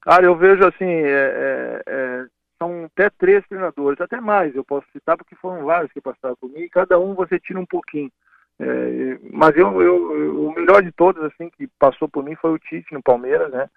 Cara, 0.00 0.24
eu 0.24 0.36
vejo 0.36 0.64
assim, 0.64 0.84
é, 0.84 1.10
é, 1.10 1.82
é, 1.86 2.26
são 2.58 2.84
até 2.84 3.10
três 3.10 3.44
treinadores, 3.48 4.00
até 4.00 4.20
mais, 4.20 4.54
eu 4.54 4.64
posso 4.64 4.86
citar 4.92 5.16
porque 5.16 5.34
foram 5.34 5.64
vários 5.64 5.92
que 5.92 6.00
passaram 6.00 6.36
por 6.40 6.48
mim, 6.48 6.60
e 6.60 6.70
cada 6.70 6.98
um 6.98 7.14
você 7.14 7.40
tira 7.40 7.58
um 7.58 7.66
pouquinho. 7.66 8.10
É, 8.58 9.18
mas 9.32 9.56
eu, 9.56 9.82
eu, 9.82 10.46
o 10.46 10.54
melhor 10.54 10.82
de 10.82 10.92
todos, 10.92 11.22
assim, 11.24 11.50
que 11.50 11.66
passou 11.78 12.08
por 12.08 12.24
mim 12.24 12.34
foi 12.36 12.52
o 12.52 12.58
Tite 12.58 12.94
no 12.94 13.02
Palmeiras, 13.02 13.50
né? 13.50 13.68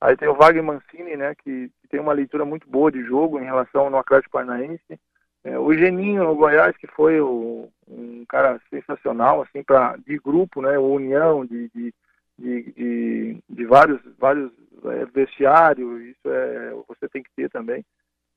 Aí 0.00 0.16
tem 0.16 0.28
o 0.28 0.34
Wagner 0.34 0.64
Mancini, 0.64 1.16
né, 1.16 1.34
que, 1.34 1.70
que 1.82 1.88
tem 1.88 2.00
uma 2.00 2.12
leitura 2.12 2.44
muito 2.44 2.68
boa 2.68 2.90
de 2.90 3.02
jogo 3.04 3.38
em 3.38 3.44
relação 3.44 3.86
ao 3.86 3.96
Atlético 3.98 4.32
Paranaense. 4.32 4.98
É, 5.42 5.58
o 5.58 5.72
Geninho 5.72 6.24
no 6.24 6.34
Goiás, 6.34 6.76
que 6.76 6.86
foi 6.86 7.20
o, 7.20 7.68
um 7.88 8.24
cara 8.28 8.60
sensacional, 8.68 9.42
assim, 9.42 9.62
pra, 9.62 9.96
de 10.06 10.18
grupo, 10.18 10.60
né? 10.60 10.78
União, 10.78 11.46
de, 11.46 11.70
de, 11.74 11.94
de, 12.38 12.72
de, 12.72 13.38
de 13.48 13.64
vários, 13.64 14.00
vários 14.18 14.50
é, 14.84 15.06
vestiários, 15.06 16.02
isso 16.02 16.28
é, 16.28 16.74
você 16.86 17.08
tem 17.08 17.22
que 17.22 17.30
ter 17.34 17.48
também. 17.50 17.84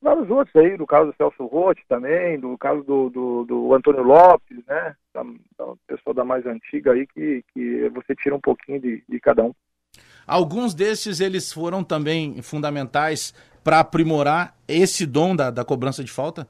Vários 0.02 0.30
outros 0.30 0.54
aí, 0.56 0.78
do 0.78 0.86
caso 0.86 1.12
do 1.12 1.16
Celso 1.16 1.46
Rotti 1.46 1.82
também, 1.88 2.40
do 2.40 2.58
caso 2.58 2.84
do, 2.84 3.10
do, 3.10 3.46
do 3.46 3.74
Antônio 3.74 4.04
Lopes, 4.04 4.66
né? 4.66 4.96
Da, 5.14 5.24
da 5.58 5.74
pessoa 5.88 6.14
da 6.14 6.26
mais 6.26 6.46
antiga 6.46 6.94
aí, 6.94 7.06
que, 7.08 7.44
que 7.54 7.90
você 7.90 8.16
tira 8.16 8.36
um 8.36 8.42
pouquinho 8.42 8.80
de, 8.80 9.04
de 9.08 9.20
cada 9.20 9.44
um. 9.44 9.54
Alguns 10.26 10.74
desses, 10.74 11.20
eles 11.20 11.52
foram 11.52 11.84
também 11.84 12.42
fundamentais 12.42 13.34
para 13.64 13.80
aprimorar 13.80 14.56
esse 14.68 15.06
dom 15.06 15.36
da, 15.36 15.52
da 15.52 15.64
cobrança 15.64 16.04
de 16.04 16.12
falta? 16.12 16.48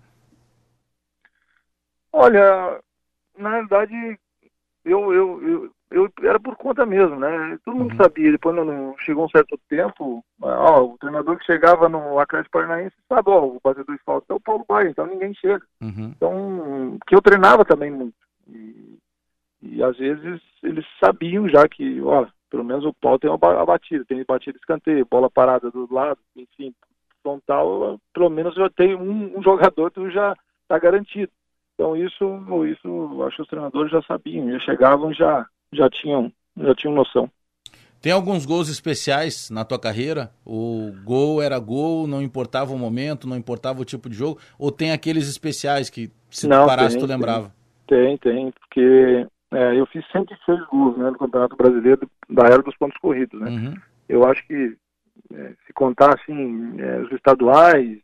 Olha, 2.14 2.80
na 3.38 3.50
realidade, 3.50 4.20
eu, 4.86 5.12
eu, 5.12 5.42
eu, 5.42 5.72
eu 5.90 6.14
era 6.22 6.40
por 6.40 6.56
conta 6.56 6.86
mesmo, 6.86 7.20
né? 7.20 7.58
Todo 7.66 7.76
mundo 7.76 7.92
uhum. 7.92 7.98
sabia, 7.98 8.32
depois 8.32 8.56
não, 8.56 8.96
chegou 9.00 9.26
um 9.26 9.30
certo 9.30 9.60
tempo, 9.68 10.24
ó, 10.42 10.84
o 10.84 10.98
treinador 11.00 11.38
que 11.38 11.46
chegava 11.46 11.90
no 11.90 12.20
Atlético 12.20 12.52
Paranaense 12.52 12.96
sabe, 13.10 13.30
ó, 13.30 13.46
o 13.46 13.62
batedor 13.64 13.96
de 13.96 14.04
falta 14.04 14.32
é 14.32 14.36
o 14.36 14.40
Paulo 14.40 14.64
Baia, 14.68 14.90
então 14.90 15.08
ninguém 15.08 15.34
chega. 15.34 15.66
Uhum. 15.82 16.14
Então, 16.16 16.98
que 17.08 17.16
eu 17.16 17.22
treinava 17.22 17.66
também 17.66 17.90
muito. 17.90 18.16
E, 18.48 19.00
e 19.62 19.84
às 19.84 19.98
vezes 19.98 20.40
eles 20.62 20.86
sabiam 21.04 21.50
já 21.50 21.68
que, 21.68 22.00
ó, 22.02 22.28
pelo 22.50 22.64
menos 22.64 22.86
o 22.86 22.94
Paulo 22.94 23.18
tem 23.18 23.30
uma 23.30 23.66
batida, 23.66 24.06
tem 24.06 24.24
batida 24.24 24.58
escanteio, 24.60 25.08
bola 25.10 25.32
parada 25.32 25.72
do 25.72 25.92
lado, 25.92 26.20
enfim, 26.36 26.72
frontal, 27.24 28.00
pelo 28.14 28.30
menos 28.30 28.54
já 28.54 28.70
tem 28.70 28.94
um, 28.94 29.40
um 29.40 29.42
jogador 29.42 29.90
que 29.90 30.12
já 30.12 30.36
está 30.62 30.78
garantido. 30.78 31.32
Então 31.74 31.96
isso, 31.96 32.24
isso 32.72 33.24
acho 33.24 33.38
que 33.38 33.42
os 33.42 33.48
treinadores 33.48 33.92
já 33.92 34.02
sabiam, 34.04 34.52
já 34.52 34.60
chegavam 34.60 35.14
já 35.14 35.46
já 35.74 35.90
tinham 35.90 36.32
já 36.58 36.76
tinham 36.76 36.94
noção. 36.94 37.30
Tem 38.02 38.12
alguns 38.12 38.46
gols 38.46 38.68
especiais 38.68 39.50
na 39.50 39.64
tua 39.64 39.80
carreira? 39.80 40.30
O 40.46 40.92
gol 41.06 41.42
era 41.42 41.58
gol, 41.58 42.06
não 42.06 42.22
importava 42.22 42.74
o 42.74 42.78
momento, 42.78 43.28
não 43.28 43.38
importava 43.38 43.82
o 43.82 43.86
tipo 43.86 44.10
de 44.10 44.16
jogo? 44.16 44.40
Ou 44.60 44.70
tem 44.72 44.92
aqueles 44.92 45.30
especiais 45.30 45.90
que 45.90 46.12
se 46.30 46.46
não, 46.46 46.64
tu 46.64 46.68
parasse 46.68 46.98
tem, 46.98 47.06
tu 47.06 47.10
lembrava? 47.10 47.56
Tem, 47.88 48.18
tem, 48.18 48.52
porque 48.52 49.26
é, 49.54 49.80
eu 49.80 49.86
fiz 49.86 50.04
106 50.12 50.68
gols 50.68 50.98
né, 50.98 51.12
no 51.12 51.18
Campeonato 51.18 51.56
Brasileiro 51.56 52.10
da 52.30 52.44
era 52.44 52.62
dos 52.62 52.76
pontos 52.76 52.98
corridos. 52.98 53.40
Né? 53.40 53.50
Uhum. 53.50 53.74
Eu 54.10 54.26
acho 54.26 54.46
que 54.48 54.76
é, 55.34 55.54
se 55.66 55.72
contar 55.74 56.14
assim, 56.14 56.82
é, 56.82 57.00
os 57.00 57.12
estaduais, 57.14 58.00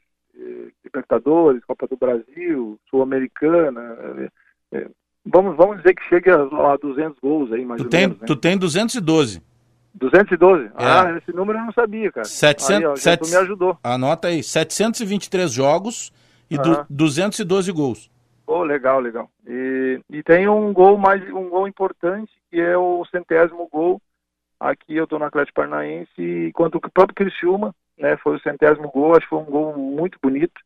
Libertadores, 0.83 1.63
Copa 1.65 1.87
do 1.87 1.97
Brasil, 1.97 2.79
Sul-Americana. 2.89 4.31
É, 4.71 4.87
vamos, 5.25 5.55
vamos 5.55 5.77
dizer 5.77 5.93
que 5.95 6.03
chega 6.07 6.35
a, 6.35 6.73
a 6.73 6.77
200 6.77 7.19
gols 7.19 7.51
aí, 7.51 7.65
mais 7.65 7.81
tu 7.81 7.85
ou 7.85 7.89
tem, 7.89 8.01
menos. 8.01 8.19
Né? 8.19 8.27
Tu 8.27 8.35
tem 8.35 8.57
212. 8.57 9.41
212? 9.93 10.65
É. 10.65 10.71
Ah, 10.75 11.17
esse 11.17 11.35
número 11.35 11.59
eu 11.59 11.65
não 11.65 11.73
sabia, 11.73 12.11
cara. 12.11 12.25
700, 12.25 12.71
aí, 12.71 12.85
ó, 12.85 12.95
set... 12.95 13.29
me 13.29 13.35
ajudou. 13.35 13.77
Anota 13.83 14.27
aí, 14.27 14.43
723 14.43 15.51
jogos 15.51 16.11
e 16.49 16.55
ah. 16.57 16.85
212 16.89 17.71
gols. 17.71 18.11
Oh, 18.45 18.63
legal, 18.63 18.99
legal. 18.99 19.29
E, 19.47 19.99
e 20.09 20.23
tem 20.23 20.47
um 20.47 20.73
gol 20.73 20.97
mais 20.97 21.21
um 21.31 21.49
gol 21.49 21.67
importante 21.67 22.31
que 22.49 22.59
é 22.59 22.75
o 22.75 23.05
centésimo 23.11 23.67
gol. 23.71 24.01
Aqui 24.59 24.95
eu 24.95 25.03
estou 25.03 25.19
no 25.19 25.25
Atlético 25.25 25.55
Paranaense, 25.55 26.47
enquanto 26.47 26.75
o 26.75 26.91
próprio 26.91 27.15
Criciúma 27.15 27.73
né? 27.99 28.17
Foi 28.17 28.35
o 28.35 28.39
centésimo 28.39 28.89
gol, 28.89 29.11
acho 29.11 29.21
que 29.21 29.29
foi 29.29 29.39
um 29.39 29.45
gol 29.45 29.77
muito 29.77 30.17
bonito, 30.21 30.59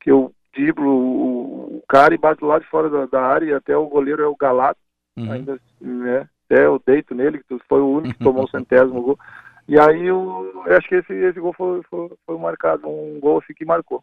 que 0.00 0.10
eu 0.10 0.32
driblo 0.54 0.90
o, 0.90 1.82
cara 1.88 2.14
e 2.14 2.18
bato 2.18 2.44
lado 2.44 2.62
de 2.62 2.68
fora 2.68 2.88
da, 2.88 3.06
da, 3.06 3.22
área 3.22 3.46
e 3.46 3.54
até 3.54 3.76
o 3.76 3.86
goleiro 3.86 4.22
é 4.22 4.26
o 4.26 4.36
Galato, 4.36 4.80
uhum. 5.16 5.32
ainda, 5.32 5.58
né? 5.80 6.28
Até 6.46 6.66
eu 6.66 6.82
deito 6.84 7.14
nele, 7.14 7.42
que 7.42 7.58
foi 7.68 7.80
o 7.80 7.90
único 7.90 8.18
que 8.18 8.24
tomou 8.24 8.44
o 8.44 8.50
centésimo 8.50 9.02
gol. 9.02 9.18
E 9.68 9.78
aí 9.78 10.08
eu, 10.08 10.64
eu 10.66 10.76
acho 10.76 10.88
que 10.88 10.96
esse, 10.96 11.12
esse 11.12 11.38
gol 11.38 11.52
foi, 11.52 11.80
foi, 11.88 12.10
foi 12.26 12.36
marcado, 12.36 12.88
um 12.88 13.20
gol 13.20 13.38
assim 13.38 13.54
que 13.54 13.64
marcou. 13.64 14.02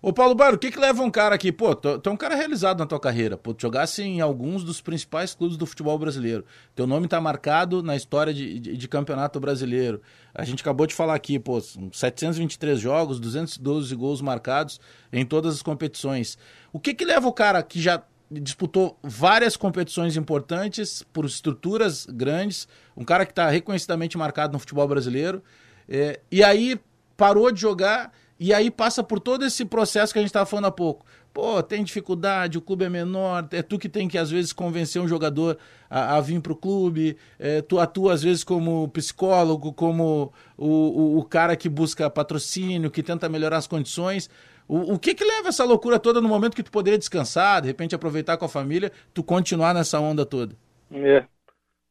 Ô 0.00 0.12
Paulo 0.12 0.32
Baro, 0.32 0.54
o 0.54 0.58
que 0.58 0.70
que 0.70 0.78
leva 0.78 1.02
um 1.02 1.10
cara 1.10 1.34
aqui, 1.34 1.50
pô, 1.50 1.74
tu, 1.74 2.00
é 2.04 2.10
um 2.10 2.16
cara 2.16 2.36
realizado 2.36 2.78
na 2.78 2.86
tua 2.86 3.00
carreira, 3.00 3.36
pô, 3.36 3.52
tu 3.52 3.62
jogasse 3.62 4.00
em 4.00 4.20
alguns 4.20 4.62
dos 4.62 4.80
principais 4.80 5.34
clubes 5.34 5.56
do 5.56 5.66
futebol 5.66 5.98
brasileiro, 5.98 6.44
teu 6.72 6.86
nome 6.86 7.08
tá 7.08 7.20
marcado 7.20 7.82
na 7.82 7.96
história 7.96 8.32
de, 8.32 8.60
de, 8.60 8.76
de 8.76 8.88
campeonato 8.88 9.40
brasileiro, 9.40 10.00
a 10.32 10.44
gente 10.44 10.60
acabou 10.60 10.86
de 10.86 10.94
falar 10.94 11.16
aqui, 11.16 11.36
pô, 11.36 11.60
723 11.60 12.78
jogos, 12.78 13.18
212 13.18 13.92
gols 13.96 14.22
marcados 14.22 14.80
em 15.12 15.26
todas 15.26 15.56
as 15.56 15.62
competições, 15.62 16.38
o 16.72 16.78
que 16.78 16.94
que 16.94 17.04
leva 17.04 17.26
o 17.26 17.32
cara 17.32 17.60
que 17.60 17.80
já 17.80 18.00
disputou 18.30 18.96
várias 19.02 19.56
competições 19.56 20.16
importantes 20.16 21.02
por 21.12 21.24
estruturas 21.24 22.06
grandes, 22.06 22.68
um 22.96 23.04
cara 23.04 23.26
que 23.26 23.32
está 23.32 23.50
reconhecidamente 23.50 24.16
marcado 24.16 24.52
no 24.52 24.60
futebol 24.60 24.86
brasileiro, 24.86 25.42
é, 25.88 26.20
e 26.30 26.44
aí 26.44 26.80
parou 27.16 27.50
de 27.50 27.60
jogar 27.60 28.12
e 28.38 28.54
aí 28.54 28.70
passa 28.70 29.02
por 29.02 29.18
todo 29.18 29.44
esse 29.44 29.64
processo 29.64 30.12
que 30.12 30.18
a 30.18 30.22
gente 30.22 30.28
estava 30.28 30.46
falando 30.46 30.66
há 30.66 30.70
pouco. 30.70 31.04
Pô, 31.32 31.62
tem 31.62 31.82
dificuldade, 31.84 32.58
o 32.58 32.60
clube 32.60 32.84
é 32.84 32.88
menor, 32.88 33.46
é 33.50 33.62
tu 33.62 33.78
que 33.78 33.88
tem 33.88 34.08
que 34.08 34.16
às 34.16 34.30
vezes 34.30 34.52
convencer 34.52 35.00
um 35.00 35.08
jogador 35.08 35.58
a, 35.90 36.16
a 36.16 36.20
vir 36.20 36.40
para 36.40 36.52
o 36.52 36.56
clube, 36.56 37.16
é, 37.38 37.62
tu 37.62 37.78
atua 37.78 38.12
às 38.12 38.22
vezes 38.22 38.42
como 38.42 38.88
psicólogo, 38.88 39.72
como 39.72 40.32
o, 40.56 40.66
o, 40.66 41.18
o, 41.18 41.24
cara 41.24 41.56
que 41.56 41.68
busca 41.68 42.08
patrocínio, 42.08 42.90
que 42.90 43.02
tenta 43.02 43.28
melhorar 43.28 43.58
as 43.58 43.66
condições. 43.66 44.30
O, 44.66 44.94
o 44.94 44.98
que 44.98 45.14
que 45.14 45.24
leva 45.24 45.48
essa 45.48 45.64
loucura 45.64 45.98
toda 45.98 46.20
no 46.20 46.28
momento 46.28 46.54
que 46.54 46.62
tu 46.62 46.70
poderia 46.70 46.98
descansar, 46.98 47.62
de 47.62 47.68
repente 47.68 47.94
aproveitar 47.94 48.36
com 48.36 48.44
a 48.44 48.48
família, 48.48 48.92
tu 49.12 49.22
continuar 49.22 49.74
nessa 49.74 50.00
onda 50.00 50.24
toda? 50.24 50.56
É, 50.92 51.24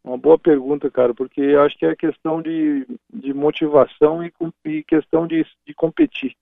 uma 0.08 0.18
boa 0.18 0.40
pergunta, 0.40 0.90
cara, 0.90 1.14
porque 1.14 1.42
acho 1.42 1.78
que 1.78 1.86
é 1.86 1.96
questão 1.96 2.42
de, 2.42 2.88
de 3.14 3.34
motivação 3.34 4.24
e, 4.24 4.32
e 4.66 4.84
questão 4.84 5.28
de, 5.28 5.46
de 5.66 5.74
competir. 5.74 6.36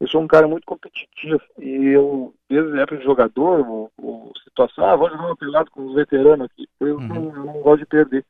eu 0.00 0.08
sou 0.08 0.22
um 0.22 0.26
cara 0.26 0.48
muito 0.48 0.64
competitivo 0.64 1.40
e 1.58 1.88
eu, 1.88 2.34
desde 2.48 2.78
a 2.78 2.82
época 2.82 2.98
de 2.98 3.04
jogador, 3.04 3.68
ou, 3.68 3.92
ou 3.98 4.32
situação, 4.42 4.86
ah, 4.86 4.96
vou 4.96 5.10
jogar 5.10 5.30
um 5.30 5.36
pelado 5.36 5.70
com 5.70 5.84
os 5.86 5.94
veteranos 5.94 6.46
aqui, 6.46 6.66
eu, 6.80 6.96
uhum. 6.96 7.08
não, 7.08 7.36
eu 7.36 7.44
não 7.44 7.60
gosto 7.60 7.80
de 7.80 7.86
perder. 7.86 8.24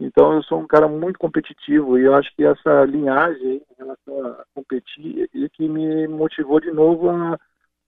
Então 0.00 0.32
eu 0.32 0.42
sou 0.44 0.60
um 0.60 0.66
cara 0.66 0.88
muito 0.88 1.18
competitivo 1.18 1.98
e 1.98 2.04
eu 2.04 2.14
acho 2.14 2.34
que 2.36 2.44
essa 2.44 2.84
linhagem 2.84 3.56
em 3.56 3.74
relação 3.76 4.26
a 4.26 4.44
competir 4.54 5.28
é 5.34 5.48
que 5.48 5.68
me 5.68 6.06
motivou 6.06 6.60
de 6.60 6.70
novo 6.70 7.10
a, 7.10 7.38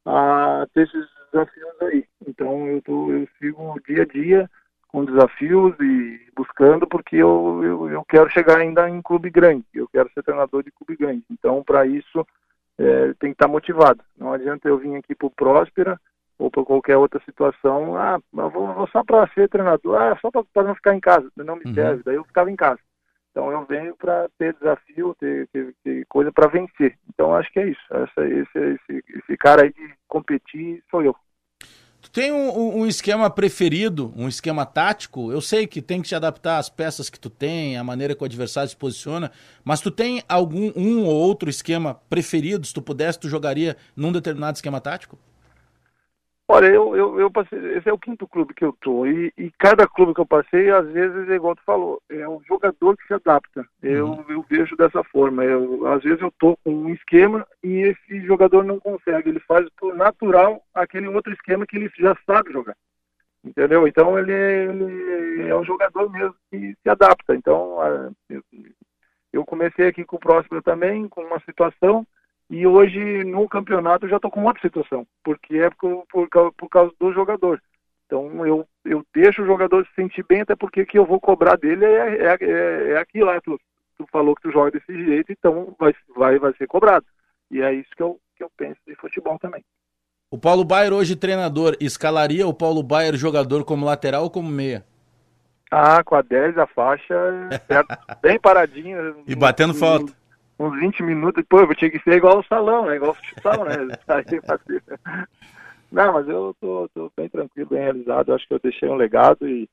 a 0.04 0.66
ter 0.74 0.88
esses 0.88 1.06
desafios 1.32 1.82
aí. 1.82 2.04
Então 2.26 2.66
eu, 2.66 2.82
tô, 2.82 3.12
eu 3.12 3.28
sigo 3.38 3.80
dia 3.86 4.02
a 4.02 4.06
dia 4.06 4.50
com 4.90 5.04
desafios 5.04 5.74
e 5.80 6.20
buscando 6.36 6.86
porque 6.86 7.16
eu, 7.16 7.60
eu, 7.62 7.90
eu 7.90 8.04
quero 8.04 8.28
chegar 8.30 8.58
ainda 8.58 8.88
em 8.88 9.00
clube 9.00 9.30
grande, 9.30 9.64
eu 9.74 9.88
quero 9.88 10.10
ser 10.12 10.22
treinador 10.22 10.62
de 10.62 10.70
clube 10.72 10.96
grande. 10.96 11.24
Então 11.30 11.62
para 11.62 11.86
isso 11.86 12.26
é, 12.78 13.14
tem 13.18 13.30
que 13.30 13.34
estar 13.34 13.48
motivado. 13.48 14.02
Não 14.18 14.32
adianta 14.32 14.68
eu 14.68 14.78
vir 14.78 14.96
aqui 14.96 15.14
para 15.14 15.26
o 15.26 15.30
Próspera 15.30 16.00
ou 16.38 16.50
para 16.50 16.64
qualquer 16.64 16.96
outra 16.96 17.20
situação, 17.24 17.96
ah, 17.96 18.18
eu 18.34 18.50
vou, 18.50 18.72
vou 18.72 18.88
só 18.88 19.04
para 19.04 19.28
ser 19.34 19.48
treinador, 19.48 20.00
ah, 20.00 20.18
só 20.22 20.30
para 20.30 20.62
não 20.62 20.74
ficar 20.74 20.94
em 20.94 21.00
casa, 21.00 21.30
não 21.36 21.54
me 21.54 21.66
uhum. 21.66 21.74
serve, 21.74 22.02
daí 22.02 22.14
eu 22.14 22.24
ficava 22.24 22.50
em 22.50 22.56
casa. 22.56 22.80
Então 23.30 23.52
eu 23.52 23.64
venho 23.64 23.94
para 23.96 24.28
ter 24.38 24.54
desafio, 24.54 25.14
ter, 25.20 25.46
ter, 25.48 25.74
ter 25.84 26.04
coisa 26.08 26.32
para 26.32 26.48
vencer. 26.48 26.98
Então 27.08 27.34
acho 27.34 27.52
que 27.52 27.60
é 27.60 27.68
isso. 27.68 27.80
Essa, 27.90 28.26
esse, 28.26 28.58
esse, 28.58 29.04
esse 29.08 29.36
cara 29.36 29.62
aí 29.62 29.72
de 29.72 29.94
competir 30.08 30.82
sou 30.90 31.02
eu. 31.02 31.14
Tem 32.12 32.32
um, 32.32 32.80
um, 32.80 32.86
esquema 32.88 33.30
preferido, 33.30 34.12
um 34.16 34.26
esquema 34.26 34.66
tático? 34.66 35.30
Eu 35.30 35.40
sei 35.40 35.64
que 35.64 35.80
tem 35.80 36.02
que 36.02 36.08
te 36.08 36.14
adaptar 36.14 36.58
às 36.58 36.68
peças 36.68 37.08
que 37.08 37.20
tu 37.20 37.30
tem, 37.30 37.76
a 37.76 37.84
maneira 37.84 38.16
que 38.16 38.22
o 38.22 38.24
adversário 38.24 38.68
se 38.68 38.76
posiciona, 38.76 39.30
mas 39.62 39.80
tu 39.80 39.92
tem 39.92 40.20
algum 40.28 40.72
um 40.74 41.04
ou 41.04 41.14
outro 41.14 41.48
esquema 41.48 41.94
preferido? 42.10 42.66
Se 42.66 42.74
tu 42.74 42.82
pudesse, 42.82 43.20
tu 43.20 43.28
jogaria 43.28 43.76
num 43.94 44.10
determinado 44.10 44.56
esquema 44.56 44.80
tático? 44.80 45.16
Olha, 46.52 46.66
eu, 46.66 46.96
eu, 46.96 47.20
eu, 47.20 47.30
passei, 47.30 47.58
esse 47.76 47.88
é 47.88 47.92
o 47.92 47.98
quinto 47.98 48.26
clube 48.26 48.52
que 48.52 48.64
eu 48.64 48.76
tô, 48.80 49.06
e, 49.06 49.32
e, 49.38 49.52
cada 49.52 49.86
clube 49.86 50.12
que 50.12 50.20
eu 50.20 50.26
passei, 50.26 50.68
às 50.68 50.84
vezes, 50.90 51.28
é 51.28 51.36
igual 51.36 51.54
tu 51.54 51.62
falou, 51.64 52.02
é 52.10 52.28
um 52.28 52.42
jogador 52.42 52.96
que 52.96 53.06
se 53.06 53.14
adapta. 53.14 53.64
Eu, 53.80 54.08
uhum. 54.08 54.24
eu 54.28 54.44
vejo 54.50 54.76
dessa 54.76 55.04
forma. 55.04 55.44
Eu, 55.44 55.86
às 55.86 56.02
vezes 56.02 56.20
eu 56.20 56.32
tô 56.40 56.56
com 56.64 56.72
um 56.72 56.92
esquema 56.92 57.46
e 57.62 57.82
esse 57.82 58.26
jogador 58.26 58.64
não 58.64 58.80
consegue, 58.80 59.28
ele 59.28 59.38
faz 59.38 59.64
por 59.78 59.94
natural 59.94 60.60
aquele 60.74 61.06
outro 61.06 61.32
esquema 61.32 61.64
que 61.64 61.76
ele 61.76 61.88
já 61.96 62.16
sabe 62.26 62.52
jogar. 62.52 62.74
Entendeu? 63.44 63.86
Então 63.86 64.18
ele, 64.18 64.32
ele 64.32 65.48
é 65.48 65.54
um 65.54 65.64
jogador 65.64 66.10
mesmo 66.10 66.34
que 66.50 66.74
se 66.82 66.88
adapta. 66.90 67.32
Então, 67.36 67.78
eu 69.32 69.44
comecei 69.44 69.86
aqui 69.86 70.04
com 70.04 70.16
o 70.16 70.20
próximo 70.20 70.60
também, 70.62 71.08
com 71.08 71.22
uma 71.22 71.38
situação 71.40 72.04
e 72.50 72.66
hoje, 72.66 73.22
no 73.22 73.48
campeonato, 73.48 74.04
eu 74.04 74.10
já 74.10 74.16
estou 74.16 74.28
com 74.28 74.42
outra 74.44 74.60
situação, 74.60 75.06
porque 75.22 75.56
é 75.56 75.70
por, 75.70 76.04
por, 76.10 76.52
por, 76.52 76.68
causa 76.68 76.92
do 76.98 77.12
jogador. 77.12 77.62
Então, 78.04 78.44
eu, 78.44 78.66
eu 78.84 79.06
deixo 79.14 79.42
o 79.42 79.46
jogador 79.46 79.86
se 79.86 79.94
sentir 79.94 80.24
bem, 80.28 80.40
até 80.40 80.56
porque 80.56 80.82
o 80.82 80.86
que 80.86 80.98
eu 80.98 81.06
vou 81.06 81.20
cobrar 81.20 81.56
dele 81.56 81.84
é, 81.84 82.26
é, 82.26 82.38
é, 82.40 82.90
é 82.90 82.98
aquilo 82.98 83.26
lá. 83.26 83.40
Tu, 83.40 83.56
tu 83.96 84.04
falou 84.10 84.34
que 84.34 84.42
tu 84.42 84.50
joga 84.50 84.72
desse 84.72 84.92
jeito, 84.92 85.30
então 85.30 85.76
vai, 85.78 85.94
vai, 86.16 86.40
vai 86.40 86.52
ser 86.54 86.66
cobrado. 86.66 87.06
E 87.52 87.62
é 87.62 87.72
isso 87.72 87.90
que 87.96 88.02
eu, 88.02 88.18
que 88.36 88.42
eu 88.42 88.50
penso 88.56 88.80
de 88.84 88.96
futebol 88.96 89.38
também. 89.38 89.64
O 90.28 90.36
Paulo 90.36 90.64
Baier, 90.64 90.92
hoje 90.92 91.14
treinador, 91.14 91.76
escalaria 91.80 92.48
o 92.48 92.54
Paulo 92.54 92.82
Baier 92.82 93.14
jogador 93.14 93.64
como 93.64 93.86
lateral 93.86 94.24
ou 94.24 94.30
como 94.30 94.50
meia? 94.50 94.84
Ah, 95.70 96.02
com 96.02 96.16
a 96.16 96.22
10, 96.22 96.58
a 96.58 96.66
faixa, 96.66 97.14
certo, 97.68 97.96
bem 98.20 98.40
paradinho. 98.40 99.22
E 99.24 99.36
batendo 99.36 99.72
falta 99.72 100.19
uns 100.60 100.78
20 100.78 101.02
minutos, 101.02 101.42
pô, 101.48 101.60
eu 101.60 101.74
tinha 101.74 101.90
que 101.90 101.98
ser 102.00 102.16
igual 102.16 102.38
o 102.38 102.44
salão, 102.44 102.84
né? 102.84 102.96
Igual 102.96 103.12
o 103.12 103.14
futsal, 103.14 103.64
né? 103.64 103.76
Não, 105.90 106.12
mas 106.12 106.28
eu 106.28 106.54
tô, 106.60 106.88
tô, 106.94 107.10
bem 107.16 107.28
tranquilo, 107.28 107.70
bem 107.70 107.80
realizado. 107.80 108.32
Acho 108.32 108.46
que 108.46 108.54
eu 108.54 108.60
deixei 108.60 108.88
um 108.88 108.94
legado 108.94 109.48
e 109.48 109.68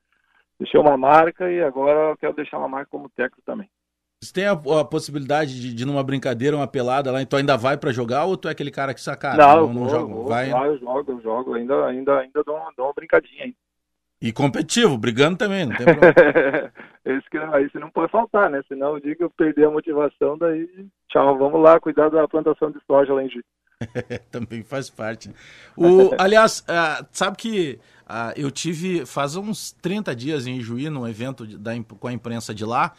deixei 0.58 0.80
uma 0.80 0.98
marca 0.98 1.52
e 1.52 1.62
agora 1.62 2.12
eu 2.12 2.18
quero 2.18 2.34
deixar 2.34 2.58
uma 2.58 2.70
marca 2.70 2.90
como 2.90 3.10
técnico 3.10 3.42
também. 3.46 3.70
Você 4.24 4.34
tem 4.34 4.48
a, 4.48 4.54
a 4.54 4.86
possibilidade 4.86 5.62
de, 5.62 5.74
de, 5.76 5.86
numa 5.86 6.04
brincadeira, 6.04 6.56
uma 6.56 6.68
pelada 6.68 7.12
lá, 7.12 7.22
então 7.22 7.38
ainda 7.38 7.56
vai 7.56 7.78
para 7.78 7.92
jogar 7.92 8.26
ou 8.26 8.36
tu 8.36 8.48
é 8.48 8.52
aquele 8.52 8.72
cara 8.72 8.94
que 8.94 9.02
saca? 9.02 9.36
Não, 9.36 9.68
não, 9.68 9.74
não 9.74 9.82
vou, 9.82 9.90
joga? 9.90 10.14
Vou, 10.14 10.26
vai... 10.26 10.52
eu 10.52 10.80
jogo, 10.80 11.12
eu 11.12 11.22
jogo, 11.22 11.54
ainda, 11.54 11.86
ainda, 11.86 12.20
ainda 12.20 12.44
dou, 12.44 12.56
uma, 12.56 12.72
dou 12.76 12.88
uma 12.88 12.94
brincadinha 12.94 13.44
ainda. 13.44 13.58
E 14.22 14.32
competitivo, 14.34 14.98
brigando 14.98 15.38
também, 15.38 15.66
não 15.66 15.76
tem 15.76 15.86
problema. 15.86 16.14
Esse 17.06 17.30
que, 17.30 17.40
você 17.40 17.80
não 17.80 17.90
pode 17.90 18.12
faltar, 18.12 18.50
né? 18.50 18.62
Senão 18.68 18.94
o 18.94 19.00
dia 19.00 19.16
que 19.16 19.24
eu 19.24 19.30
perder 19.30 19.68
a 19.68 19.72
motivação, 19.72 20.38
daí 20.38 20.68
tchau, 21.10 21.38
vamos 21.38 21.62
lá, 21.62 21.80
cuidar 21.80 22.10
da 22.10 22.28
plantação 22.28 22.72
de 22.72 22.80
soja 22.86 23.14
lá 23.14 23.24
em 23.24 23.30
Juiz. 23.30 23.46
também 24.32 24.64
faz 24.64 24.90
parte. 24.90 25.30
O, 25.76 26.12
aliás, 26.18 26.62
uh, 26.62 27.06
sabe 27.12 27.38
que 27.38 27.80
uh, 28.06 28.34
eu 28.36 28.50
tive 28.50 29.06
faz 29.06 29.36
uns 29.36 29.72
30 29.74 30.16
dias 30.16 30.48
em 30.48 30.60
Juí, 30.60 30.90
num 30.90 31.08
evento 31.08 31.46
da, 31.46 31.72
com 32.00 32.08
a 32.08 32.14
imprensa 32.14 32.54
de 32.54 32.66
lá, 32.66 32.94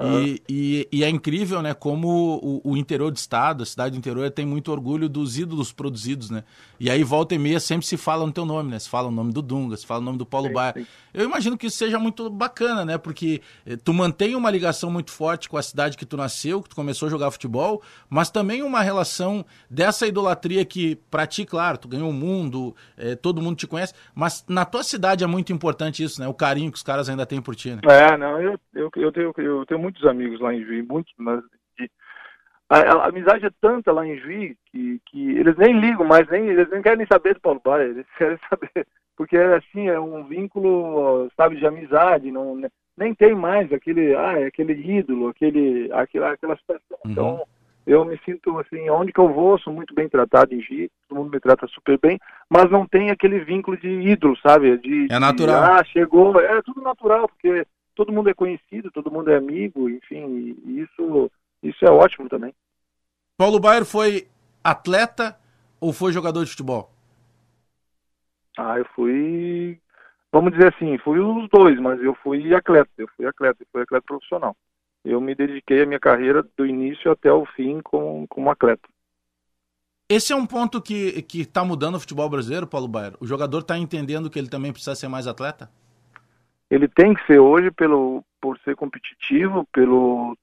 e, 0.00 0.42
e, 0.48 0.88
e, 0.90 1.04
é 1.04 1.08
incrível, 1.08 1.60
né, 1.60 1.74
como 1.74 2.40
o, 2.42 2.72
o, 2.72 2.76
interior 2.76 3.10
do 3.10 3.16
estado, 3.16 3.62
a 3.62 3.66
cidade 3.66 3.92
do 3.92 3.98
interior, 3.98 4.30
tem 4.30 4.46
muito 4.46 4.72
orgulho 4.72 5.08
dos 5.08 5.38
ídolos 5.38 5.70
produzidos, 5.70 6.30
né? 6.30 6.44
E 6.80 6.90
aí, 6.90 7.04
volta 7.04 7.34
e 7.34 7.38
meia, 7.38 7.60
sempre 7.60 7.86
se 7.86 7.96
fala 7.96 8.26
no 8.26 8.32
teu 8.32 8.44
nome, 8.44 8.70
né? 8.70 8.78
Se 8.78 8.88
fala 8.88 9.08
o 9.08 9.10
nome 9.10 9.32
do 9.32 9.40
Dunga, 9.40 9.76
se 9.76 9.86
fala 9.86 10.00
o 10.00 10.04
nome 10.04 10.18
do 10.18 10.26
Paulo 10.26 10.52
Baia. 10.52 10.74
Eu 11.14 11.24
imagino 11.24 11.56
que 11.56 11.66
isso 11.66 11.76
seja 11.76 11.98
muito 11.98 12.28
bacana, 12.28 12.84
né? 12.84 12.98
Porque 12.98 13.40
eh, 13.66 13.76
tu 13.76 13.92
mantém 13.92 14.34
uma 14.34 14.50
ligação 14.50 14.90
muito 14.90 15.12
forte 15.12 15.48
com 15.48 15.56
a 15.56 15.62
cidade 15.62 15.96
que 15.96 16.06
tu 16.06 16.16
nasceu, 16.16 16.60
que 16.62 16.70
tu 16.70 16.74
começou 16.74 17.06
a 17.06 17.10
jogar 17.10 17.30
futebol, 17.30 17.82
mas 18.08 18.30
também 18.30 18.62
uma 18.62 18.80
relação 18.80 19.44
dessa 19.70 20.06
idolatria 20.06 20.64
que, 20.64 20.96
pra 21.10 21.26
ti, 21.26 21.44
claro, 21.44 21.78
tu 21.78 21.86
ganhou 21.86 22.10
o 22.10 22.12
mundo, 22.12 22.74
eh, 22.96 23.14
todo 23.14 23.40
mundo 23.42 23.56
te 23.56 23.66
conhece, 23.66 23.94
mas 24.14 24.44
na 24.48 24.64
tua 24.64 24.82
cidade 24.82 25.22
é 25.22 25.26
muito 25.26 25.52
importante 25.52 26.02
isso, 26.02 26.20
né? 26.20 26.26
O 26.26 26.34
carinho 26.34 26.72
que 26.72 26.78
os 26.78 26.82
caras 26.82 27.08
ainda 27.08 27.26
têm 27.26 27.40
por 27.40 27.54
ti, 27.54 27.70
né? 27.70 27.80
É, 27.84 28.16
não, 28.16 28.40
eu, 28.40 28.58
eu, 28.74 28.90
eu, 28.96 29.12
tenho, 29.12 29.32
eu 29.36 29.66
tenho 29.66 29.80
muitos 29.82 30.06
amigos 30.06 30.40
lá 30.40 30.54
em 30.54 30.64
Juiz, 30.64 30.86
muitos, 30.86 31.12
mas 31.18 31.42
de, 31.78 31.90
a, 32.68 32.78
a, 32.78 33.08
amizade 33.08 33.44
é 33.44 33.50
tanta 33.60 33.92
lá 33.92 34.06
em 34.06 34.16
Juiz 34.18 34.56
que, 34.70 35.00
que 35.06 35.30
eles 35.36 35.56
nem 35.56 35.78
ligam 35.78 36.06
mais, 36.06 36.28
nem, 36.28 36.48
eles 36.48 36.70
nem 36.70 36.80
querem 36.80 37.06
saber 37.06 37.34
do 37.34 37.40
Paulo 37.40 37.60
Baia, 37.62 37.84
eles 37.84 38.06
querem 38.16 38.38
saber, 38.48 38.86
porque 39.16 39.36
assim, 39.36 39.88
é 39.88 39.98
um 39.98 40.24
vínculo, 40.24 41.28
sabe, 41.36 41.56
de 41.56 41.66
amizade, 41.66 42.30
não, 42.30 42.56
né, 42.56 42.68
nem 42.96 43.14
tem 43.14 43.34
mais 43.34 43.72
aquele, 43.72 44.14
ah, 44.14 44.38
é 44.38 44.46
aquele 44.46 44.74
ídolo, 44.74 45.28
aquele, 45.28 45.90
aquela, 45.92 46.32
aquela 46.32 46.56
situação. 46.56 46.98
Uhum. 47.04 47.10
Então, 47.10 47.46
eu 47.86 48.04
me 48.04 48.18
sinto 48.24 48.58
assim, 48.58 48.88
onde 48.90 49.12
que 49.12 49.18
eu 49.18 49.32
vou, 49.32 49.58
sou 49.58 49.72
muito 49.72 49.94
bem 49.94 50.08
tratado 50.08 50.54
em 50.54 50.60
Gi, 50.60 50.90
todo 51.08 51.18
mundo 51.18 51.32
me 51.32 51.40
trata 51.40 51.66
super 51.66 51.98
bem, 51.98 52.18
mas 52.48 52.70
não 52.70 52.86
tem 52.86 53.10
aquele 53.10 53.40
vínculo 53.40 53.76
de 53.76 53.88
ídolo, 53.88 54.36
sabe? 54.38 54.78
De, 54.78 55.08
é 55.10 55.18
natural. 55.18 55.62
De, 55.62 55.70
ah, 55.70 55.84
chegou, 55.84 56.40
é 56.40 56.62
tudo 56.62 56.80
natural, 56.80 57.28
porque 57.28 57.66
todo 57.94 58.12
mundo 58.12 58.30
é 58.30 58.34
conhecido, 58.34 58.90
todo 58.90 59.10
mundo 59.10 59.30
é 59.30 59.36
amigo, 59.36 59.88
enfim, 59.88 60.56
isso, 60.66 61.30
isso 61.62 61.84
é 61.84 61.90
ótimo 61.90 62.28
também. 62.28 62.54
Paulo 63.36 63.58
Baier 63.58 63.84
foi 63.84 64.28
atleta 64.62 65.38
ou 65.80 65.92
foi 65.92 66.12
jogador 66.12 66.44
de 66.44 66.50
futebol? 66.50 66.90
Ah, 68.56 68.78
eu 68.78 68.86
fui, 68.94 69.80
vamos 70.30 70.52
dizer 70.52 70.74
assim, 70.74 70.98
fui 70.98 71.18
os 71.18 71.48
dois, 71.48 71.78
mas 71.80 72.00
eu 72.02 72.14
fui 72.22 72.54
atleta, 72.54 72.90
eu 72.98 73.08
fui 73.16 73.26
atleta, 73.26 73.62
eu 73.62 73.66
fui 73.72 73.82
atleta 73.82 74.06
profissional. 74.06 74.56
Eu 75.04 75.20
me 75.20 75.34
dediquei 75.34 75.82
a 75.82 75.86
minha 75.86 75.98
carreira 75.98 76.46
do 76.56 76.64
início 76.64 77.10
até 77.10 77.32
o 77.32 77.44
fim 77.44 77.80
como, 77.82 78.26
como 78.28 78.50
atleta. 78.50 78.88
Esse 80.08 80.32
é 80.32 80.36
um 80.36 80.46
ponto 80.46 80.80
que 80.80 81.24
está 81.32 81.64
mudando 81.64 81.94
o 81.94 82.00
futebol 82.00 82.28
brasileiro, 82.28 82.66
Paulo 82.66 82.86
Baier. 82.86 83.14
O 83.18 83.26
jogador 83.26 83.60
está 83.60 83.78
entendendo 83.78 84.28
que 84.28 84.38
ele 84.38 84.48
também 84.48 84.70
precisa 84.70 84.94
ser 84.94 85.08
mais 85.08 85.26
atleta? 85.26 85.70
Ele 86.72 86.88
tem 86.88 87.12
que 87.12 87.26
ser 87.26 87.38
hoje 87.38 87.70
pelo 87.70 88.24
por 88.40 88.58
ser 88.60 88.74
competitivo, 88.74 89.68
pelo 89.72 90.36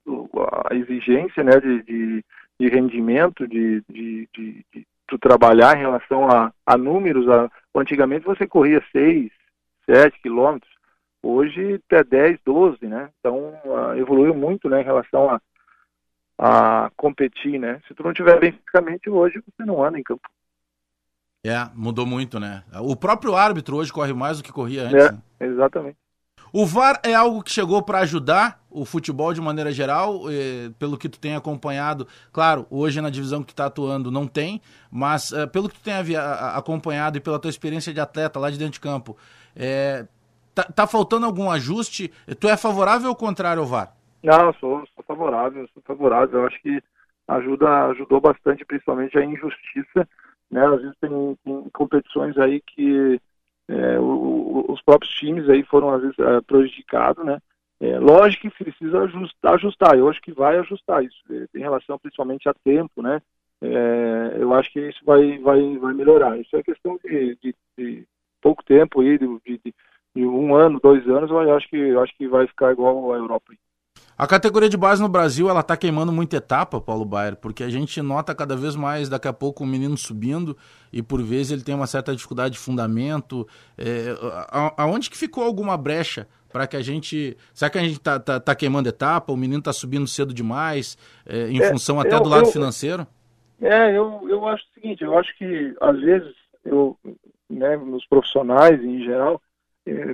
a 0.70 0.76
exigência 0.76 1.44
né, 1.44 1.60
de, 1.60 1.82
de, 1.84 2.26
de 2.60 2.68
rendimento, 2.70 3.48
de, 3.48 3.84
de, 3.90 4.30
de, 4.34 4.66
de, 4.72 5.18
trabalhar 5.20 5.76
em 5.76 5.82
relação 5.82 6.30
a, 6.30 6.54
a 6.66 6.78
números. 6.78 7.28
A, 7.28 7.52
antigamente 7.76 8.26
você 8.26 8.48
corria 8.48 8.82
6, 8.92 9.32
7 9.88 10.22
quilômetros, 10.22 10.72
hoje 11.22 11.82
até 11.88 12.04
10, 12.04 12.40
12, 12.46 12.86
né? 12.86 13.10
Então 13.20 13.60
uh, 13.66 13.98
evoluiu 13.98 14.36
muito 14.36 14.70
né, 14.70 14.82
em 14.82 14.86
relação 14.86 15.32
a, 15.32 15.42
a 16.38 16.92
competir, 16.96 17.60
né? 17.60 17.82
Se 17.88 17.96
tu 17.96 18.04
não 18.04 18.14
tiver 18.14 18.40
bem 18.40 18.52
fisicamente 18.52 19.10
hoje, 19.10 19.42
você 19.46 19.66
não 19.66 19.84
anda 19.84 20.00
em 20.00 20.04
campo. 20.04 20.30
É, 21.44 21.68
mudou 21.74 22.06
muito, 22.06 22.40
né? 22.40 22.64
O 22.82 22.96
próprio 22.96 23.36
árbitro 23.36 23.78
hoje 23.78 23.92
corre 23.92 24.14
mais 24.14 24.38
do 24.38 24.44
que 24.44 24.54
corria 24.54 24.84
antes. 24.84 24.94
É, 24.94 25.12
né? 25.12 25.22
exatamente. 25.40 25.98
O 26.52 26.66
VAR 26.66 27.00
é 27.04 27.14
algo 27.14 27.44
que 27.44 27.52
chegou 27.52 27.82
para 27.82 28.00
ajudar 28.00 28.60
o 28.72 28.86
futebol 28.86 29.34
de 29.34 29.42
maneira 29.42 29.72
geral, 29.72 30.22
eh, 30.30 30.72
pelo 30.80 30.98
que 30.98 31.10
tu 31.10 31.20
tem 31.20 31.36
acompanhado. 31.36 32.08
Claro, 32.32 32.66
hoje 32.70 33.02
na 33.02 33.10
divisão 33.10 33.42
que 33.42 33.48
tu 33.48 33.54
está 33.54 33.66
atuando 33.66 34.12
não 34.12 34.28
tem, 34.28 34.62
mas 34.92 35.32
eh, 35.32 35.46
pelo 35.48 35.70
que 35.70 35.76
tu 35.76 35.84
tem 35.84 35.94
acompanhado 36.56 37.18
e 37.18 37.22
pela 37.22 37.40
tua 37.40 37.50
experiência 37.50 37.94
de 37.94 38.00
atleta 38.00 38.40
lá 38.40 38.50
de 38.50 38.58
dentro 38.58 38.74
de 38.74 38.80
campo, 38.80 39.16
eh, 39.56 40.08
tá, 40.54 40.64
tá, 40.64 40.88
faltando 40.88 41.26
algum 41.26 41.50
ajuste? 41.52 42.12
Tu 42.40 42.48
é 42.48 42.58
favorável 42.58 43.10
ou 43.10 43.16
contrário 43.16 43.62
ao 43.62 43.68
VAR? 43.68 43.94
Não, 44.24 44.54
sou, 44.54 44.84
sou 44.96 45.04
favorável, 45.08 45.68
sou 45.74 45.84
favorável. 45.86 46.42
Eu 46.42 46.48
acho 46.48 46.62
que 46.62 46.82
ajuda, 47.28 47.88
ajudou 47.88 48.20
bastante, 48.20 48.66
principalmente 48.66 49.18
a 49.18 49.24
injustiça, 49.24 50.08
né? 50.50 50.66
Às 50.66 50.82
vezes 50.82 50.98
tem, 51.00 51.38
tem 51.44 51.70
competições 51.74 52.38
aí 52.38 52.62
que 52.62 53.20
é, 53.70 54.00
o, 54.00 54.66
os 54.68 54.82
próprios 54.82 55.14
times 55.14 55.48
aí 55.48 55.64
foram 55.64 55.92
às 55.92 56.02
vezes 56.02 56.18
é, 56.18 56.42
prejudicados, 56.42 57.24
né? 57.24 57.40
É, 57.80 57.98
lógico 57.98 58.50
que 58.50 58.64
precisa 58.64 59.04
ajustar, 59.04 59.54
ajustar, 59.54 59.98
eu 59.98 60.10
acho 60.10 60.22
que 60.22 60.34
vai 60.34 60.58
ajustar 60.58 61.04
isso, 61.04 61.18
é, 61.30 61.46
em 61.58 61.62
relação 61.62 61.98
principalmente 61.98 62.50
a 62.50 62.54
tempo, 62.54 63.02
né? 63.02 63.22
É, 63.62 64.38
eu 64.38 64.54
acho 64.54 64.72
que 64.72 64.80
isso 64.80 65.00
vai, 65.06 65.38
vai, 65.38 65.78
vai 65.78 65.94
melhorar. 65.94 66.38
Isso 66.40 66.56
é 66.56 66.64
questão 66.64 66.98
de, 67.04 67.38
de, 67.42 67.56
de 67.78 68.08
pouco 68.42 68.64
tempo 68.64 69.02
aí, 69.02 69.18
de, 69.18 69.62
de, 70.16 70.26
um 70.26 70.56
ano, 70.56 70.80
dois 70.82 71.08
anos, 71.08 71.30
eu 71.30 71.56
acho 71.56 71.70
que, 71.70 71.78
eu 71.78 72.02
acho 72.02 72.16
que 72.18 72.28
vai 72.28 72.48
ficar 72.48 72.72
igual 72.72 73.14
à 73.14 73.18
Europa. 73.18 73.54
A 74.20 74.28
categoria 74.28 74.68
de 74.68 74.76
base 74.76 75.02
no 75.02 75.08
Brasil, 75.08 75.50
ela 75.50 75.64
tá 75.64 75.78
queimando 75.78 76.12
muita 76.12 76.36
etapa, 76.36 76.82
Paulo 76.82 77.06
Baier, 77.06 77.38
porque 77.38 77.64
a 77.64 77.70
gente 77.70 78.02
nota 78.02 78.36
cada 78.36 78.54
vez 78.54 78.76
mais, 78.76 79.08
daqui 79.08 79.30
a 79.30 79.32
pouco, 79.32 79.64
o 79.64 79.66
menino 79.66 79.96
subindo 79.96 80.58
e 80.92 81.02
por 81.02 81.24
vezes 81.24 81.54
ele 81.54 81.64
tem 81.64 81.74
uma 81.74 81.88
certa 81.88 82.14
dificuldade 82.14 82.56
de 82.56 82.60
fundamento. 82.60 83.48
É, 83.78 84.14
aonde 84.76 85.10
que 85.10 85.16
ficou 85.16 85.46
alguma 85.46 85.78
brecha 85.78 86.28
para 86.52 86.68
que 86.68 86.76
a 86.76 86.82
gente. 86.82 87.38
Será 87.54 87.72
que 87.72 87.78
a 87.78 87.82
gente 87.82 87.98
tá, 88.02 88.20
tá, 88.20 88.42
tá, 88.42 88.54
queimando 88.54 88.90
etapa? 88.90 89.32
O 89.32 89.38
menino 89.38 89.62
tá 89.62 89.72
subindo 89.72 90.06
cedo 90.06 90.34
demais, 90.34 90.98
é, 91.26 91.48
em 91.50 91.62
é, 91.62 91.70
função 91.70 91.98
até 91.98 92.16
eu, 92.16 92.22
do 92.22 92.28
lado 92.28 92.48
eu, 92.48 92.52
financeiro? 92.52 93.08
É, 93.62 93.98
eu, 93.98 94.28
eu 94.28 94.46
acho 94.50 94.66
o 94.66 94.74
seguinte, 94.74 95.02
eu 95.02 95.18
acho 95.18 95.34
que 95.38 95.74
às 95.80 95.98
vezes 95.98 96.36
eu, 96.66 96.98
né, 97.50 97.78
nos 97.78 98.06
profissionais 98.06 98.84
em 98.84 99.02
geral, 99.02 99.42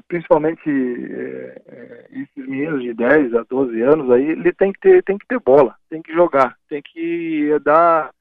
principalmente 0.07 0.69
é, 0.69 1.61
é, 1.67 2.07
esses 2.11 2.47
meninos 2.47 2.81
de 2.81 2.93
10 2.93 3.33
a 3.35 3.43
12 3.43 3.81
anos 3.81 4.09
aí, 4.11 4.31
ele 4.31 4.53
tem 4.53 4.71
que 4.71 4.79
ter, 4.79 5.03
tem 5.03 5.17
que 5.17 5.27
ter 5.27 5.39
bola, 5.39 5.75
tem 5.89 6.01
que 6.01 6.13
jogar, 6.13 6.55
tem 6.69 6.81
que 6.81 7.57
dar 7.63 8.11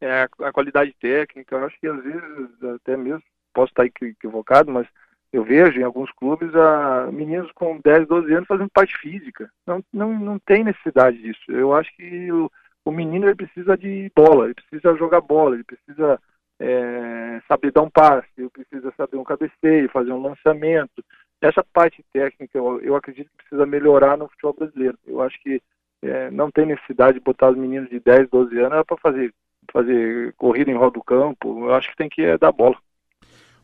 é, 0.00 0.28
a 0.40 0.52
qualidade 0.52 0.94
técnica. 1.00 1.54
Eu 1.54 1.64
acho 1.64 1.78
que 1.78 1.86
às 1.86 2.02
vezes, 2.02 2.64
até 2.76 2.96
mesmo, 2.96 3.22
posso 3.52 3.70
estar 3.70 3.86
equivocado, 3.86 4.70
mas 4.70 4.86
eu 5.32 5.44
vejo 5.44 5.80
em 5.80 5.84
alguns 5.84 6.10
clubes 6.12 6.54
a 6.54 7.10
meninos 7.12 7.50
com 7.52 7.80
10, 7.82 8.06
12 8.06 8.32
anos 8.32 8.46
fazendo 8.46 8.70
parte 8.70 8.96
física. 8.98 9.50
Não, 9.66 9.82
não, 9.92 10.18
não 10.18 10.38
tem 10.38 10.62
necessidade 10.64 11.18
disso. 11.18 11.42
Eu 11.48 11.74
acho 11.74 11.94
que 11.96 12.30
o, 12.30 12.50
o 12.84 12.92
menino 12.92 13.26
ele 13.26 13.34
precisa 13.34 13.76
de 13.76 14.10
bola, 14.14 14.46
ele 14.46 14.54
precisa 14.54 14.96
jogar 14.96 15.20
bola, 15.20 15.54
ele 15.54 15.64
precisa 15.64 16.20
é, 16.60 17.40
saber 17.48 17.72
dar 17.72 17.82
um 17.82 17.90
passe, 17.90 18.28
precisa 18.52 18.92
saber 18.96 19.16
um 19.16 19.24
cabeceio, 19.24 19.90
fazer 19.90 20.12
um 20.12 20.22
lançamento. 20.22 21.04
Essa 21.40 21.64
parte 21.72 22.04
técnica 22.12 22.56
eu, 22.56 22.80
eu 22.80 22.96
acredito 22.96 23.28
que 23.30 23.44
precisa 23.44 23.66
melhorar 23.66 24.16
no 24.16 24.28
futebol 24.28 24.54
brasileiro. 24.54 24.98
Eu 25.06 25.20
acho 25.20 25.40
que 25.42 25.60
é, 26.02 26.30
não 26.30 26.50
tem 26.50 26.66
necessidade 26.66 27.18
de 27.18 27.24
botar 27.24 27.50
os 27.50 27.56
meninos 27.56 27.88
de 27.90 27.98
10, 28.00 28.28
12 28.30 28.58
anos 28.58 28.84
para 28.86 28.96
fazer, 28.98 29.34
fazer 29.72 30.32
corrida 30.34 30.70
em 30.70 30.76
roda 30.76 30.92
do 30.92 31.04
campo. 31.04 31.66
Eu 31.66 31.74
acho 31.74 31.90
que 31.90 31.96
tem 31.96 32.08
que 32.08 32.22
é, 32.22 32.38
dar 32.38 32.52
bola. 32.52 32.76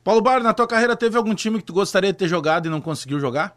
Paulo 0.02 0.22
Bar, 0.22 0.42
na 0.42 0.54
tua 0.54 0.66
carreira 0.66 0.96
teve 0.96 1.16
algum 1.16 1.34
time 1.34 1.58
que 1.58 1.64
tu 1.64 1.72
gostaria 1.72 2.12
de 2.12 2.18
ter 2.18 2.28
jogado 2.28 2.66
e 2.66 2.70
não 2.70 2.80
conseguiu 2.80 3.20
jogar? 3.20 3.56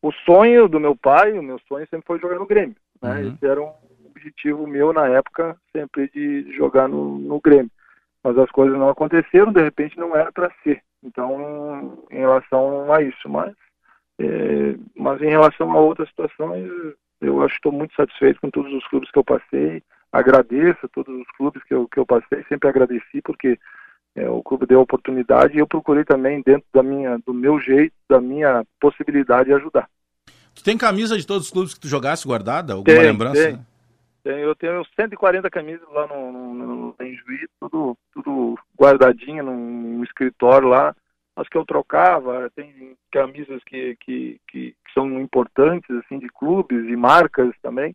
O 0.00 0.12
sonho 0.12 0.68
do 0.68 0.80
meu 0.80 0.96
pai, 0.96 1.32
o 1.38 1.42
meu 1.42 1.58
sonho 1.68 1.86
sempre 1.90 2.06
foi 2.06 2.18
jogar 2.18 2.38
no 2.38 2.46
Grêmio. 2.46 2.76
Né? 3.02 3.20
Uhum. 3.20 3.34
Esse 3.34 3.46
era 3.46 3.62
um 3.62 3.72
objetivo 4.26 4.66
meu 4.66 4.92
na 4.92 5.06
época, 5.08 5.56
sempre 5.72 6.10
de 6.10 6.52
jogar 6.54 6.88
no, 6.88 7.18
no 7.18 7.40
Grêmio. 7.40 7.70
Mas 8.22 8.36
as 8.38 8.50
coisas 8.50 8.76
não 8.76 8.88
aconteceram, 8.88 9.52
de 9.52 9.62
repente 9.62 9.98
não 9.98 10.16
era 10.16 10.32
para 10.32 10.52
ser. 10.62 10.82
Então, 11.02 11.96
em 12.10 12.18
relação 12.18 12.92
a 12.92 13.00
isso, 13.00 13.28
mas, 13.28 13.54
é, 14.18 14.74
mas 14.96 15.22
em 15.22 15.28
relação 15.28 15.70
a 15.70 15.80
outras 15.80 16.08
situações, 16.08 16.68
eu 17.20 17.40
acho 17.42 17.54
que 17.54 17.58
estou 17.58 17.72
muito 17.72 17.94
satisfeito 17.94 18.40
com 18.40 18.50
todos 18.50 18.72
os 18.72 18.86
clubes 18.88 19.10
que 19.10 19.18
eu 19.18 19.24
passei. 19.24 19.82
Agradeço 20.10 20.86
a 20.86 20.88
todos 20.88 21.14
os 21.14 21.26
clubes 21.36 21.62
que 21.64 21.74
eu, 21.74 21.86
que 21.88 21.98
eu 21.98 22.06
passei, 22.06 22.44
sempre 22.48 22.68
agradeci, 22.68 23.22
porque 23.22 23.58
é, 24.16 24.28
o 24.28 24.42
clube 24.42 24.66
deu 24.66 24.80
a 24.80 24.82
oportunidade 24.82 25.54
e 25.54 25.60
eu 25.60 25.66
procurei 25.66 26.04
também, 26.04 26.42
dentro 26.44 26.66
da 26.72 26.82
minha, 26.82 27.18
do 27.24 27.32
meu 27.32 27.60
jeito, 27.60 27.94
da 28.08 28.20
minha 28.20 28.64
possibilidade, 28.80 29.50
de 29.50 29.54
ajudar. 29.54 29.88
Tu 30.54 30.64
tem 30.64 30.76
camisa 30.76 31.18
de 31.18 31.26
todos 31.26 31.46
os 31.46 31.52
clubes 31.52 31.74
que 31.74 31.80
tu 31.80 31.86
jogasse 31.86 32.26
guardada? 32.26 32.72
Alguma 32.72 32.96
tem, 32.96 33.04
lembrança? 33.04 33.50
Tem. 33.52 33.75
Eu 34.28 34.56
tenho 34.56 34.84
140 34.96 35.48
camisas 35.48 35.88
lá 35.92 36.06
no, 36.08 36.32
no, 36.32 36.54
no, 36.54 36.96
em 37.00 37.14
Juiz, 37.14 37.48
tudo, 37.60 37.96
tudo 38.12 38.58
guardadinho 38.76 39.44
num 39.44 40.02
escritório 40.02 40.66
lá. 40.66 40.94
As 41.36 41.48
que 41.48 41.56
eu 41.56 41.64
trocava, 41.64 42.50
tem 42.56 42.96
camisas 43.12 43.62
que, 43.64 43.94
que, 43.96 44.40
que, 44.48 44.70
que 44.70 44.92
são 44.92 45.20
importantes, 45.20 45.88
assim, 45.90 46.18
de 46.18 46.28
clubes 46.28 46.88
e 46.88 46.96
marcas 46.96 47.54
também. 47.62 47.94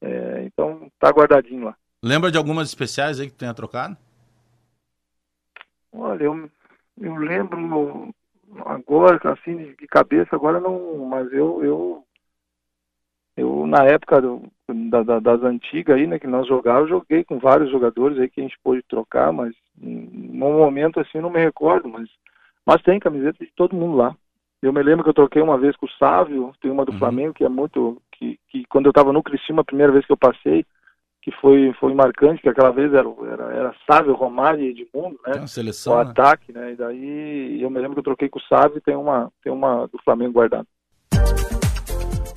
É, 0.00 0.44
então, 0.44 0.90
tá 0.98 1.10
guardadinho 1.10 1.66
lá. 1.66 1.76
Lembra 2.02 2.30
de 2.30 2.38
algumas 2.38 2.68
especiais 2.68 3.20
aí 3.20 3.26
que 3.26 3.34
tu 3.34 3.40
tenha 3.40 3.52
trocado? 3.52 3.96
Olha, 5.92 6.24
eu, 6.24 6.50
eu 7.00 7.16
lembro 7.16 8.14
agora, 8.64 9.20
assim, 9.32 9.74
de 9.74 9.86
cabeça, 9.88 10.34
agora 10.36 10.58
não, 10.58 11.06
mas 11.06 11.30
eu, 11.32 11.64
eu, 11.64 12.06
eu 13.36 13.66
na 13.66 13.84
época 13.84 14.20
do, 14.20 14.42
da, 14.74 15.02
da, 15.02 15.20
das 15.20 15.42
antigas 15.42 15.96
aí, 15.96 16.06
né, 16.06 16.18
que 16.18 16.26
nós 16.26 16.46
jogávamos, 16.46 16.90
joguei 16.90 17.22
com 17.24 17.38
vários 17.38 17.70
jogadores 17.70 18.18
aí 18.18 18.28
que 18.28 18.40
a 18.40 18.42
gente 18.42 18.58
pôde 18.62 18.82
trocar, 18.88 19.32
mas 19.32 19.54
num 19.76 20.58
momento 20.58 20.98
assim 20.98 21.20
não 21.20 21.30
me 21.30 21.38
recordo, 21.38 21.88
mas, 21.88 22.08
mas 22.64 22.82
tem 22.82 22.98
camiseta 22.98 23.44
de 23.44 23.52
todo 23.54 23.76
mundo 23.76 23.96
lá. 23.96 24.14
Eu 24.62 24.72
me 24.72 24.82
lembro 24.82 25.04
que 25.04 25.10
eu 25.10 25.14
troquei 25.14 25.40
uma 25.40 25.58
vez 25.58 25.76
com 25.76 25.86
o 25.86 25.90
Sávio, 25.90 26.52
tem 26.60 26.70
uma 26.70 26.84
do 26.84 26.92
uhum. 26.92 26.98
Flamengo 26.98 27.34
que 27.34 27.44
é 27.44 27.48
muito, 27.48 28.00
que, 28.12 28.38
que 28.48 28.64
quando 28.68 28.86
eu 28.86 28.90
estava 28.90 29.12
no 29.12 29.22
Criciúma, 29.22 29.62
a 29.62 29.64
primeira 29.64 29.92
vez 29.92 30.04
que 30.04 30.12
eu 30.12 30.16
passei, 30.16 30.64
que 31.22 31.30
foi, 31.40 31.72
foi 31.78 31.92
marcante, 31.92 32.40
que 32.40 32.48
aquela 32.48 32.70
vez 32.70 32.92
era, 32.92 33.08
era, 33.30 33.52
era 33.52 33.74
Sávio, 33.88 34.14
Romário 34.14 34.60
e 34.60 34.70
Edmundo, 34.70 35.18
né? 35.26 35.46
seleção, 35.46 35.92
o 35.92 35.96
né? 35.96 36.10
ataque, 36.10 36.52
né? 36.52 36.72
E 36.72 36.76
daí 36.76 37.62
eu 37.62 37.68
me 37.68 37.78
lembro 37.78 37.94
que 37.94 38.00
eu 38.00 38.04
troquei 38.04 38.28
com 38.28 38.38
o 38.38 38.42
Sávio 38.42 38.78
e 38.78 38.80
tem 38.80 38.96
uma, 38.96 39.30
tem 39.42 39.52
uma 39.52 39.86
do 39.88 39.98
Flamengo 40.04 40.32
guardada. 40.32 40.66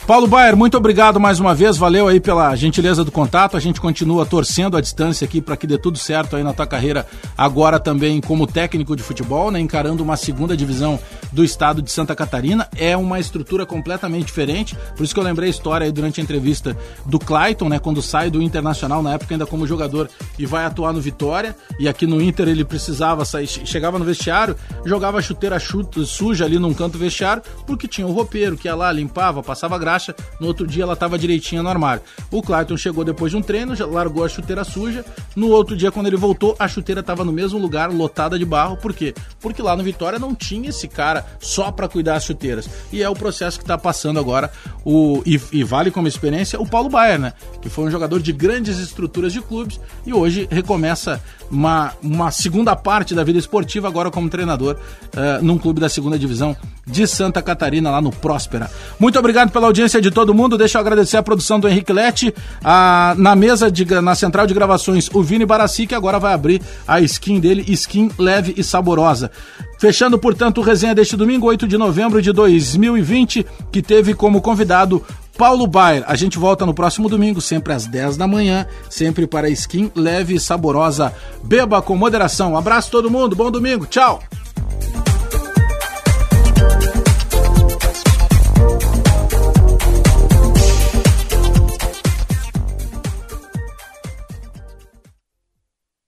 Paulo 0.09 0.25
Baier, 0.25 0.57
muito 0.57 0.75
obrigado 0.75 1.19
mais 1.19 1.39
uma 1.39 1.53
vez, 1.53 1.77
valeu 1.77 2.07
aí 2.07 2.19
pela 2.19 2.55
gentileza 2.55 3.05
do 3.05 3.11
contato. 3.11 3.55
A 3.55 3.59
gente 3.59 3.79
continua 3.79 4.25
torcendo 4.25 4.75
a 4.75 4.81
distância 4.81 5.23
aqui 5.23 5.39
para 5.39 5.55
que 5.55 5.67
dê 5.67 5.77
tudo 5.77 5.99
certo 5.99 6.35
aí 6.35 6.41
na 6.41 6.51
tua 6.51 6.65
carreira, 6.65 7.05
agora 7.37 7.79
também 7.79 8.19
como 8.19 8.47
técnico 8.47 8.95
de 8.95 9.03
futebol, 9.03 9.51
né, 9.51 9.59
encarando 9.59 10.01
uma 10.01 10.17
segunda 10.17 10.57
divisão 10.57 10.99
do 11.31 11.43
estado 11.43 11.79
de 11.79 11.91
Santa 11.91 12.15
Catarina. 12.15 12.67
É 12.75 12.97
uma 12.97 13.19
estrutura 13.19 13.67
completamente 13.67 14.25
diferente, 14.25 14.75
por 14.97 15.03
isso 15.03 15.13
que 15.13 15.19
eu 15.19 15.23
lembrei 15.23 15.45
a 15.45 15.51
história 15.51 15.85
aí 15.85 15.91
durante 15.91 16.19
a 16.19 16.23
entrevista 16.23 16.75
do 17.05 17.19
Clayton, 17.19 17.69
né, 17.69 17.77
quando 17.77 18.01
sai 18.01 18.31
do 18.31 18.41
Internacional, 18.41 19.03
na 19.03 19.13
época 19.13 19.35
ainda 19.35 19.45
como 19.45 19.67
jogador, 19.67 20.09
e 20.39 20.43
vai 20.43 20.65
atuar 20.65 20.91
no 20.91 20.99
Vitória. 20.99 21.55
E 21.79 21.87
aqui 21.87 22.07
no 22.07 22.19
Inter 22.19 22.47
ele 22.47 22.65
precisava 22.65 23.23
sair, 23.25 23.45
chegava 23.45 23.99
no 23.99 24.05
vestiário, 24.05 24.55
jogava 24.83 25.21
chuteira 25.21 25.59
chuta, 25.59 26.03
suja 26.03 26.45
ali 26.45 26.57
num 26.57 26.73
canto 26.73 26.97
vestiário, 26.97 27.43
porque 27.67 27.87
tinha 27.87 28.07
o 28.07 28.11
roupeiro 28.11 28.57
que 28.57 28.67
ia 28.67 28.73
lá, 28.73 28.91
limpava, 28.91 29.43
passava 29.43 29.77
graxa 29.77 29.98
caixa, 29.99 30.15
no 30.39 30.47
outro 30.47 30.65
dia 30.65 30.83
ela 30.83 30.93
estava 30.93 31.19
direitinha 31.19 31.61
no 31.61 31.69
armário. 31.69 32.01
O 32.31 32.41
Clayton 32.41 32.77
chegou 32.77 33.03
depois 33.03 33.31
de 33.31 33.37
um 33.37 33.41
treino, 33.41 33.75
largou 33.91 34.23
a 34.23 34.29
chuteira 34.29 34.63
suja. 34.63 35.03
No 35.35 35.49
outro 35.49 35.75
dia, 35.75 35.91
quando 35.91 36.07
ele 36.07 36.15
voltou, 36.15 36.55
a 36.57 36.67
chuteira 36.67 37.01
estava 37.01 37.25
no 37.25 37.31
mesmo 37.31 37.59
lugar, 37.59 37.91
lotada 37.91 38.39
de 38.39 38.45
barro. 38.45 38.77
Por 38.77 38.93
quê? 38.93 39.13
Porque 39.41 39.61
lá 39.61 39.75
no 39.75 39.83
Vitória 39.83 40.17
não 40.17 40.33
tinha 40.33 40.69
esse 40.69 40.87
cara 40.87 41.25
só 41.39 41.71
para 41.71 41.87
cuidar 41.87 42.13
das 42.13 42.23
chuteiras. 42.23 42.69
E 42.91 43.03
é 43.03 43.09
o 43.09 43.13
processo 43.13 43.57
que 43.57 43.63
está 43.63 43.77
passando 43.77 44.19
agora, 44.19 44.51
o, 44.85 45.21
e, 45.25 45.39
e, 45.51 45.63
vale 45.63 45.91
como 45.91 46.07
experiência, 46.07 46.59
o 46.59 46.65
Paulo 46.65 46.89
Baier, 46.89 47.19
né? 47.19 47.33
Que 47.61 47.69
foi 47.69 47.85
um 47.85 47.91
jogador 47.91 48.21
de 48.21 48.31
grandes 48.31 48.79
estruturas 48.79 49.33
de 49.33 49.41
clubes 49.41 49.79
e 50.05 50.13
hoje 50.13 50.47
recomeça 50.49 51.21
uma, 51.51 51.93
uma 52.01 52.31
segunda 52.31 52.75
parte 52.75 53.15
da 53.15 53.23
vida 53.23 53.39
esportiva, 53.39 53.87
agora 53.87 54.11
como 54.11 54.29
treinador, 54.29 54.75
uh, 54.75 55.43
num 55.43 55.57
clube 55.57 55.79
da 55.79 55.89
segunda 55.89 56.17
divisão 56.17 56.55
de 56.85 57.07
Santa 57.07 57.41
Catarina, 57.41 57.89
lá 57.89 58.01
no 58.01 58.11
Próspera. 58.11 58.69
Muito 58.99 59.17
obrigado 59.17 59.51
pela 59.51 59.67
audiência 59.67 59.88
de 59.97 60.11
todo 60.11 60.33
mundo. 60.33 60.57
Deixa 60.57 60.77
eu 60.77 60.81
agradecer 60.81 61.17
a 61.17 61.23
produção 61.23 61.59
do 61.59 61.67
Henrique 61.67 61.91
Lete, 61.91 62.33
a, 62.63 63.15
na 63.17 63.35
mesa, 63.35 63.71
de, 63.71 63.85
na 64.01 64.13
central 64.13 64.45
de 64.45 64.53
gravações, 64.53 65.09
o 65.13 65.23
Vini 65.23 65.45
Barassi, 65.45 65.87
que 65.87 65.95
agora 65.95 66.19
vai 66.19 66.33
abrir 66.33 66.61
a 66.87 67.01
skin 67.01 67.39
dele, 67.39 67.63
skin 67.69 68.11
leve 68.17 68.53
e 68.55 68.63
saborosa. 68.63 69.31
Fechando, 69.79 70.19
portanto, 70.19 70.59
o 70.59 70.61
resenha 70.61 70.93
deste 70.93 71.15
domingo, 71.15 71.47
8 71.47 71.67
de 71.67 71.77
novembro 71.77 72.21
de 72.21 72.31
2020, 72.31 73.45
que 73.71 73.81
teve 73.81 74.13
como 74.13 74.41
convidado 74.41 75.03
Paulo 75.37 75.65
Baier. 75.65 76.03
A 76.05 76.17
gente 76.17 76.37
volta 76.37 76.65
no 76.65 76.73
próximo 76.73 77.07
domingo, 77.07 77.39
sempre 77.39 77.71
às 77.71 77.85
10 77.85 78.17
da 78.17 78.27
manhã, 78.27 78.67
sempre 78.89 79.25
para 79.25 79.49
skin 79.49 79.89
leve 79.95 80.35
e 80.35 80.39
saborosa. 80.39 81.13
Beba 81.41 81.81
com 81.81 81.95
moderação. 81.95 82.57
Abraço 82.57 82.91
todo 82.91 83.09
mundo, 83.09 83.37
bom 83.37 83.49
domingo, 83.49 83.85
tchau! 83.85 84.21